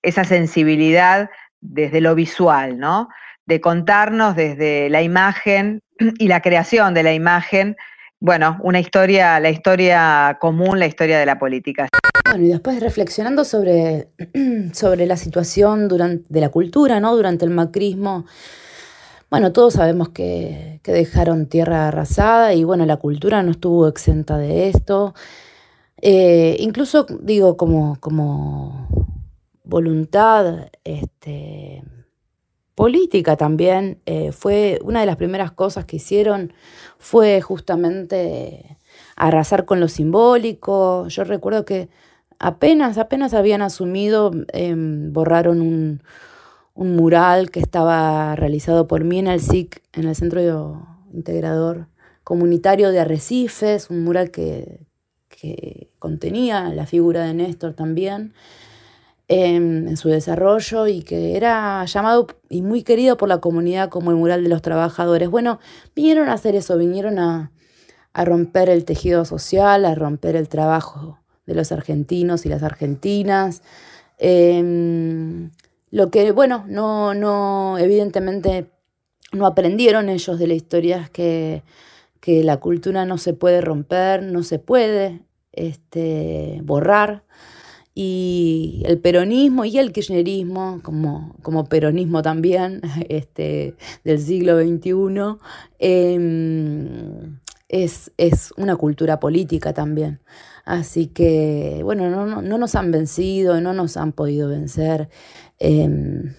esa 0.02 0.24
sensibilidad 0.24 1.30
desde 1.62 2.02
lo 2.02 2.16
visual, 2.16 2.80
¿no? 2.80 3.10
De 3.46 3.62
contarnos 3.62 4.36
desde 4.36 4.90
la 4.90 5.04
imagen 5.04 5.82
y 6.18 6.28
la 6.28 6.42
creación 6.42 6.96
de 6.96 7.04
la 7.04 7.14
imagen, 7.14 7.76
bueno, 8.20 8.58
una 8.62 8.80
historia, 8.80 9.40
la 9.40 9.52
historia 9.52 10.38
común, 10.42 10.80
la 10.80 10.88
historia 10.88 11.20
de 11.20 11.26
la 11.28 11.38
política. 11.38 11.88
Bueno, 12.26 12.46
y 12.46 12.48
después 12.48 12.80
reflexionando 12.80 13.44
sobre, 13.44 14.10
sobre 14.74 15.08
la 15.08 15.18
situación 15.18 15.88
de 15.88 16.42
la 16.42 16.50
cultura, 16.50 17.00
¿no? 17.00 17.16
Durante 17.16 17.44
el 17.46 17.52
macrismo, 17.52 18.26
bueno, 19.32 19.52
todos 19.52 19.74
sabemos 19.74 20.10
que, 20.10 20.80
dejaron 20.84 21.48
tierra 21.48 21.88
arrasada 21.88 22.54
y 22.54 22.64
bueno, 22.64 22.86
la 22.86 22.98
cultura 22.98 23.42
no 23.42 23.52
estuvo 23.52 23.88
exenta 23.88 24.38
de 24.38 24.70
esto. 24.70 25.16
Eh, 26.02 26.56
incluso, 26.60 27.08
digo, 27.22 27.58
como, 27.58 28.00
como 28.00 28.88
voluntad 29.64 30.70
este, 30.84 31.84
política 32.76 33.38
también, 33.38 34.02
eh, 34.06 34.32
fue 34.32 34.80
una 34.84 35.00
de 35.00 35.08
las 35.08 35.16
primeras 35.16 35.52
cosas 35.52 35.86
que 35.86 35.96
hicieron 35.96 36.54
fue 37.00 37.42
justamente 37.42 38.78
arrasar 39.16 39.66
con 39.66 39.80
lo 39.80 39.88
simbólico. 39.88 41.08
Yo 41.08 41.24
recuerdo 41.24 41.66
que 41.66 41.90
apenas, 42.40 42.98
apenas 42.98 43.34
habían 43.34 43.62
asumido, 43.62 44.32
em, 44.54 45.14
borraron 45.14 45.62
un, 45.62 46.02
mural 46.76 47.52
que 47.52 47.60
estaba 47.60 48.36
realizado 48.36 48.88
por 48.88 49.04
mí 49.04 49.20
en 49.20 49.28
el 49.28 49.40
SIC, 49.40 49.84
en 49.94 50.08
el 50.08 50.16
Centro 50.16 50.88
Integrador 51.14 51.88
Comunitario 52.24 52.92
de 52.92 53.00
Arrecifes, 53.00 53.90
un 53.90 54.04
mural 54.04 54.32
que, 54.32 54.80
contenía 56.00 56.70
la 56.70 56.86
figura 56.86 57.26
de 57.26 57.34
Néstor 57.34 57.74
también. 57.74 58.34
em, 59.30 59.88
en 59.88 59.98
su 59.98 60.10
desarrollo 60.10 60.88
y 60.88 61.02
que 61.02 61.36
era 61.38 61.86
llamado 61.86 62.28
y 62.50 62.62
muy 62.62 62.84
querido 62.84 63.18
por 63.18 63.30
la 63.30 63.40
comunidad 63.40 63.90
como 63.90 64.12
el 64.12 64.18
mural 64.18 64.44
de 64.44 64.50
los 64.50 64.62
trabajadores. 64.62 65.30
Bueno, 65.30 65.60
vinieron 65.96 66.30
a 66.30 66.34
hacer 66.34 66.56
eso, 66.56 66.78
vinieron 66.78 67.20
a, 67.20 67.52
romper 68.14 68.70
el 68.70 68.86
tejido 68.86 69.26
social, 69.26 69.86
a 69.86 69.96
romper 69.96 70.36
el 70.36 70.48
trabajo 70.48 71.20
de 71.46 71.56
los 71.56 71.72
argentinos 71.72 72.46
y 72.46 72.50
las 72.50 72.64
argentinas. 72.64 73.62
Em, 74.18 75.52
lo 75.92 76.10
que, 76.12 76.32
bueno, 76.32 76.66
no, 76.68 77.14
no, 77.14 77.78
evidentemente 77.78 78.70
no 79.32 79.48
aprendieron 79.48 80.10
ellos 80.10 80.40
de 80.40 80.48
la 80.48 80.54
historia 80.54 81.02
es 81.02 81.10
que, 81.10 81.64
que 82.20 82.44
la 82.44 82.58
cultura 82.58 83.06
no 83.06 83.18
se 83.18 83.34
puede 83.34 83.62
romper, 83.62 84.24
no 84.24 84.44
se 84.44 84.60
puede 84.60 85.22
este, 85.52 86.62
borrar. 86.64 87.24
Y 87.96 88.82
el 88.86 88.98
peronismo 89.00 89.66
y 89.66 89.78
el 89.78 89.92
kirchnerismo, 89.92 90.80
como, 90.82 91.36
como 91.44 91.66
peronismo 91.66 92.24
también 92.24 92.82
este, 93.10 93.76
del 94.04 94.20
siglo 94.20 94.60
XXI, 94.60 95.38
es, 97.74 98.54
una 98.58 98.76
cultura 98.76 99.20
política 99.20 99.74
también. 99.74 100.20
Así 100.66 101.08
que, 101.08 101.82
bueno, 101.84 102.10
no, 102.10 102.42
nos 102.42 102.76
han 102.76 102.92
vencido, 102.92 103.60
no 103.60 103.74
nos 103.74 103.98
han 103.98 104.12
podido 104.12 104.48
vencer. 104.48 105.10
Em, 105.60 106.36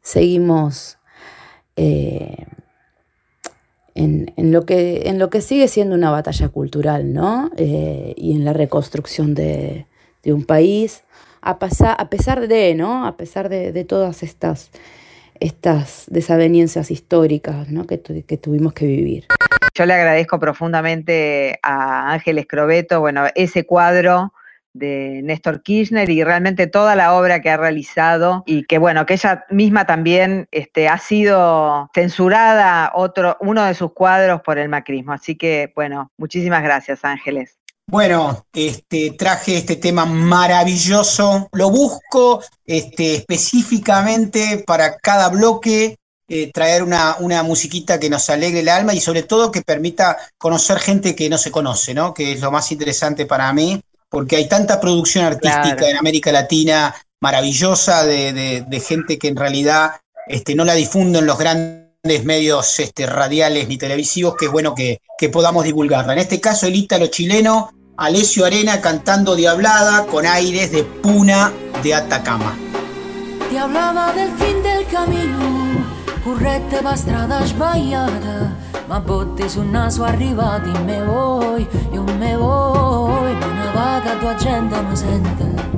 seguimos 0.00 0.98
eh, 1.76 2.46
en, 3.94 4.52
lo 4.52 4.64
que, 4.64 5.02
en 5.06 5.18
lo 5.18 5.30
que 5.30 5.40
sigue 5.40 5.68
siendo 5.68 5.94
una 5.94 6.10
batalla 6.10 6.48
cultural, 6.48 7.12
¿no? 7.12 7.50
Eh, 7.56 8.14
y 8.16 8.32
en 8.32 8.44
la 8.44 8.52
reconstrucción 8.52 9.34
de, 9.34 9.86
un 10.26 10.44
país, 10.44 11.02
a, 11.40 11.50
a, 11.50 12.08
pesar 12.10 12.46
de, 12.46 12.74
¿no? 12.74 13.06
A 13.06 13.16
pesar 13.16 13.48
de, 13.48 13.84
todas 13.84 14.22
estas, 14.22 14.70
estas 15.40 16.04
desavenencias 16.08 16.90
históricas 16.90 17.66
que, 17.88 18.22
que 18.22 18.36
tuvimos 18.36 18.72
que 18.74 18.86
vivir. 18.86 19.26
Yo 19.74 19.86
le 19.86 19.94
agradezco 19.94 20.38
profundamente 20.38 21.58
a 21.62 22.12
Ángel 22.12 22.38
Escrobeto, 22.38 23.00
bueno, 23.00 23.26
ese 23.34 23.64
cuadro 23.64 24.32
de 24.74 25.20
Néstor 25.22 25.62
Kirchner 25.62 26.08
y 26.08 26.24
realmente 26.24 26.66
toda 26.66 26.94
la 26.96 27.14
obra 27.14 27.40
que 27.40 27.50
ha 27.50 27.56
realizado 27.56 28.42
y 28.46 28.64
que 28.64 28.78
bueno, 28.78 29.04
que 29.06 29.14
ella 29.14 29.44
misma 29.50 29.86
también 29.86 30.48
este, 30.50 30.88
ha 30.88 30.98
sido 30.98 31.90
censurada 31.94 32.92
otro, 32.94 33.36
uno 33.40 33.64
de 33.64 33.74
sus 33.74 33.92
cuadros 33.92 34.40
por 34.42 34.58
el 34.58 34.68
macrismo. 34.68 35.12
Así 35.12 35.36
que 35.36 35.72
bueno, 35.74 36.10
muchísimas 36.16 36.62
gracias 36.62 37.04
Ángeles. 37.04 37.58
Bueno, 37.86 38.46
este, 38.54 39.10
traje 39.18 39.58
este 39.58 39.76
tema 39.76 40.06
maravilloso. 40.06 41.48
Lo 41.52 41.68
busco 41.68 42.42
este, 42.64 43.16
específicamente 43.16 44.64
para 44.66 44.96
cada 44.96 45.28
bloque, 45.28 45.96
eh, 46.28 46.50
traer 46.52 46.82
una, 46.82 47.16
una, 47.18 47.42
musiquita 47.42 47.98
que 48.00 48.08
nos 48.08 48.30
alegre 48.30 48.60
el 48.60 48.68
alma 48.68 48.94
y 48.94 49.00
sobre 49.00 49.22
todo 49.22 49.50
que 49.50 49.62
permita 49.62 50.16
conocer 50.38 50.78
gente 50.78 51.14
que 51.14 51.28
no 51.28 51.38
se 51.38 51.50
conoce, 51.50 51.94
¿no? 51.94 52.14
Que 52.14 52.32
es 52.32 52.40
lo 52.40 52.50
más 52.50 52.70
interesante 52.72 53.26
para 53.26 53.52
mí 53.52 53.82
porque 54.12 54.36
hay 54.36 54.46
tanta 54.46 54.78
producción 54.78 55.24
artística 55.24 55.88
en 55.88 55.96
América 55.96 56.30
Latina 56.30 56.94
maravillosa 57.22 58.04
de, 58.04 58.84
gente 58.86 59.18
que 59.18 59.28
en 59.28 59.36
realidad 59.36 59.92
este, 60.26 60.54
no 60.54 60.66
la 60.66 60.74
difunden 60.74 61.24
los 61.24 61.38
grandes 61.38 62.24
medios 62.24 62.78
este, 62.78 63.06
radiales 63.06 63.68
ni 63.68 63.78
televisivos, 63.78 64.36
que 64.36 64.46
es 64.46 64.52
bueno 64.52 64.74
que, 64.74 65.00
podamos 65.32 65.64
divulgarla. 65.64 66.14
En 66.14 66.18
este 66.18 66.40
caso, 66.40 66.66
el 66.66 66.74
ítalo 66.74 67.06
chileno, 67.06 67.70
Alessio 67.96 68.44
Arena 68.44 68.80
cantando 68.80 69.36
Diablada 69.36 70.04
con 70.06 70.26
aires 70.26 70.72
de 70.72 70.82
Puna 70.82 71.52
de 71.82 71.94
Atacama. 71.94 72.58
Diablada 73.48 74.12
del 74.12 74.32
fin 74.32 74.62
del 74.64 74.84
camino, 74.88 75.61
currete 76.22 76.80
va 76.80 76.94
strada 76.94 77.44
sbagliata 77.44 78.70
ma 78.92 79.00
botte 79.00 79.48
sul 79.48 79.64
naso 79.64 80.04
arrivati 80.04 80.70
me 80.84 81.02
vuoi, 81.02 81.66
io 81.92 82.04
me 82.18 82.36
vuoi, 82.36 83.34
ma 83.34 83.46
una 83.46 83.70
vaga 83.72 84.16
tua 84.16 84.34
gente 84.34 84.82
mi 84.82 84.94
sente. 84.94 85.70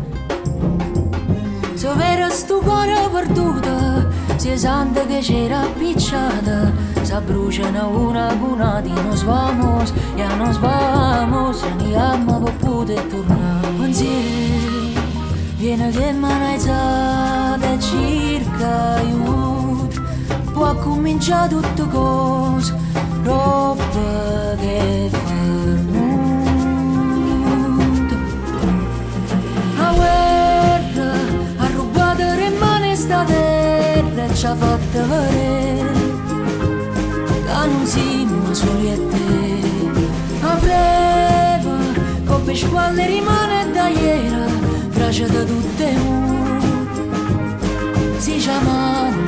Se 1.74 1.92
vero 1.94 2.28
sto 2.30 2.58
cuore 2.58 3.08
perduto, 3.12 4.08
si 4.34 4.58
sente 4.58 5.06
che 5.06 5.20
c'era 5.20 5.60
appicciata, 5.60 6.72
si 7.02 7.14
bruciano 7.24 7.88
una 7.90 8.34
cunati, 8.36 8.90
nos 8.90 9.22
vamos, 9.22 9.92
ya 10.16 10.34
nos 10.34 10.58
vamos, 10.58 11.62
e 11.62 11.68
andiamo 11.68 12.40
per 12.40 12.54
poter 12.54 13.02
tornare. 13.02 13.68
Pensieri, 13.78 14.98
viene 15.56 15.90
che 15.90 16.12
mi 16.12 16.32
hai 16.32 17.78
circa 17.78 18.94
aiuto, 18.94 19.53
può 20.54 20.72
cominciare 20.76 21.48
tutto 21.48 21.86
cose 21.88 22.72
roba 23.24 24.54
che 24.60 25.10
farnuto 25.10 26.14
la 29.76 29.92
guerra 29.96 31.12
ha 31.56 31.66
rubato 31.74 32.34
rimane 32.36 32.94
sta 32.94 33.24
terra 33.24 34.24
e 34.26 34.34
ci 34.34 34.46
ha 34.46 34.54
fatto 34.54 35.06
vedere 35.08 35.92
che 37.44 37.66
non 37.66 37.84
siamo 37.84 38.54
soli 38.54 38.90
a 38.92 38.96
te. 39.10 39.22
A 40.46 40.54
breve 40.60 42.22
come 42.26 42.54
spalle 42.54 43.06
rimane 43.08 43.72
da 43.72 43.88
ieri 43.88 44.52
frase 44.90 45.26
da 45.26 45.42
tutte 45.42 45.96
si 48.18 48.36
chiamano 48.36 49.24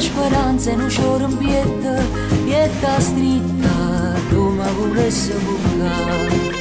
speranza 0.00 0.74
non 0.74 0.88
c'è 0.88 1.04
un 1.04 1.36
pietta, 1.38 2.02
pietta 2.44 3.00
stritta, 3.00 4.14
come 4.30 4.70
volesse 4.78 5.34
bucare. 5.34 6.54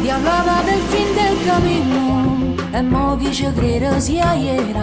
Ti 0.00 0.10
hablaba 0.10 0.62
del 0.64 0.80
fin 0.88 1.14
del 1.14 1.44
camino 1.44 2.54
e 2.72 2.82
mo 2.82 3.16
chi 3.16 3.32
ci 3.32 3.52
crede 3.52 4.00
sia 4.00 4.34
ieri 4.34 4.74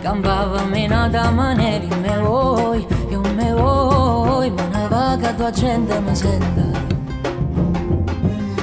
Campava 0.00 0.62
menata 0.64 1.30
maneri 1.30 1.88
me 2.00 2.18
vuoi, 2.18 2.86
io 3.10 3.20
me 3.34 3.52
vuoi 3.52 4.50
Ma 4.50 4.66
ne 4.72 4.88
va 4.88 5.16
che 5.20 5.34
tua 5.34 5.50
gente 5.50 6.00
mi 6.00 6.14
sente 6.14 6.81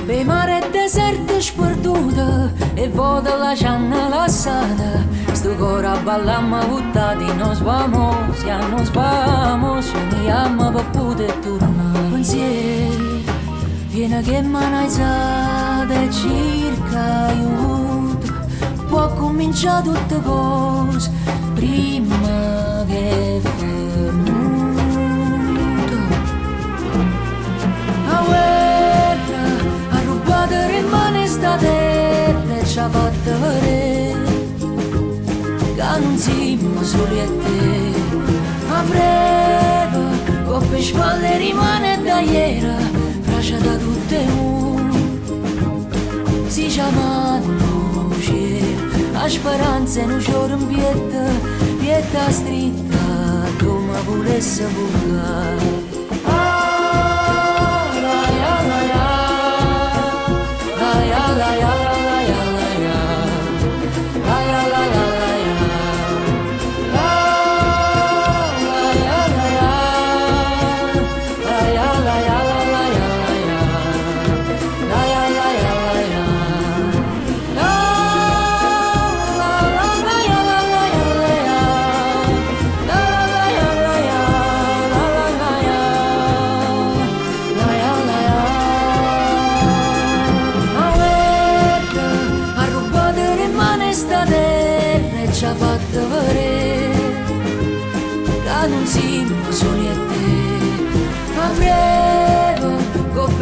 Pe 0.09 0.23
mare 0.25 0.59
desertă 0.71 1.39
și 1.39 1.53
părdută 1.53 2.51
E 2.73 2.89
vodă 2.93 3.33
la 3.43 3.53
jana 3.61 4.03
lăsată. 4.13 4.89
Stugora 5.33 5.95
balama 6.03 6.61
utadi 6.73 7.29
Nos 7.37 7.57
vamos, 7.57 8.37
ya 8.47 8.59
nos 8.71 8.89
vamos 8.89 9.85
Ni 10.11 10.31
ama 10.31 10.69
va 10.69 10.81
pude 10.81 11.25
turnar 11.43 12.09
Pensieri 12.11 13.23
Viene 13.91 14.21
che 14.27 14.39
manaizzate 14.51 15.99
circa 16.17 17.03
aiuto 17.27 18.33
Può 18.89 19.03
cominciare 19.19 19.83
tutte 19.83 20.17
cose 20.27 21.09
Prima 21.55 22.85
che 22.87 23.39
fa 23.43 23.68
sta 31.39 31.55
terra 31.55 32.57
e 32.57 32.65
ci 32.65 32.79
ha 32.79 32.89
fatto 32.89 33.31
vedere 33.39 34.13
che 35.75 35.99
non 35.99 36.17
siamo 36.17 36.83
soli 36.83 37.19
a 37.19 37.29
te 37.43 37.93
a 38.67 38.81
breve 38.89 40.43
coppe 40.45 40.81
spalle 40.81 41.37
rimane 41.37 42.01
da 42.03 42.19
ieri 42.19 42.67
frascia 43.21 43.57
da 43.57 43.75
tutte 43.77 44.17
uno 44.37 44.97
si 46.47 46.65
chiamano 46.65 48.11
cielo 48.19 49.13
a 49.13 49.29
speranza 49.29 50.05
non 50.05 50.17
c'è 50.17 50.35
un 50.35 50.67
pietta 50.67 51.23
pietta 51.79 52.31
stritta 52.31 52.97
come 53.59 54.01
volesse 54.03 54.67
Himalaya 61.39 61.78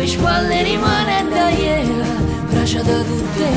bucare 0.07 0.09
spalle 0.09 0.63
rimane 0.63 1.27
da 1.29 1.49
ieri, 1.49 2.01
braccia 2.49 2.81
da 2.81 3.01
tutte 3.03 3.47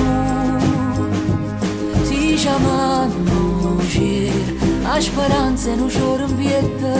Si 2.02 2.34
chiamano 2.34 3.80
cer, 3.88 4.32
aș 4.82 5.04
speranza 5.04 5.74
non 5.74 5.88
c'ora 5.88 6.24
un 6.24 6.36
pietta, 6.36 6.92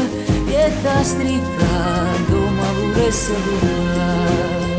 pietta 0.46 1.02
stritta, 1.02 1.68
come 2.28 2.62
volesse 2.94 3.32
durare. 3.44 4.69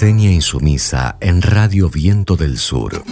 Reseña 0.00 0.30
insumisa 0.32 1.18
en 1.20 1.42
Radio 1.42 1.90
Viento 1.90 2.34
del 2.34 2.56
Sur. 2.56 3.04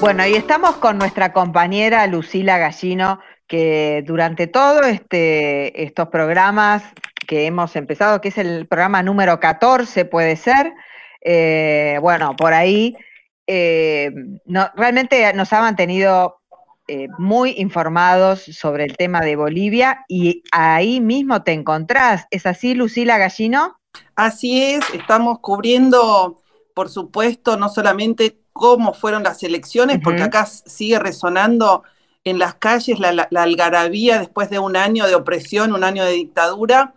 Bueno, 0.00 0.24
y 0.24 0.34
estamos 0.34 0.76
con 0.76 0.96
nuestra 0.96 1.32
compañera 1.32 2.06
Lucila 2.06 2.56
Gallino, 2.56 3.18
que 3.48 4.04
durante 4.06 4.46
todos 4.46 4.86
este, 4.86 5.82
estos 5.82 6.08
programas 6.08 6.84
que 7.26 7.46
hemos 7.46 7.74
empezado, 7.74 8.20
que 8.20 8.28
es 8.28 8.38
el 8.38 8.68
programa 8.68 9.02
número 9.02 9.40
14, 9.40 10.04
puede 10.04 10.36
ser, 10.36 10.72
eh, 11.20 11.98
bueno, 12.00 12.36
por 12.36 12.54
ahí, 12.54 12.96
eh, 13.48 14.12
no, 14.44 14.70
realmente 14.76 15.32
nos 15.34 15.52
ha 15.52 15.62
mantenido 15.62 16.38
eh, 16.86 17.08
muy 17.18 17.56
informados 17.58 18.42
sobre 18.44 18.84
el 18.84 18.96
tema 18.96 19.20
de 19.20 19.34
Bolivia 19.34 20.04
y 20.06 20.44
ahí 20.52 21.00
mismo 21.00 21.42
te 21.42 21.52
encontrás. 21.52 22.26
¿Es 22.30 22.46
así, 22.46 22.74
Lucila 22.74 23.18
Gallino? 23.18 23.80
Así 24.14 24.62
es, 24.62 24.88
estamos 24.94 25.40
cubriendo, 25.40 26.40
por 26.72 26.88
supuesto, 26.88 27.56
no 27.56 27.68
solamente 27.68 28.38
cómo 28.58 28.92
fueron 28.92 29.22
las 29.22 29.42
elecciones, 29.42 30.00
porque 30.04 30.22
acá 30.22 30.44
sigue 30.44 30.98
resonando 30.98 31.82
en 32.24 32.38
las 32.38 32.56
calles 32.56 32.98
la, 33.00 33.28
algarabía 33.34 34.18
después 34.18 34.50
de 34.50 34.58
un 34.58 34.76
año 34.76 35.06
de 35.06 35.14
opresión, 35.14 35.72
un 35.72 35.84
año 35.84 36.04
de 36.04 36.12
dictadura, 36.12 36.94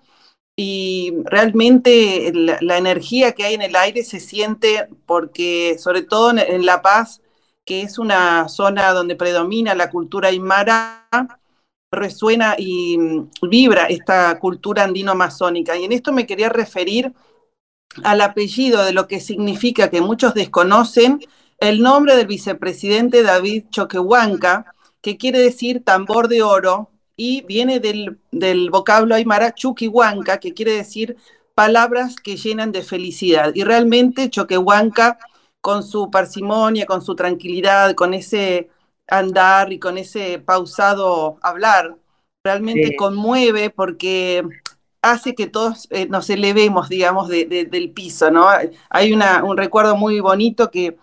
y 0.58 1.14
realmente 1.24 2.32
la, 2.34 2.78
energía 2.78 3.32
que 3.32 3.46
hay 3.46 3.54
en 3.54 3.62
el 3.62 3.76
aire 3.76 4.04
se 4.04 4.20
siente 4.20 4.90
porque, 5.06 5.78
sobre 5.80 6.02
todo 6.02 6.32
en, 6.32 6.66
La 6.66 6.82
Paz, 6.82 7.22
que 7.66 7.82
es 7.82 7.98
una 7.98 8.50
zona 8.50 8.92
donde 8.92 9.16
predomina 9.16 9.74
la 9.76 9.90
cultura 9.90 10.28
aymara, 10.28 11.08
resuena 11.92 12.56
y 12.58 12.98
mm, 12.98 13.30
vibra 13.50 13.86
esta 13.86 14.38
cultura 14.40 14.84
andino-amazónica. 14.84 15.78
Y 15.78 15.86
en 15.86 15.94
esto 15.94 16.12
me 16.12 16.26
quería 16.26 16.50
referir 16.50 17.14
al 18.04 18.22
apellido 18.22 18.84
de 18.84 18.94
lo 18.94 19.08
que 19.08 19.20
significa 19.20 19.90
que 19.90 20.02
muchos 20.02 20.34
desconocen 20.34 21.20
el 21.62 21.82
nombre 21.82 22.16
del 22.16 22.26
vicepresidente 22.26 23.22
David 23.22 23.66
Choquehuanca, 23.70 24.74
que 25.00 25.18
quiere 25.18 25.40
decir 25.40 25.84
tambor 25.86 26.28
de 26.28 26.42
oro, 26.42 26.90
y 27.16 27.44
viene 27.44 27.80
del, 27.80 28.70
vocablo 28.72 29.14
aymara 29.14 29.54
Chuquihuanca, 29.54 30.40
que 30.40 30.56
quiere 30.56 30.74
decir 30.74 31.18
palabras 31.54 32.16
que 32.16 32.36
llenan 32.36 32.72
de 32.72 32.82
felicidad. 32.82 33.52
Y 33.54 33.64
realmente 33.64 34.32
Choquehuanca, 34.32 35.20
con 35.62 35.84
su 35.84 36.10
parsimonia, 36.10 36.88
con 36.88 37.04
su 37.04 37.16
tranquilidad, 37.16 37.94
con 37.94 38.16
ese 38.16 38.70
andar 39.08 39.72
y 39.72 39.78
con 39.78 40.00
ese 40.00 40.40
pausado 40.40 41.38
hablar, 41.44 41.96
realmente 42.44 42.96
conmueve 42.96 43.70
porque 43.70 44.44
hace 45.04 45.36
que 45.36 45.46
todos 45.46 45.88
eh, 45.92 46.08
nos 46.08 46.28
elevemos, 46.32 46.90
digamos, 46.90 47.28
del 47.30 47.92
piso, 47.94 48.32
¿no? 48.32 48.48
Hay 48.90 49.14
un 49.14 49.58
recuerdo 49.58 49.96
muy 49.96 50.20
bonito 50.22 50.72
que 50.72 50.98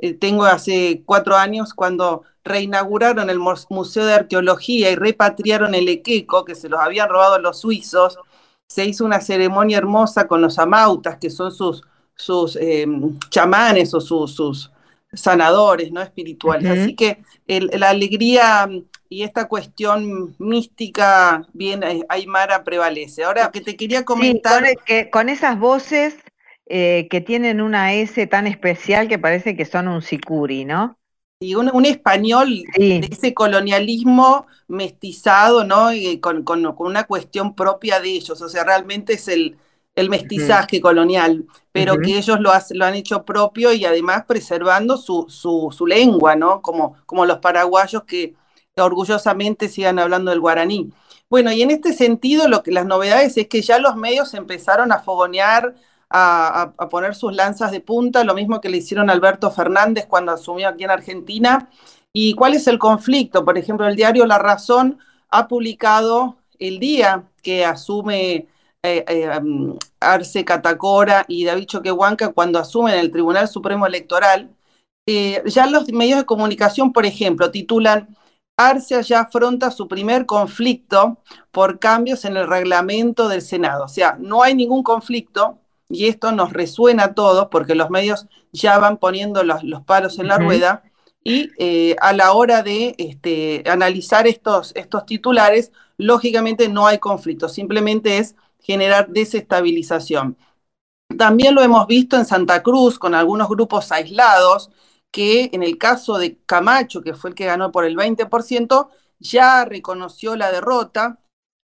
eh, 0.00 0.14
tengo 0.14 0.44
hace 0.44 1.02
cuatro 1.04 1.36
años 1.36 1.74
cuando 1.74 2.22
reinauguraron 2.44 3.30
el 3.30 3.38
Museo 3.38 4.04
de 4.04 4.14
Arqueología 4.14 4.90
y 4.90 4.96
repatriaron 4.96 5.74
el 5.74 5.88
Equeco, 5.88 6.44
que 6.44 6.54
se 6.54 6.68
los 6.68 6.80
habían 6.80 7.08
robado 7.08 7.38
los 7.38 7.60
suizos, 7.60 8.18
se 8.66 8.84
hizo 8.84 9.04
una 9.04 9.20
ceremonia 9.20 9.78
hermosa 9.78 10.26
con 10.26 10.42
los 10.42 10.58
amautas, 10.58 11.18
que 11.18 11.30
son 11.30 11.52
sus, 11.52 11.82
sus 12.14 12.56
em, 12.56 13.18
chamanes 13.30 13.94
o 13.94 14.00
sus 14.00 14.70
sanadores, 15.12 15.90
¿no? 15.92 16.02
Espirituales. 16.02 16.70
Así 16.70 16.94
que 16.94 17.22
la 17.46 17.90
alegría 17.90 18.68
y 19.08 19.22
esta 19.22 19.46
cuestión 19.46 20.34
mística 20.38 21.46
bien 21.52 21.82
eh, 21.84 22.04
aymara 22.08 22.64
prevalece. 22.64 23.22
Ahora 23.22 23.50
que 23.52 23.60
te 23.60 23.76
quería 23.76 24.04
comentar... 24.04 24.66
Sí, 24.66 24.74
con, 24.86 25.10
con, 25.10 25.28
esas 25.28 25.58
voces 25.58 26.16
eh, 26.66 27.08
que 27.10 27.20
tienen 27.20 27.60
una 27.60 27.92
S 27.92 28.26
tan 28.26 28.46
especial 28.46 29.08
que 29.08 29.18
parece 29.18 29.56
que 29.56 29.64
son 29.64 29.88
un 29.88 30.02
sicuri, 30.02 30.64
¿no? 30.64 30.98
Y 31.40 31.56
un, 31.56 31.84
español 31.84 32.62
de 32.76 33.08
ese 33.10 33.34
colonialismo 33.34 34.46
mestizado, 34.66 35.64
¿no? 35.64 35.92
Y 35.92 36.18
con, 36.18 36.42
con, 36.42 36.64
una 36.78 37.04
cuestión 37.04 37.54
propia 37.54 38.00
de 38.00 38.10
ellos. 38.10 38.40
O 38.40 38.48
sea, 38.48 38.64
realmente 38.64 39.14
es 39.14 39.28
el, 39.28 39.58
el 39.94 40.08
mestizaje 40.08 40.80
colonial, 40.80 41.44
pero 41.70 41.98
que 41.98 42.16
ellos 42.16 42.40
lo, 42.40 42.50
lo, 42.70 42.84
han 42.84 42.94
hecho 42.94 43.24
propio 43.24 43.72
y 43.72 43.84
además 43.84 44.24
preservando 44.26 44.96
su, 44.96 45.26
su, 45.28 45.86
lengua, 45.86 46.34
¿no? 46.34 46.62
Como, 46.62 46.96
como 47.04 47.26
los 47.26 47.38
paraguayos 47.38 48.04
que 48.04 48.34
orgullosamente 48.76 49.68
sigan 49.68 49.98
hablando 49.98 50.30
del 50.30 50.40
guaraní. 50.40 50.92
Bueno, 51.30 51.52
y 51.52 51.62
en 51.62 51.70
este 51.70 51.92
sentido, 51.92 52.48
lo 52.48 52.62
que, 52.62 52.72
las 52.72 52.86
novedades 52.86 53.36
es 53.36 53.48
que 53.48 53.62
ya 53.62 53.78
los 53.78 53.96
medios 53.96 54.34
empezaron 54.34 54.92
a 54.92 55.00
fogonear, 55.00 55.74
a, 56.16 56.88
poner 56.90 57.14
sus 57.16 57.34
lanzas 57.34 57.72
de 57.72 57.80
punta, 57.80 58.22
lo 58.22 58.34
mismo 58.34 58.60
que 58.60 58.68
le 58.68 58.76
hicieron 58.76 59.10
Alberto 59.10 59.50
Fernández 59.50 60.06
cuando 60.06 60.32
asumió 60.32 60.68
aquí 60.68 60.84
en 60.84 60.90
Argentina. 60.90 61.68
¿Y 62.12 62.34
cuál 62.34 62.54
es 62.54 62.68
el 62.68 62.78
conflicto? 62.78 63.44
Por 63.44 63.58
ejemplo, 63.58 63.88
el 63.88 63.96
diario 63.96 64.24
La 64.24 64.38
Razón 64.38 64.98
ha 65.30 65.48
publicado 65.48 66.36
el 66.60 66.78
día 66.78 67.24
que 67.42 67.64
asume 67.64 68.46
eh, 68.84 69.04
eh, 69.08 69.28
Arce 69.98 70.44
Catacora 70.44 71.24
y 71.26 71.44
David 71.44 71.66
Choquehuanca 71.66 72.32
cuando 72.32 72.60
asumen 72.60 72.94
el 72.94 73.10
Tribunal 73.10 73.48
Supremo 73.48 73.84
Electoral, 73.86 74.54
eh, 75.06 75.42
ya 75.46 75.66
los 75.66 75.90
medios 75.92 76.20
de 76.20 76.26
comunicación, 76.26 76.92
por 76.92 77.06
ejemplo, 77.06 77.50
titulan 77.50 78.16
Arce 78.56 79.02
ya 79.02 79.22
afronta 79.22 79.72
su 79.72 79.88
primer 79.88 80.26
conflicto 80.26 81.18
por 81.50 81.80
cambios 81.80 82.24
en 82.24 82.36
el 82.36 82.46
reglamento 82.46 83.28
del 83.28 83.42
Senado. 83.42 83.84
O 83.84 83.88
sea, 83.88 84.16
no 84.20 84.44
hay 84.44 84.54
ningún 84.54 84.84
conflicto 84.84 85.58
y 85.94 86.08
esto 86.08 86.32
nos 86.32 86.52
resuena 86.52 87.04
a 87.04 87.14
todos 87.14 87.48
porque 87.50 87.74
los 87.74 87.90
medios 87.90 88.26
ya 88.52 88.78
van 88.78 88.98
poniendo 88.98 89.42
los, 89.44 89.62
palos 89.84 90.18
en 90.18 90.28
la 90.28 90.38
rueda 90.38 90.82
y 91.22 91.50
a 92.00 92.12
la 92.12 92.32
hora 92.32 92.62
de 92.62 92.94
este, 92.98 93.64
analizar 93.66 94.26
estos, 94.26 94.72
estos 94.74 95.06
titulares, 95.06 95.72
lógicamente 95.96 96.68
no 96.68 96.86
hay 96.86 96.98
conflicto, 96.98 97.48
simplemente 97.48 98.18
es 98.18 98.36
generar 98.60 99.08
desestabilización. 99.08 100.36
También 101.18 101.54
lo 101.54 101.62
hemos 101.62 101.86
visto 101.86 102.16
en 102.16 102.26
Santa 102.26 102.62
Cruz 102.62 102.98
con 102.98 103.14
algunos 103.14 103.48
grupos 103.48 103.92
aislados 103.92 104.70
que 105.10 105.50
en 105.52 105.62
el 105.62 105.78
caso 105.78 106.18
de 106.18 106.38
Camacho, 106.44 107.02
que 107.02 107.14
fue 107.14 107.30
el 107.30 107.36
que 107.36 107.46
ganó 107.46 107.70
por 107.70 107.84
el 107.84 107.96
20%, 107.96 108.88
ya 109.20 109.64
reconoció 109.64 110.34
la 110.34 110.50
derrota, 110.50 111.20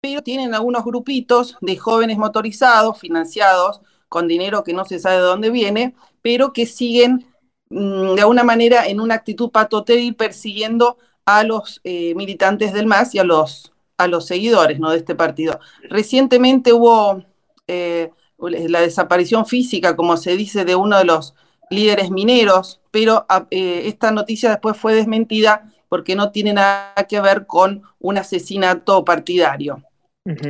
pero 0.00 0.22
tienen 0.22 0.54
algunos 0.54 0.84
grupitos 0.84 1.56
de 1.60 1.76
jóvenes 1.76 2.18
motorizados, 2.18 2.98
financiados 2.98 3.80
con 4.12 4.28
dinero 4.28 4.62
que 4.62 4.74
no 4.74 4.84
se 4.84 4.98
sabe 4.98 5.16
de 5.16 5.22
dónde 5.22 5.48
viene, 5.48 5.94
pero 6.20 6.52
que 6.52 6.66
siguen 6.66 7.26
mm, 7.70 8.14
de 8.14 8.20
alguna 8.20 8.44
manera 8.44 8.86
en 8.86 9.00
una 9.00 9.14
actitud 9.14 9.50
patotera 9.50 10.02
persiguiendo 10.14 10.98
a 11.24 11.44
los 11.44 11.80
eh, 11.82 12.14
militantes 12.14 12.74
del 12.74 12.86
MAS 12.86 13.14
y 13.14 13.18
a 13.18 13.24
los 13.24 13.72
a 13.96 14.06
los 14.08 14.26
seguidores 14.26 14.78
¿no? 14.80 14.90
de 14.90 14.98
este 14.98 15.14
partido. 15.14 15.60
Recientemente 15.88 16.72
hubo 16.72 17.24
eh, 17.66 18.10
la 18.38 18.80
desaparición 18.80 19.46
física, 19.46 19.96
como 19.96 20.16
se 20.16 20.36
dice, 20.36 20.64
de 20.64 20.74
uno 20.74 20.98
de 20.98 21.04
los 21.04 21.34
líderes 21.70 22.10
mineros, 22.10 22.80
pero 22.90 23.24
ah, 23.28 23.46
eh, 23.50 23.82
esta 23.86 24.10
noticia 24.10 24.50
después 24.50 24.76
fue 24.76 24.94
desmentida 24.94 25.72
porque 25.88 26.16
no 26.16 26.32
tiene 26.32 26.52
nada 26.52 27.06
que 27.08 27.20
ver 27.20 27.46
con 27.46 27.82
un 27.98 28.18
asesinato 28.18 29.04
partidario. 29.04 29.82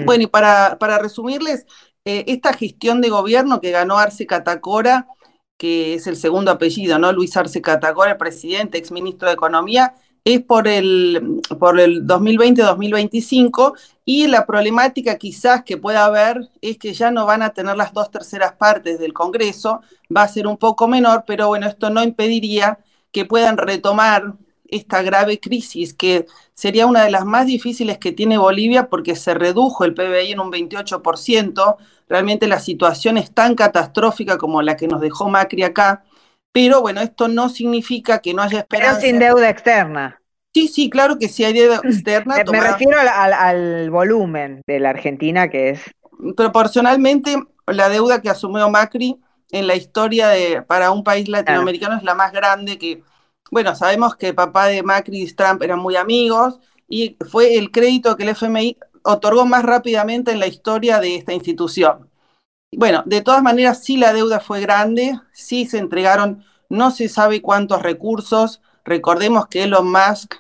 Bueno, 0.05 0.25
y 0.25 0.27
para, 0.27 0.77
para 0.79 0.99
resumirles, 0.99 1.67
eh, 2.05 2.25
esta 2.27 2.53
gestión 2.53 3.01
de 3.01 3.11
gobierno 3.11 3.61
que 3.61 3.71
ganó 3.71 3.99
Arce 3.99 4.27
Catacora, 4.27 5.07
que 5.57 5.95
es 5.95 6.07
el 6.07 6.17
segundo 6.17 6.51
apellido, 6.51 6.99
¿no? 6.99 7.13
Luis 7.13 7.37
Arce 7.37 7.63
Catacora, 7.63 8.19
presidente, 8.19 8.79
exministro 8.79 9.29
de 9.29 9.35
Economía, 9.35 9.95
es 10.25 10.41
por 10.43 10.69
el, 10.69 11.41
por 11.59 11.81
el 11.81 12.07
2020-2025 12.07 13.75
y 14.05 14.27
la 14.29 14.47
problemática 14.47 15.19
quizás 15.19 15.65
que 15.65 15.77
pueda 15.77 16.05
haber 16.05 16.51
es 16.61 16.79
que 16.79 16.93
ya 16.95 17.11
no 17.11 17.27
van 17.27 17.43
a 17.43 17.51
tener 17.51 17.77
las 17.77 17.93
dos 17.93 18.11
terceras 18.11 18.53
partes 18.55 18.99
del 18.99 19.13
Congreso, 19.13 19.81
va 20.15 20.23
a 20.23 20.29
ser 20.29 20.47
un 20.47 20.57
poco 20.59 20.87
menor, 20.89 21.25
pero 21.27 21.49
bueno, 21.49 21.67
esto 21.67 21.91
no 21.91 22.03
impediría 22.03 22.79
que 23.11 23.25
puedan 23.25 23.57
retomar 23.57 24.35
esta 24.73 25.03
grave 25.03 25.39
crisis, 25.39 25.95
que 25.95 26.27
sería 26.55 26.87
una 26.87 27.05
de 27.05 27.11
las 27.11 27.25
más 27.25 27.47
difíciles 27.47 27.99
que 27.99 28.13
tiene 28.13 28.39
Bolivia 28.39 28.89
porque 28.89 29.15
se 29.15 29.35
redujo 29.35 29.85
el 29.85 29.95
PBI 29.95 30.33
en 30.33 30.41
un 30.41 30.51
28%. 30.51 31.77
Realmente 32.09 32.49
la 32.49 32.59
situación 32.59 33.19
es 33.19 33.33
tan 33.33 33.55
catastrófica 33.55 34.39
como 34.39 34.63
la 34.63 34.77
que 34.77 34.89
nos 34.89 35.01
dejó 35.01 35.29
Macri 35.29 35.63
acá. 35.63 36.05
Pero 36.53 36.81
bueno, 36.81 37.01
esto 37.01 37.29
no 37.29 37.49
significa 37.49 38.19
que 38.21 38.35
no 38.35 38.43
haya 38.43 38.61
esperanza. 38.61 39.01
Pero 39.01 39.07
sin 39.07 39.19
deuda 39.19 39.49
externa. 39.49 40.21
Sí, 40.55 40.69
sí, 40.69 40.91
claro 40.91 41.19
que 41.19 41.29
sí 41.29 41.45
hay 41.45 41.53
deuda 41.53 41.81
externa. 41.85 42.37
Me, 42.51 42.61
refiero 42.61 42.99
al, 42.99 43.91
volumen 43.91 44.63
de 44.67 44.81
la 44.81 44.91
Argentina, 44.91 45.49
que 45.49 45.71
es... 45.71 45.83
Proporcionalmente, 46.37 47.37
la 47.67 47.89
deuda 47.89 48.23
que 48.23 48.31
asumió 48.31 48.71
Macri 48.71 49.19
en 49.51 49.67
la 49.67 49.75
historia 49.75 50.29
de, 50.29 50.63
para 50.63 50.93
un 50.93 51.05
país 51.05 51.29
latinoamericano 51.29 51.97
es 51.97 52.03
la 52.03 52.15
más 52.15 52.33
grande 52.33 52.79
que 52.79 53.03
bueno, 53.53 53.77
sabemos 53.77 54.17
que 54.17 54.35
papá 54.35 54.67
de 54.67 54.83
Macri 54.83 55.23
y 55.23 55.33
Trump 55.33 55.63
eran 55.63 55.79
muy 55.79 55.95
amigos 55.95 56.59
y 56.89 57.17
fue 57.31 57.57
el 57.59 57.71
crédito 57.71 58.17
que 58.17 58.25
el 58.25 58.31
FMI 58.31 58.79
otorgó 59.05 59.47
más 59.47 59.63
rápidamente 59.63 60.33
en 60.33 60.41
la 60.41 60.49
historia 60.49 60.99
de 60.99 61.17
esta 61.17 61.33
institución. 61.33 62.11
Bueno, 62.75 63.03
de 63.07 63.21
todas 63.21 63.43
maneras, 63.43 63.85
sí 63.85 63.99
la 63.99 64.13
deuda 64.13 64.41
fue 64.41 64.61
grande, 64.61 65.21
sí 65.33 65.67
se 65.67 65.79
entregaron 65.79 66.45
no 66.73 66.91
se 66.91 67.11
sabe 67.11 67.43
cuántos 67.43 67.83
recursos. 67.83 68.63
Recordemos 68.83 69.47
que 69.47 69.65
Elon 69.65 69.93
Musk, 69.93 70.37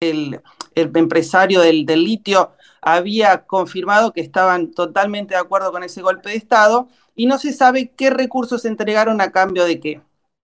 el, 0.00 0.40
empresario 0.74 1.60
del, 1.60 1.84
litio, 1.84 2.52
había 2.80 3.44
confirmado 3.44 4.14
que 4.14 4.22
estaban 4.22 4.70
totalmente 4.70 5.34
de 5.34 5.40
acuerdo 5.40 5.70
con 5.72 5.84
ese 5.84 6.00
golpe 6.00 6.30
de 6.30 6.36
Estado 6.36 6.88
y 7.14 7.26
no 7.26 7.36
se 7.36 7.52
sabe 7.52 7.92
qué 7.94 8.08
recursos 8.08 8.62
se 8.62 8.68
entregaron 8.68 9.20
a 9.20 9.32
cambio 9.32 9.66
de 9.66 9.78
qué. 9.78 10.00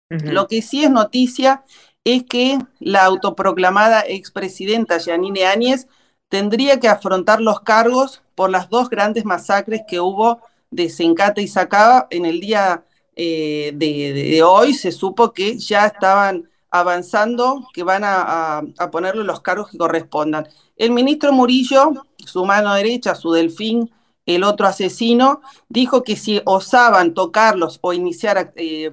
Lo 0.10 0.47
que 0.47 0.62
sí 0.62 0.86
es 0.86 0.89
noticia 0.89 1.66
es 2.08 2.24
que 2.24 2.58
la 2.80 3.03
autoproclamada 3.03 4.01
expresidenta 4.08 4.97
Yanine 4.97 5.45
Áñez 5.45 5.88
tendría 6.30 6.80
que 6.80 6.88
afrontar 6.88 7.41
los 7.41 7.60
cargos 7.60 8.22
por 8.34 8.49
las 8.49 8.70
dos 8.70 8.89
grandes 8.89 9.26
masacres 9.26 9.82
que 9.86 9.99
hubo 9.99 10.39
de 10.72 10.89
Sencata 10.89 11.41
y 11.41 11.49
Sacaba. 11.49 12.08
En 12.10 12.26
el 12.26 12.39
día 12.39 12.86
eh, 13.18 13.74
de, 13.76 14.41
hoy 14.41 14.74
se 14.74 14.93
supo 14.93 15.34
que 15.34 15.58
ya 15.58 15.86
estaban 15.86 16.49
avanzando, 16.72 17.68
que 17.74 17.84
van 17.84 18.03
a, 18.05 18.64
ponerle 18.89 19.26
los 19.26 19.41
cargos 19.41 19.70
que 19.70 19.78
correspondan. 19.78 20.47
El 20.78 20.91
ministro 20.91 21.34
Murillo, 21.34 21.91
su 22.20 22.45
mano 22.45 22.74
derecha, 22.74 23.16
su 23.16 23.34
delfín, 23.34 23.91
el 24.26 24.45
otro 24.45 24.66
asesino, 24.66 25.41
dijo 25.68 26.03
que 26.03 26.16
si 26.16 26.41
osaban 26.45 27.14
tocarlos 27.14 27.80
o 27.82 27.91
iniciar 27.91 28.53
eh, 28.55 28.91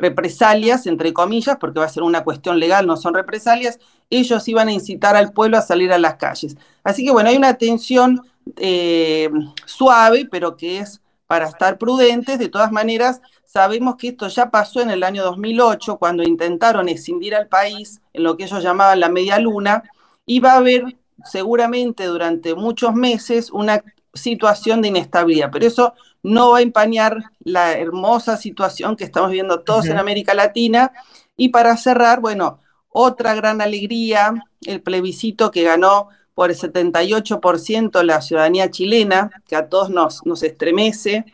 represalias, 0.00 0.86
entre 0.86 1.12
comillas, 1.12 1.56
porque 1.60 1.78
va 1.78 1.86
a 1.86 1.90
ser 1.90 2.02
una 2.02 2.24
cuestión 2.24 2.58
legal, 2.58 2.86
no 2.86 2.96
son 2.96 3.14
represalias, 3.14 3.78
ellos 4.08 4.46
iban 4.48 4.68
a 4.68 4.72
incitar 4.72 5.16
al 5.16 5.32
pueblo 5.32 5.58
a 5.58 5.62
salir 5.62 5.92
a 5.92 5.98
las 5.98 6.16
calles. 6.16 6.56
Así 6.82 7.04
que 7.04 7.12
bueno, 7.12 7.28
hay 7.28 7.36
una 7.36 7.54
tensión 7.54 8.22
eh, 8.56 9.30
suave, 9.66 10.26
pero 10.30 10.56
que 10.56 10.78
es 10.78 11.00
para 11.26 11.46
estar 11.46 11.78
prudentes. 11.78 12.38
De 12.38 12.48
todas 12.48 12.72
maneras, 12.72 13.20
sabemos 13.44 13.96
que 13.96 14.08
esto 14.08 14.26
ya 14.28 14.50
pasó 14.50 14.80
en 14.80 14.90
el 14.90 15.02
año 15.02 15.22
2008, 15.22 15.96
cuando 15.98 16.22
intentaron 16.22 16.88
escindir 16.88 17.34
al 17.34 17.46
país 17.46 18.00
en 18.12 18.24
lo 18.24 18.36
que 18.36 18.44
ellos 18.44 18.62
llamaban 18.62 19.00
la 19.00 19.08
media 19.08 19.38
luna, 19.38 19.84
y 20.26 20.40
va 20.40 20.54
a 20.54 20.58
haber 20.58 20.96
seguramente 21.24 22.04
durante 22.06 22.54
muchos 22.54 22.94
meses 22.94 23.50
una 23.50 23.82
situación 24.14 24.82
de 24.82 24.88
inestabilidad, 24.88 25.50
pero 25.52 25.66
eso 25.66 25.94
no 26.22 26.50
va 26.50 26.58
a 26.58 26.62
empañar 26.62 27.32
la 27.40 27.72
hermosa 27.72 28.36
situación 28.36 28.96
que 28.96 29.04
estamos 29.04 29.30
viendo 29.30 29.60
todos 29.60 29.86
en 29.86 29.98
América 29.98 30.34
Latina. 30.34 30.92
Y 31.36 31.48
para 31.48 31.76
cerrar, 31.76 32.20
bueno, 32.20 32.60
otra 32.90 33.34
gran 33.34 33.60
alegría, 33.60 34.34
el 34.66 34.82
plebiscito 34.82 35.50
que 35.50 35.62
ganó 35.62 36.08
por 36.34 36.50
el 36.50 36.56
78% 36.56 38.02
la 38.02 38.20
ciudadanía 38.20 38.70
chilena, 38.70 39.30
que 39.46 39.56
a 39.56 39.68
todos 39.68 39.90
nos, 39.90 40.24
nos 40.24 40.42
estremece, 40.42 41.24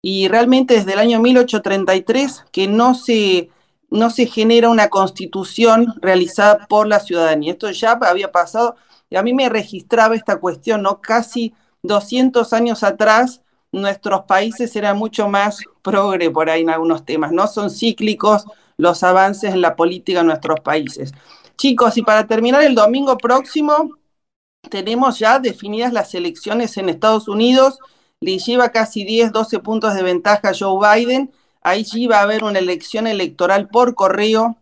y 0.00 0.28
realmente 0.28 0.74
desde 0.74 0.92
el 0.94 0.98
año 0.98 1.20
1833 1.20 2.44
que 2.50 2.66
no 2.66 2.94
se, 2.94 3.50
no 3.90 4.10
se 4.10 4.26
genera 4.26 4.68
una 4.68 4.88
constitución 4.88 5.94
realizada 6.00 6.66
por 6.68 6.88
la 6.88 6.98
ciudadanía. 6.98 7.52
Esto 7.52 7.70
ya 7.70 7.92
había 7.92 8.32
pasado, 8.32 8.76
y 9.08 9.16
a 9.16 9.22
mí 9.22 9.32
me 9.32 9.48
registraba 9.48 10.16
esta 10.16 10.40
cuestión, 10.40 10.82
¿no? 10.82 11.00
Casi 11.00 11.54
200 11.82 12.52
años 12.52 12.82
atrás 12.82 13.42
nuestros 13.72 14.24
países 14.24 14.76
eran 14.76 14.98
mucho 14.98 15.28
más 15.28 15.60
progre 15.80 16.30
por 16.30 16.50
ahí 16.50 16.62
en 16.62 16.70
algunos 16.70 17.04
temas, 17.04 17.32
¿no? 17.32 17.46
Son 17.46 17.70
cíclicos 17.70 18.44
los 18.76 19.02
avances 19.02 19.52
en 19.52 19.62
la 19.62 19.76
política 19.76 20.20
en 20.20 20.26
nuestros 20.26 20.60
países. 20.60 21.12
Chicos, 21.56 21.96
y 21.96 22.02
para 22.02 22.26
terminar 22.26 22.62
el 22.62 22.74
domingo 22.74 23.16
próximo, 23.16 23.96
tenemos 24.70 25.18
ya 25.18 25.38
definidas 25.38 25.92
las 25.92 26.14
elecciones 26.14 26.76
en 26.76 26.88
Estados 26.88 27.28
Unidos, 27.28 27.78
le 28.20 28.38
lleva 28.38 28.70
casi 28.70 29.04
10, 29.04 29.32
12 29.32 29.58
puntos 29.58 29.94
de 29.94 30.02
ventaja 30.02 30.50
a 30.50 30.54
Joe 30.58 30.78
Biden, 30.78 31.32
allí 31.62 32.06
va 32.06 32.18
a 32.18 32.22
haber 32.22 32.44
una 32.44 32.58
elección 32.58 33.06
electoral 33.06 33.68
por 33.68 33.94
correo, 33.94 34.56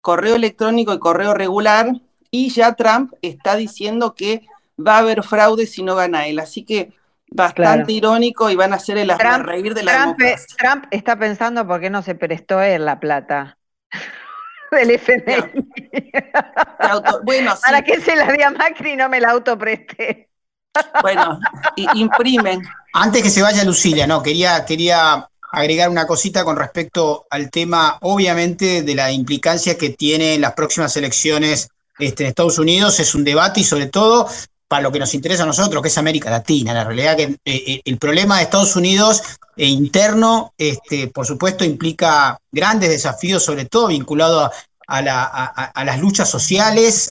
correo 0.00 0.36
electrónico 0.36 0.92
y 0.92 0.98
correo 0.98 1.34
regular, 1.34 2.00
y 2.30 2.50
ya 2.50 2.74
Trump 2.74 3.14
está 3.22 3.56
diciendo 3.56 4.14
que 4.14 4.46
va 4.78 4.96
a 4.96 4.98
haber 4.98 5.22
fraude 5.22 5.66
si 5.66 5.82
no 5.82 5.94
gana 5.94 6.26
él. 6.26 6.38
Así 6.38 6.64
que 6.64 6.92
bastante 7.30 7.92
irónico 7.92 8.50
y 8.50 8.56
van 8.56 8.72
a 8.72 8.78
ser 8.78 8.98
el 8.98 9.10
reír 9.44 9.74
de 9.74 9.82
la 9.82 10.14
Trump, 10.14 10.18
Trump 10.56 10.84
está 10.90 11.18
pensando 11.18 11.66
por 11.66 11.80
qué 11.80 11.90
no 11.90 12.02
se 12.02 12.14
prestó 12.14 12.60
él 12.60 12.84
la 12.84 12.98
plata 12.98 13.58
del 14.70 14.90
FMI. 14.92 15.64
bueno, 17.24 17.54
¿Para 17.62 17.82
qué 17.82 18.00
se 18.00 18.16
la 18.16 18.32
di 18.32 18.42
a 18.42 18.50
Macri 18.50 18.92
y 18.92 18.96
no 18.96 19.08
me 19.08 19.20
la 19.20 19.30
autopresté? 19.30 20.28
bueno, 21.02 21.40
imprimen. 21.94 22.62
Antes 22.92 23.22
que 23.22 23.30
se 23.30 23.42
vaya 23.42 23.64
Lucila, 23.64 24.06
no, 24.06 24.22
quería, 24.22 24.64
quería 24.64 25.28
agregar 25.50 25.88
una 25.88 26.06
cosita 26.06 26.44
con 26.44 26.56
respecto 26.56 27.26
al 27.30 27.50
tema, 27.50 27.98
obviamente, 28.02 28.82
de 28.82 28.94
la 28.94 29.10
implicancia 29.10 29.76
que 29.76 29.90
tienen 29.90 30.40
las 30.40 30.52
próximas 30.52 30.96
elecciones 30.96 31.68
este, 31.98 32.24
en 32.24 32.28
Estados 32.28 32.58
Unidos. 32.58 33.00
Es 33.00 33.14
un 33.14 33.24
debate 33.24 33.60
y 33.60 33.64
sobre 33.64 33.86
todo 33.86 34.28
para 34.68 34.82
lo 34.82 34.92
que 34.92 34.98
nos 34.98 35.14
interesa 35.14 35.44
a 35.44 35.46
nosotros, 35.46 35.82
que 35.82 35.88
es 35.88 35.98
América 35.98 36.30
Latina. 36.30 36.74
La 36.74 36.84
realidad 36.84 37.16
que 37.16 37.22
eh, 37.22 37.38
eh, 37.44 37.80
el 37.84 37.96
problema 37.96 38.36
de 38.36 38.44
Estados 38.44 38.76
Unidos 38.76 39.22
e 39.56 39.66
interno, 39.66 40.52
este, 40.58 41.08
por 41.08 41.26
supuesto, 41.26 41.64
implica 41.64 42.38
grandes 42.52 42.90
desafíos, 42.90 43.42
sobre 43.42 43.64
todo 43.64 43.88
vinculados 43.88 44.52
a, 44.86 45.02
las 45.84 45.98
luchas 46.00 46.30
sociales 46.30 47.10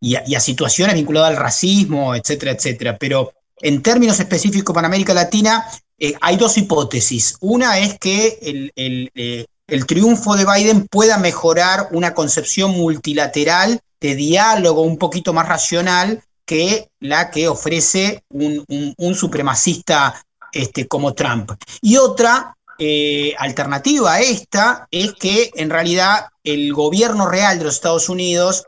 y, 0.00 0.14
a, 0.14 0.40
situaciones 0.40 0.94
vinculadas 0.94 1.30
al 1.30 1.36
racismo, 1.36 2.14
etcétera, 2.14 2.52
etcétera. 2.52 2.96
Pero 2.98 3.32
en 3.60 3.82
términos 3.82 4.18
específicos 4.18 4.74
para 4.74 4.86
América 4.86 5.14
Latina, 5.14 5.64
eh, 5.98 6.14
hay 6.20 6.36
dos 6.36 6.56
hipótesis. 6.56 7.36
Una 7.40 7.78
es 7.78 7.98
que 7.98 8.70
el 8.74 9.86
triunfo 9.86 10.36
de 10.36 10.44
Biden 10.44 10.86
pueda 10.88 11.18
mejorar 11.18 11.88
una 11.90 12.14
concepción 12.14 12.72
multilateral 12.72 13.80
de 14.02 14.16
diálogo 14.16 14.82
un 14.82 14.98
poquito 14.98 15.32
más 15.32 15.48
racional 15.48 16.22
que 16.44 16.90
la 17.00 17.30
que 17.30 17.48
ofrece 17.48 18.24
un, 18.28 19.14
supremacista 19.14 20.22
este, 20.52 20.88
como 20.88 21.14
Trump. 21.14 21.52
Y 21.80 21.96
otra 21.96 22.56
eh, 22.78 23.32
alternativa 23.38 24.14
a 24.14 24.20
esta 24.20 24.88
es 24.90 25.14
que 25.14 25.50
en 25.54 25.70
realidad 25.70 26.26
el 26.42 26.74
gobierno 26.74 27.28
real 27.28 27.58
de 27.58 27.64
los 27.64 27.76
Estados 27.76 28.08
Unidos 28.08 28.66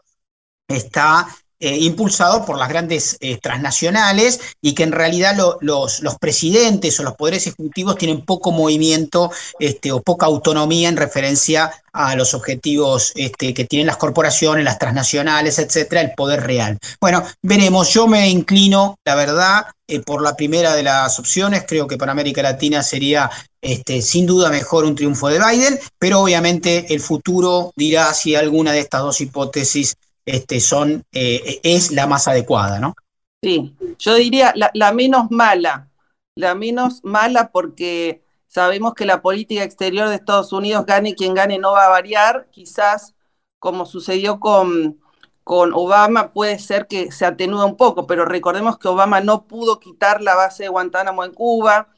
está 0.68 1.26
eh, 1.60 1.78
impulsado 1.78 2.44
por 2.44 2.58
las 2.58 2.68
grandes 2.68 3.16
eh, 3.20 3.38
transnacionales 3.38 4.40
y 4.60 4.74
que 4.74 4.82
en 4.82 4.92
realidad 4.92 5.36
los, 5.60 6.00
presidentes 6.20 6.98
o 6.98 7.04
los 7.04 7.14
poderes 7.14 7.46
ejecutivos 7.46 7.96
tienen 7.96 8.24
poco 8.24 8.50
movimiento 8.50 9.30
este, 9.58 9.92
o 9.92 10.02
poca 10.02 10.26
autonomía 10.26 10.88
en 10.88 10.96
referencia 10.96 11.70
a 11.92 12.16
los 12.16 12.34
objetivos 12.34 13.12
este, 13.14 13.54
que 13.54 13.64
tienen 13.64 13.86
las 13.86 13.96
corporaciones, 13.96 14.64
las 14.64 14.78
transnacionales, 14.78 15.58
etcétera, 15.60 16.00
el 16.00 16.12
poder 16.14 16.42
real. 16.42 16.76
Bueno, 17.00 17.24
veremos. 17.40 17.88
Yo 17.90 18.08
me 18.08 18.28
inclino, 18.28 18.96
la 19.04 19.14
verdad, 19.14 19.66
eh, 19.86 20.00
por 20.00 20.22
la 20.22 20.34
primera 20.34 20.74
de 20.74 20.82
las 20.82 21.18
opciones. 21.20 21.64
Creo 21.68 21.86
que 21.86 21.96
para 21.96 22.12
América 22.12 22.42
Latina 22.42 22.82
sería 22.82 23.30
este, 23.62 24.02
sin 24.02 24.26
duda 24.26 24.50
mejor 24.50 24.84
un 24.84 24.94
triunfo 24.94 25.28
de 25.28 25.38
Biden, 25.38 25.78
pero 25.98 26.20
obviamente 26.20 26.92
el 26.92 27.00
futuro 27.00 27.72
dirá 27.76 28.12
si 28.12 28.34
alguna 28.34 28.72
de 28.72 28.80
estas 28.80 29.02
dos 29.02 29.20
hipótesis 29.20 29.94
este, 30.24 30.60
son, 30.60 31.04
eh, 31.12 31.60
es 31.62 31.90
la 31.92 32.06
más 32.06 32.28
adecuada, 32.28 32.78
¿no? 32.78 32.94
Sí, 33.42 33.76
yo 33.98 34.14
diría 34.14 34.54
la, 34.54 34.92
menos 34.92 35.30
mala, 35.30 35.90
la 36.34 36.54
menos 36.54 37.04
mala 37.04 37.50
porque 37.52 38.24
sabemos 38.46 38.94
que 38.94 39.04
la 39.04 39.20
política 39.20 39.62
exterior 39.62 40.08
de 40.08 40.14
Estados 40.14 40.52
Unidos, 40.52 40.86
gane 40.86 41.14
quien 41.14 41.34
gane, 41.34 41.58
no 41.58 41.72
va 41.72 41.84
a 41.84 41.90
variar. 41.90 42.48
Quizás, 42.50 43.14
como 43.58 43.84
sucedió 43.84 44.40
con, 44.40 44.98
con 45.42 45.74
Obama, 45.74 46.32
puede 46.32 46.58
ser 46.58 46.86
que 46.86 47.12
se 47.12 47.26
atenúe 47.26 47.64
un 47.66 47.76
poco, 47.76 48.06
pero 48.06 48.24
recordemos 48.24 48.78
que 48.78 48.88
Obama 48.88 49.20
no 49.20 49.46
pudo 49.46 49.78
quitar 49.78 50.22
la 50.22 50.34
base 50.34 50.62
de 50.62 50.70
Guantánamo 50.70 51.22
en 51.22 51.34
Cuba 51.34 51.88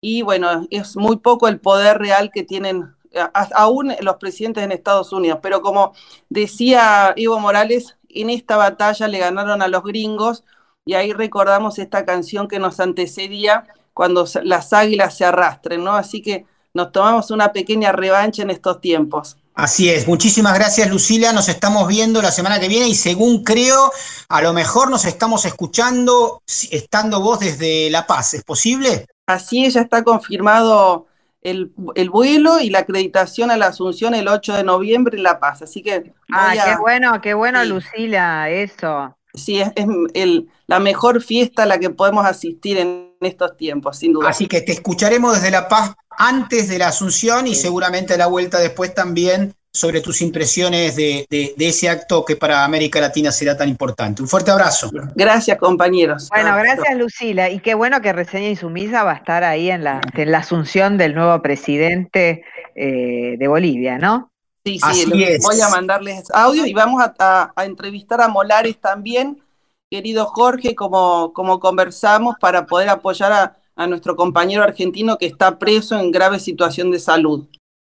y 0.00 0.22
bueno, 0.22 0.66
es 0.70 0.96
muy 0.96 1.18
poco 1.18 1.48
el 1.48 1.60
poder 1.60 1.98
real 1.98 2.30
que 2.32 2.42
tienen 2.42 2.95
aún 3.32 3.94
los 4.00 4.16
presidentes 4.16 4.64
en 4.64 4.72
Estados 4.72 5.12
Unidos. 5.12 5.40
Pero 5.42 5.62
como 5.62 5.92
decía 6.28 7.12
Evo 7.16 7.38
Morales, 7.38 7.96
en 8.08 8.30
esta 8.30 8.56
batalla 8.56 9.08
le 9.08 9.18
ganaron 9.18 9.62
a 9.62 9.68
los 9.68 9.82
gringos 9.82 10.44
y 10.84 10.94
ahí 10.94 11.12
recordamos 11.12 11.78
esta 11.78 12.04
canción 12.04 12.48
que 12.48 12.58
nos 12.58 12.80
antecedía 12.80 13.64
cuando 13.92 14.26
las 14.44 14.72
águilas 14.72 15.16
se 15.16 15.24
arrastren, 15.24 15.82
¿no? 15.82 15.94
Así 15.94 16.22
que 16.22 16.46
nos 16.74 16.92
tomamos 16.92 17.30
una 17.30 17.52
pequeña 17.52 17.92
revancha 17.92 18.42
en 18.42 18.50
estos 18.50 18.80
tiempos. 18.80 19.36
Así 19.54 19.88
es, 19.88 20.06
muchísimas 20.06 20.52
gracias 20.52 20.90
Lucila, 20.90 21.32
nos 21.32 21.48
estamos 21.48 21.88
viendo 21.88 22.20
la 22.20 22.30
semana 22.30 22.60
que 22.60 22.68
viene 22.68 22.88
y 22.88 22.94
según 22.94 23.42
creo, 23.42 23.90
a 24.28 24.42
lo 24.42 24.52
mejor 24.52 24.90
nos 24.90 25.06
estamos 25.06 25.46
escuchando 25.46 26.42
estando 26.70 27.22
vos 27.22 27.40
desde 27.40 27.88
La 27.88 28.06
Paz, 28.06 28.34
¿es 28.34 28.44
posible? 28.44 29.06
Así 29.26 29.64
es, 29.64 29.72
ya 29.72 29.80
está 29.80 30.04
confirmado 30.04 31.06
el, 31.46 32.10
vuelo 32.10 32.60
y 32.60 32.70
la 32.70 32.80
acreditación 32.80 33.50
a 33.50 33.56
la 33.56 33.66
Asunción 33.66 34.14
el 34.14 34.28
8 34.28 34.54
de 34.54 34.64
noviembre 34.64 35.16
en 35.16 35.22
La 35.22 35.38
Paz, 35.38 35.62
así 35.62 35.82
que... 35.82 36.12
Ah, 36.32 36.52
qué 36.52 36.76
bueno, 36.80 37.20
qué 37.20 37.34
bueno 37.34 37.64
Lucila, 37.64 38.50
eso. 38.50 39.16
Sí, 39.32 39.60
es, 39.60 39.72
el, 40.14 40.48
la 40.66 40.80
mejor 40.80 41.22
fiesta 41.22 41.62
a 41.62 41.66
la 41.66 41.78
que 41.78 41.90
podemos 41.90 42.26
asistir 42.26 42.78
en 42.78 43.12
estos 43.20 43.56
tiempos, 43.56 43.98
sin 43.98 44.12
duda. 44.12 44.30
Así 44.30 44.48
que 44.48 44.62
te 44.62 44.72
escucharemos 44.72 45.34
desde 45.34 45.50
La 45.50 45.68
Paz 45.68 45.94
antes 46.10 46.68
de 46.68 46.78
la 46.78 46.88
Asunción 46.88 47.46
y 47.46 47.54
seguramente 47.54 48.14
a 48.14 48.16
la 48.16 48.26
vuelta 48.26 48.58
después 48.58 48.94
también 48.94 49.54
sobre 49.76 50.00
tus 50.00 50.22
impresiones 50.22 50.96
de, 50.96 51.26
ese 51.58 51.88
acto 51.88 52.24
que 52.24 52.34
para 52.34 52.64
América 52.64 52.98
Latina 52.98 53.30
será 53.30 53.56
tan 53.56 53.68
importante. 53.68 54.22
Un 54.22 54.28
fuerte 54.28 54.50
abrazo. 54.50 54.90
Gracias, 55.14 55.58
compañeros. 55.58 56.28
Bueno, 56.30 56.56
gracias, 56.56 56.96
Lucila. 56.96 57.50
Y 57.50 57.60
qué 57.60 57.74
bueno 57.74 58.00
que 58.00 58.12
Reseña 58.12 58.48
y 58.48 58.56
Sumisa 58.56 59.04
va 59.04 59.12
a 59.12 59.16
estar 59.16 59.44
ahí 59.44 59.70
en 59.70 59.84
la, 59.84 60.00
en 60.14 60.32
la 60.32 60.38
asunción 60.38 60.96
del 60.96 61.14
nuevo 61.14 61.42
presidente 61.42 62.42
eh, 62.74 63.36
de 63.38 63.48
Bolivia, 63.48 63.98
¿no? 63.98 64.30
Sí, 64.64 64.80
sí, 64.80 65.04
voy 65.42 65.60
a 65.60 65.68
mandarles 65.68 66.24
audio 66.32 66.66
y 66.66 66.72
vamos 66.72 67.00
a, 67.18 67.52
entrevistar 67.58 68.20
a 68.20 68.28
Molares 68.28 68.80
también, 68.80 69.40
querido 69.88 70.26
Jorge, 70.26 70.74
como, 70.74 71.32
como 71.32 71.60
conversamos, 71.60 72.34
para 72.40 72.66
poder 72.66 72.88
apoyar 72.88 73.32
a, 73.32 73.56
a 73.76 73.86
nuestro 73.86 74.16
compañero 74.16 74.64
argentino 74.64 75.18
que 75.18 75.26
está 75.26 75.58
preso 75.58 75.96
en 75.96 76.10
grave 76.10 76.40
situación 76.40 76.90
de 76.90 76.98
salud. 76.98 77.46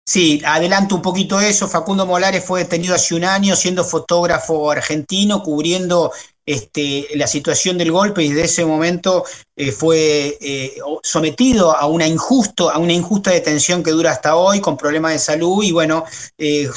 Sí, 0.05 0.41
adelanto 0.45 0.95
un 0.95 1.01
poquito 1.01 1.39
eso. 1.39 1.67
Facundo 1.67 2.05
Molares 2.05 2.43
fue 2.43 2.63
detenido 2.63 2.93
hace 2.93 3.15
un 3.15 3.23
año 3.23 3.55
siendo 3.55 3.85
fotógrafo 3.85 4.69
argentino, 4.69 5.41
cubriendo 5.41 6.11
este, 6.45 7.07
la 7.15 7.25
situación 7.25 7.77
del 7.77 7.93
golpe 7.93 8.21
y 8.21 8.27
desde 8.27 8.43
ese 8.43 8.65
momento 8.65 9.23
eh, 9.55 9.71
fue 9.71 10.37
eh, 10.41 10.75
sometido 11.01 11.73
a 11.73 11.85
una, 11.85 12.05
injusto, 12.05 12.69
a 12.69 12.79
una 12.79 12.91
injusta 12.91 13.31
detención 13.31 13.81
que 13.81 13.91
dura 13.91 14.11
hasta 14.11 14.35
hoy 14.35 14.59
con 14.59 14.75
problemas 14.75 15.13
de 15.13 15.19
salud 15.19 15.63
y 15.63 15.71
bueno, 15.71 16.03
eh, 16.37 16.69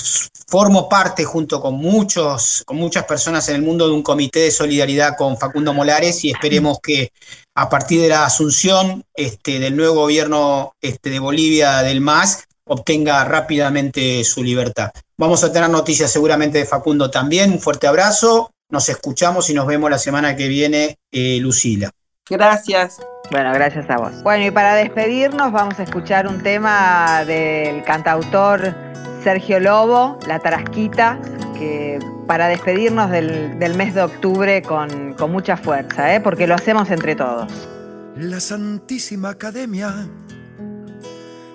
formo 0.47 0.89
parte 0.89 1.24
junto 1.24 1.61
con, 1.61 1.74
muchos, 1.74 2.62
con 2.64 2.77
muchas 2.77 3.07
personas 3.07 3.49
en 3.49 3.57
el 3.57 3.62
mundo 3.62 3.89
de 3.89 3.95
un 3.95 4.05
comité 4.05 4.39
de 4.39 4.51
solidaridad 4.53 5.16
con 5.16 5.37
Facundo 5.37 5.74
Molares 5.74 6.24
y 6.24 6.31
esperemos 6.31 6.79
que 6.81 7.11
a 7.57 7.68
partir 7.68 8.01
de 8.03 8.09
la 8.09 8.24
asunción 8.24 9.03
este, 9.14 9.59
del 9.59 9.74
nuevo 9.74 10.03
gobierno 10.03 10.74
este, 10.81 11.11
de 11.11 11.18
Bolivia 11.18 11.83
del 11.83 12.01
MAS 12.01 12.45
obtenga 12.67 13.25
rápidamente 13.25 14.23
su 14.25 14.43
libertad. 14.43 14.91
Vamos 15.17 15.43
a 15.45 15.53
tener 15.53 15.71
noticias 15.71 16.11
seguramente 16.11 16.59
de 16.59 16.67
Facundo 16.67 17.11
también. 17.11 17.53
Un 17.53 17.61
fuerte 17.61 17.87
abrazo. 17.87 18.51
Nos 18.69 18.89
escuchamos 18.89 19.49
y 19.51 19.55
nos 19.55 19.67
vemos 19.67 19.91
la 19.91 19.99
semana 19.99 20.37
que 20.37 20.49
viene, 20.49 20.99
eh, 21.12 21.39
Lucila. 21.41 21.91
Gracias. 22.29 23.01
Bueno, 23.31 23.53
gracias 23.53 23.89
a 23.89 23.97
vos. 23.97 24.23
Bueno, 24.23 24.45
y 24.45 24.51
para 24.51 24.75
despedirnos 24.75 25.53
vamos 25.53 25.79
a 25.79 25.85
escuchar 25.85 26.27
un 26.27 26.43
tema 26.43 27.25
del 27.25 27.83
cantautor 27.85 28.75
Sergio 29.23 29.61
Lobo, 29.61 30.19
La 30.27 30.41
Tarasquita, 30.41 31.19
que 31.59 31.99
para 32.27 32.49
despedirnos 32.49 33.11
del, 33.11 33.75
mes 33.77 33.95
de 33.95 34.03
octubre 34.03 34.62
con, 34.62 35.14
con 35.14 35.31
mucha 35.31 35.57
fuerza, 35.57 36.14
¿eh? 36.14 36.21
porque 36.21 36.47
lo 36.47 36.55
hacemos 36.55 36.91
entre 36.91 37.14
todos. 37.14 37.53
La 38.17 38.41
Santísima 38.41 39.31
Academia 39.31 40.09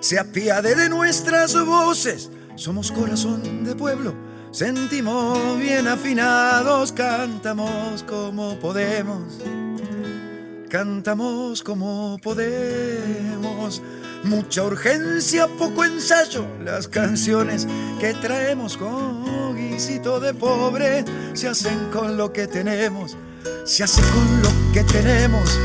se 0.02 0.18
apiade 0.18 0.74
de 0.74 0.88
nuestras 0.88 1.54
voces. 1.64 2.28
Somos 2.56 2.90
corazón 2.90 3.64
de 3.64 3.74
pueblo, 3.74 4.14
sentimos 4.50 5.58
bien 5.58 5.86
afinados, 5.86 6.92
cantamos 6.92 8.02
como 8.02 8.58
podemos. 8.58 9.22
Cantamos 10.68 11.62
como 11.62 12.18
podemos. 12.22 13.80
Mucha 14.24 14.64
urgencia, 14.64 15.46
poco 15.46 15.84
ensayo. 15.84 16.46
Las 16.64 16.88
canciones 16.88 17.68
que 18.00 18.14
traemos 18.14 18.76
con 18.76 19.54
guisito 19.54 20.18
de 20.18 20.34
pobre 20.34 21.04
se 21.34 21.48
hacen 21.48 21.90
con 21.92 22.16
lo 22.16 22.32
que 22.32 22.46
tenemos. 22.46 23.16
Se 23.64 23.84
hace 23.84 24.00
con 24.00 24.42
lo 24.42 24.72
que 24.72 24.82
tenemos. 24.84 25.58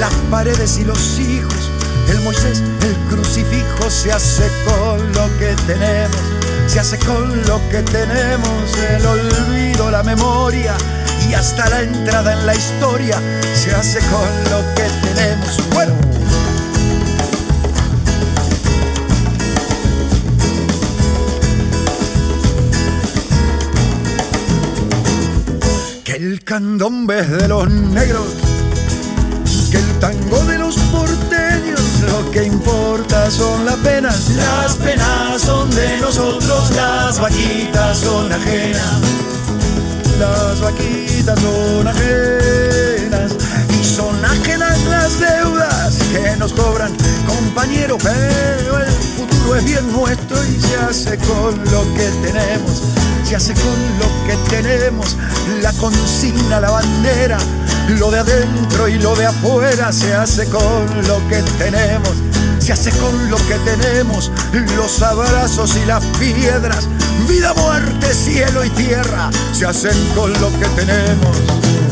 Las 0.00 0.14
paredes 0.30 0.78
y 0.78 0.84
los 0.84 1.18
hijos 1.20 1.70
el 2.10 2.20
Moisés, 2.20 2.62
el 2.82 2.94
crucifijo 3.10 3.90
se 3.90 4.12
hace 4.12 4.50
con 4.64 5.12
lo 5.12 5.38
que 5.38 5.54
tenemos, 5.66 6.16
se 6.66 6.80
hace 6.80 6.98
con 6.98 7.30
lo 7.46 7.60
que 7.70 7.82
tenemos, 7.82 8.76
el 8.90 9.06
olvido, 9.06 9.90
la 9.90 10.02
memoria 10.02 10.74
y 11.28 11.34
hasta 11.34 11.68
la 11.68 11.82
entrada 11.82 12.32
en 12.32 12.46
la 12.46 12.54
historia 12.54 13.20
se 13.54 13.74
hace 13.74 13.98
con 13.98 14.28
lo 14.50 14.74
que 14.74 14.84
tenemos. 15.06 15.60
Bueno. 15.72 15.94
Que 26.04 26.12
el 26.12 26.42
candombe 26.44 27.22
de 27.22 27.48
los 27.48 27.68
negros, 27.68 28.26
que 29.70 29.78
el 29.78 29.98
tango 29.98 30.44
de 30.44 30.58
los 30.58 30.76
que 32.38 32.44
importa 32.44 33.30
son 33.30 33.64
las 33.64 33.76
penas. 33.76 34.30
Las 34.30 34.76
penas 34.76 35.40
son 35.40 35.70
de 35.70 35.98
nosotros, 35.98 36.70
las 36.76 37.18
vaquitas 37.18 37.98
son 37.98 38.32
ajenas. 38.32 39.00
Las 40.18 40.60
vaquitas 40.60 41.38
son 41.40 41.88
ajenas 41.88 43.32
y 43.80 43.84
son 43.84 44.24
ajenas 44.24 44.84
las 44.84 45.20
deudas 45.20 45.98
que 46.12 46.36
nos 46.36 46.52
cobran, 46.52 46.92
compañero. 47.26 47.98
Pero 47.98 48.78
el 48.78 48.92
futuro 49.16 49.56
es 49.56 49.64
bien 49.64 49.92
nuestro 49.92 50.36
y 50.44 50.60
se 50.60 50.76
hace 50.76 51.18
con 51.18 51.58
lo 51.72 51.82
que 51.94 52.08
tenemos. 52.22 52.82
Se 53.24 53.36
hace 53.36 53.52
con 53.52 53.78
lo 53.98 54.26
que 54.26 54.36
tenemos, 54.48 55.16
la 55.60 55.72
consigna, 55.74 56.60
la 56.60 56.70
bandera 56.70 57.38
lo 57.96 58.10
de 58.10 58.18
adentro 58.18 58.88
y 58.88 58.98
lo 58.98 59.14
de 59.16 59.26
afuera 59.26 59.92
se 59.92 60.12
hace 60.14 60.46
con 60.48 60.86
lo 61.06 61.26
que 61.28 61.42
tenemos, 61.58 62.07
se 62.68 62.74
hace 62.74 62.90
con 62.98 63.30
lo 63.30 63.38
que 63.48 63.54
tenemos, 63.64 64.30
los 64.76 65.00
abrazos 65.00 65.74
y 65.82 65.86
las 65.86 66.04
piedras, 66.18 66.86
vida, 67.26 67.54
muerte, 67.54 68.12
cielo 68.12 68.62
y 68.62 68.68
tierra, 68.68 69.30
se 69.52 69.64
hacen 69.64 69.96
con 70.14 70.30
lo 70.34 70.50
que 70.58 70.66
tenemos. 70.76 71.87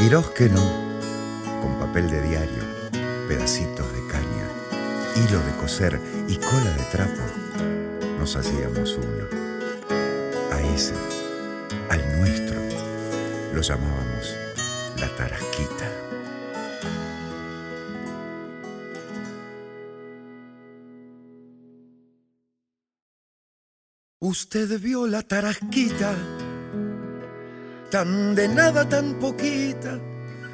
y 0.00 0.08
los 0.08 0.30
que 0.30 0.48
no, 0.48 0.64
con 1.60 1.78
papel 1.78 2.10
de 2.10 2.22
diario, 2.22 2.62
pedacitos 3.28 3.86
de 3.92 4.06
caña, 4.06 4.48
hilo 5.16 5.38
de 5.44 5.52
coser 5.60 6.00
y 6.26 6.36
cola 6.36 6.70
de 6.70 6.84
trapo, 6.90 7.22
nos 8.18 8.34
hacíamos 8.34 8.96
uno. 8.96 9.26
A 10.52 10.62
ese, 10.74 10.94
al 11.90 12.18
nuestro, 12.18 12.58
lo 13.52 13.60
llamábamos 13.60 14.34
la 14.98 15.14
tarasquita. 15.16 15.90
Usted 24.20 24.80
vio 24.80 25.06
la 25.06 25.22
tarasquita 25.22 26.14
tan 27.90 28.34
de 28.34 28.48
nada, 28.48 28.88
tan 28.88 29.14
poquita, 29.14 29.98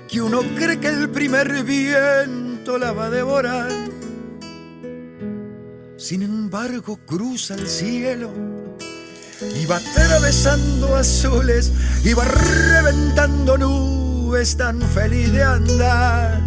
que 0.08 0.22
uno 0.22 0.40
cree 0.56 0.80
que 0.80 0.88
el 0.88 1.10
primer 1.10 1.64
viento 1.64 2.78
la 2.78 2.92
va 2.92 3.06
a 3.06 3.10
devorar. 3.10 3.70
Sin 5.98 6.22
embargo, 6.22 6.98
cruza 7.06 7.54
el 7.54 7.68
cielo 7.68 8.30
y 9.54 9.66
va 9.66 9.76
atravesando 9.76 10.96
azules 10.96 11.72
y 12.04 12.14
va 12.14 12.24
reventando 12.24 13.58
nubes 13.58 14.56
tan 14.56 14.80
feliz 14.80 15.32
de 15.32 15.42
andar. 15.42 16.40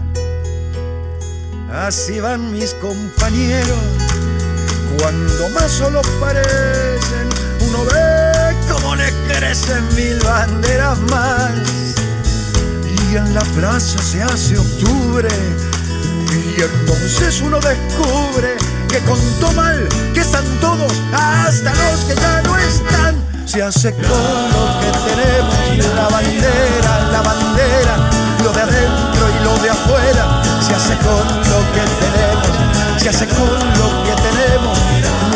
Así 1.72 2.20
van 2.20 2.52
mis 2.52 2.74
compañeros 2.76 3.78
cuando 5.00 5.50
más 5.50 5.72
solo 5.72 6.02
parecen, 6.20 7.30
uno 7.68 7.86
ve 7.86 8.29
cómo 8.72 8.96
le 8.96 9.12
crecen 9.28 9.84
mil 9.96 10.20
banderas 10.20 10.98
más. 11.12 11.52
Y 13.12 13.16
en 13.16 13.34
la 13.34 13.42
plaza 13.42 14.02
se 14.02 14.22
hace 14.22 14.58
octubre, 14.58 15.30
y 16.58 16.62
entonces 16.62 17.42
uno 17.42 17.60
descubre 17.60 18.56
que 18.88 19.00
contó 19.00 19.52
mal, 19.54 19.88
que 20.14 20.22
están 20.22 20.46
todos, 20.62 20.94
hasta 21.14 21.74
los 21.74 22.06
que 22.06 22.16
ya 22.16 22.42
no 22.44 22.58
están. 22.58 23.16
Se 23.46 23.64
hace 23.64 23.94
con 23.94 24.04
lo 24.04 24.80
que 24.80 24.92
tenemos, 25.10 25.96
la 25.96 26.08
bandera, 26.10 27.10
la 27.12 27.22
bandera, 27.22 28.10
lo 28.44 28.52
de 28.54 28.62
adentro 28.62 29.24
y 29.30 29.44
lo 29.44 29.58
de 29.64 29.70
afuera. 29.72 30.44
Se 30.62 30.76
hace 30.76 30.96
con 30.98 31.26
lo 31.50 31.60
que 31.74 31.82
tenemos, 32.04 33.02
se 33.02 33.10
hace 33.10 33.28
con 33.28 33.50
lo 33.50 34.04
que 34.04 34.22
tenemos 34.22 34.80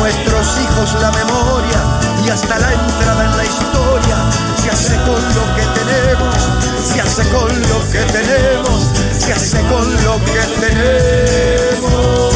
nuestros 0.04 0.46
hijos 0.60 1.00
la 1.00 1.10
memoria 1.12 1.80
y 2.26 2.30
hasta 2.30 2.58
la 2.58 2.72
entrada 2.72 3.23
hace 7.16 7.30
con 7.30 7.48
lo 7.48 7.80
que 7.92 8.00
tenemos, 8.12 8.90
se 9.20 9.32
hace 9.32 9.60
con 9.68 10.04
lo 10.04 10.18
que 10.24 10.40
tenemos. 10.58 12.33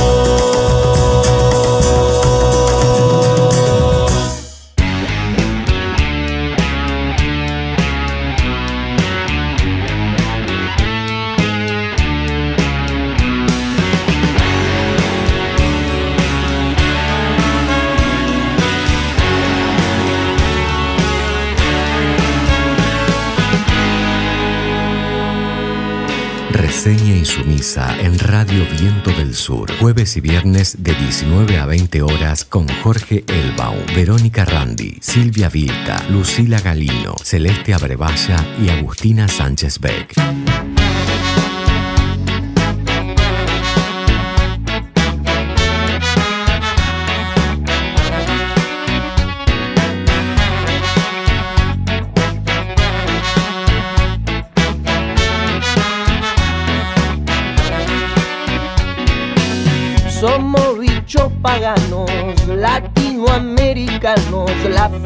En 27.51 28.19
Radio 28.19 28.67
Viento 28.79 29.11
del 29.11 29.35
Sur, 29.35 29.73
jueves 29.79 30.19
y 30.19 30.21
viernes 30.21 30.77
de 30.83 30.95
19 30.95 31.59
a 31.59 31.65
20 31.65 32.03
horas 32.03 32.45
con 32.45 32.69
Jorge 32.83 33.25
Elbaum, 33.27 33.87
Verónica 33.97 34.45
Randi, 34.45 34.99
Silvia 35.01 35.49
Vilta, 35.49 35.97
Lucila 36.11 36.61
Galino, 36.61 37.17
Celeste 37.23 37.73
Abrevaya 37.73 38.37
y 38.63 38.69
Agustina 38.69 39.29
Sánchez 39.29 39.79
Beck. 39.81 40.15